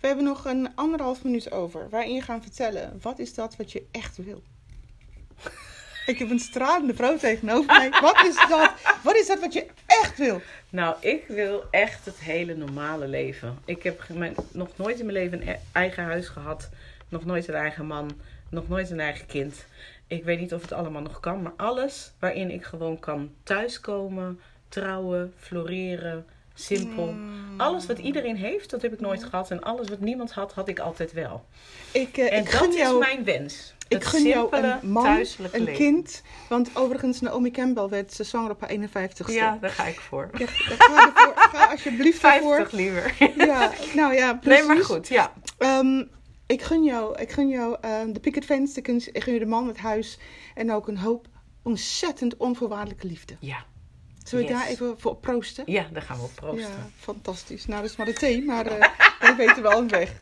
We 0.00 0.06
hebben 0.06 0.24
nog 0.24 0.44
een 0.44 0.70
anderhalf 0.74 1.24
minuut 1.24 1.50
over 1.50 1.88
waarin 1.88 2.14
je 2.14 2.22
gaat 2.22 2.42
vertellen 2.42 2.98
wat 3.02 3.18
is 3.18 3.34
dat 3.34 3.56
wat 3.56 3.72
je 3.72 3.86
echt 3.90 4.16
wil. 4.16 4.42
Ik 6.06 6.18
heb 6.18 6.30
een 6.30 6.38
stralende 6.38 6.94
vrouw 6.94 7.16
tegenover 7.16 7.66
mij. 7.66 7.90
Wat 8.00 8.24
is 8.26 8.34
dat? 8.48 8.70
Wat 9.02 9.16
is 9.16 9.26
dat 9.26 9.40
wat 9.40 9.52
je 9.52 9.66
echt 9.86 10.18
wil? 10.18 10.40
Nou, 10.68 10.94
ik 11.00 11.24
wil 11.28 11.64
echt 11.70 12.04
het 12.04 12.18
hele 12.20 12.54
normale 12.54 13.06
leven. 13.08 13.58
Ik 13.64 13.82
heb 13.82 14.02
mijn- 14.08 14.34
nog 14.52 14.68
nooit 14.76 14.98
in 14.98 15.06
mijn 15.06 15.16
leven 15.18 15.40
een 15.42 15.48
e- 15.48 15.58
eigen 15.72 16.04
huis 16.04 16.28
gehad. 16.28 16.68
Nog 17.08 17.24
nooit 17.24 17.48
een 17.48 17.54
eigen 17.54 17.86
man. 17.86 18.10
Nog 18.50 18.68
nooit 18.68 18.90
een 18.90 19.00
eigen 19.00 19.26
kind. 19.26 19.64
Ik 20.06 20.24
weet 20.24 20.40
niet 20.40 20.54
of 20.54 20.62
het 20.62 20.72
allemaal 20.72 21.02
nog 21.02 21.20
kan. 21.20 21.42
Maar 21.42 21.52
alles 21.56 22.12
waarin 22.18 22.50
ik 22.50 22.64
gewoon 22.64 22.98
kan 22.98 23.30
thuiskomen, 23.42 24.40
trouwen, 24.68 25.32
floreren, 25.38 26.26
simpel. 26.54 27.06
Mm. 27.06 27.60
Alles 27.60 27.86
wat 27.86 27.98
iedereen 27.98 28.36
heeft, 28.36 28.70
dat 28.70 28.82
heb 28.82 28.92
ik 28.92 29.00
nooit 29.00 29.24
gehad. 29.24 29.50
En 29.50 29.62
alles 29.62 29.88
wat 29.88 30.00
niemand 30.00 30.32
had, 30.32 30.52
had 30.52 30.68
ik 30.68 30.78
altijd 30.78 31.12
wel. 31.12 31.44
Ik, 31.92 32.16
eh, 32.16 32.32
En 32.32 32.44
ik 32.44 32.50
dat 32.52 32.74
jou, 32.74 33.00
is 33.00 33.06
mijn 33.08 33.24
wens. 33.24 33.74
Ik 33.96 34.04
gun 34.04 34.22
jou 34.22 34.56
een 34.56 34.90
man, 34.90 35.24
een 35.52 35.72
kind. 35.72 36.22
Want 36.48 36.70
overigens, 36.76 37.20
Naomi 37.20 37.50
Campbell 37.50 37.88
werd 37.88 38.12
ze 38.12 38.24
zwanger 38.24 38.50
op 38.50 38.60
haar 38.60 38.70
51ste. 38.70 39.32
Ja, 39.32 39.58
daar 39.60 39.70
ga 39.70 39.84
ik 39.84 40.00
voor. 40.00 40.30
Ja, 40.38 40.46
ga, 40.46 41.06
ervoor, 41.06 41.32
ga 41.36 41.64
alsjeblieft 41.70 42.24
ervoor. 42.24 42.54
50 42.56 42.72
liever. 42.78 43.14
Ja, 43.36 43.70
nou 43.94 44.14
ja, 44.14 44.34
precies. 44.34 44.58
Nee, 44.66 44.68
maar 44.76 44.84
goed, 44.84 45.08
ja. 45.08 45.32
Ehm, 45.58 46.04
Ik 46.46 46.62
gun 46.62 46.84
jou, 46.84 47.20
ik 47.20 47.32
gun 47.32 47.48
jou 47.48 47.76
ehm, 47.80 48.12
de 48.12 48.20
picket 48.20 48.44
fence, 48.44 48.78
ik 48.78 48.86
gun, 49.24 49.32
je 49.32 49.38
de 49.38 49.46
man, 49.46 49.66
het 49.66 49.78
huis 49.78 50.18
en 50.54 50.72
ook 50.72 50.88
een 50.88 50.98
hoop 50.98 51.26
ontzettend 51.62 52.36
onvoorwaardelijke 52.36 53.06
liefde. 53.06 53.36
Ja. 53.40 53.64
Zullen 54.24 54.44
we 54.46 54.50
Yes. 54.52 54.60
daar 54.60 54.70
even 54.70 54.94
voor 54.98 55.16
proosten? 55.16 55.64
Ja, 55.66 55.86
daar 55.92 56.02
gaan 56.02 56.16
we 56.16 56.22
op 56.22 56.32
proosten. 56.34 56.60
Ja, 56.70 56.88
fantastisch. 56.98 57.66
Nou, 57.66 57.80
dat 57.82 57.90
is 57.90 57.96
maar 57.96 58.06
de 58.06 58.12
thee, 58.12 58.44
maar 58.44 58.66
eh 58.66 58.88
we 59.20 59.34
weten 59.36 59.62
wel 59.62 59.78
een 59.78 59.88
weg. 59.88 60.12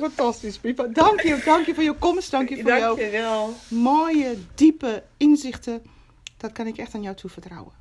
Fantastisch, 0.00 0.58
Pipa. 0.58 0.86
Dank 0.86 1.20
je, 1.20 1.42
dank 1.44 1.66
je 1.66 1.74
voor 1.74 1.82
je 1.82 1.92
komst. 1.92 2.30
Dank 2.30 2.48
je 2.48 2.62
voor 2.62 3.10
jouw 3.10 3.54
mooie, 3.68 4.36
diepe 4.54 5.02
inzichten. 5.16 5.82
Dat 6.36 6.52
kan 6.52 6.66
ik 6.66 6.76
echt 6.76 6.94
aan 6.94 7.02
jou 7.02 7.16
toevertrouwen. 7.16 7.72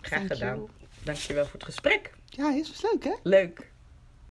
Graag 0.00 0.26
gedaan. 0.26 0.56
you. 0.56 0.68
Dankjewel 1.04 1.44
voor 1.44 1.52
het 1.52 1.64
gesprek. 1.64 2.12
Ja, 2.26 2.50
is 2.54 2.68
was 2.68 2.82
leuk 2.92 3.04
hè? 3.04 3.14
Leuk. 3.22 3.70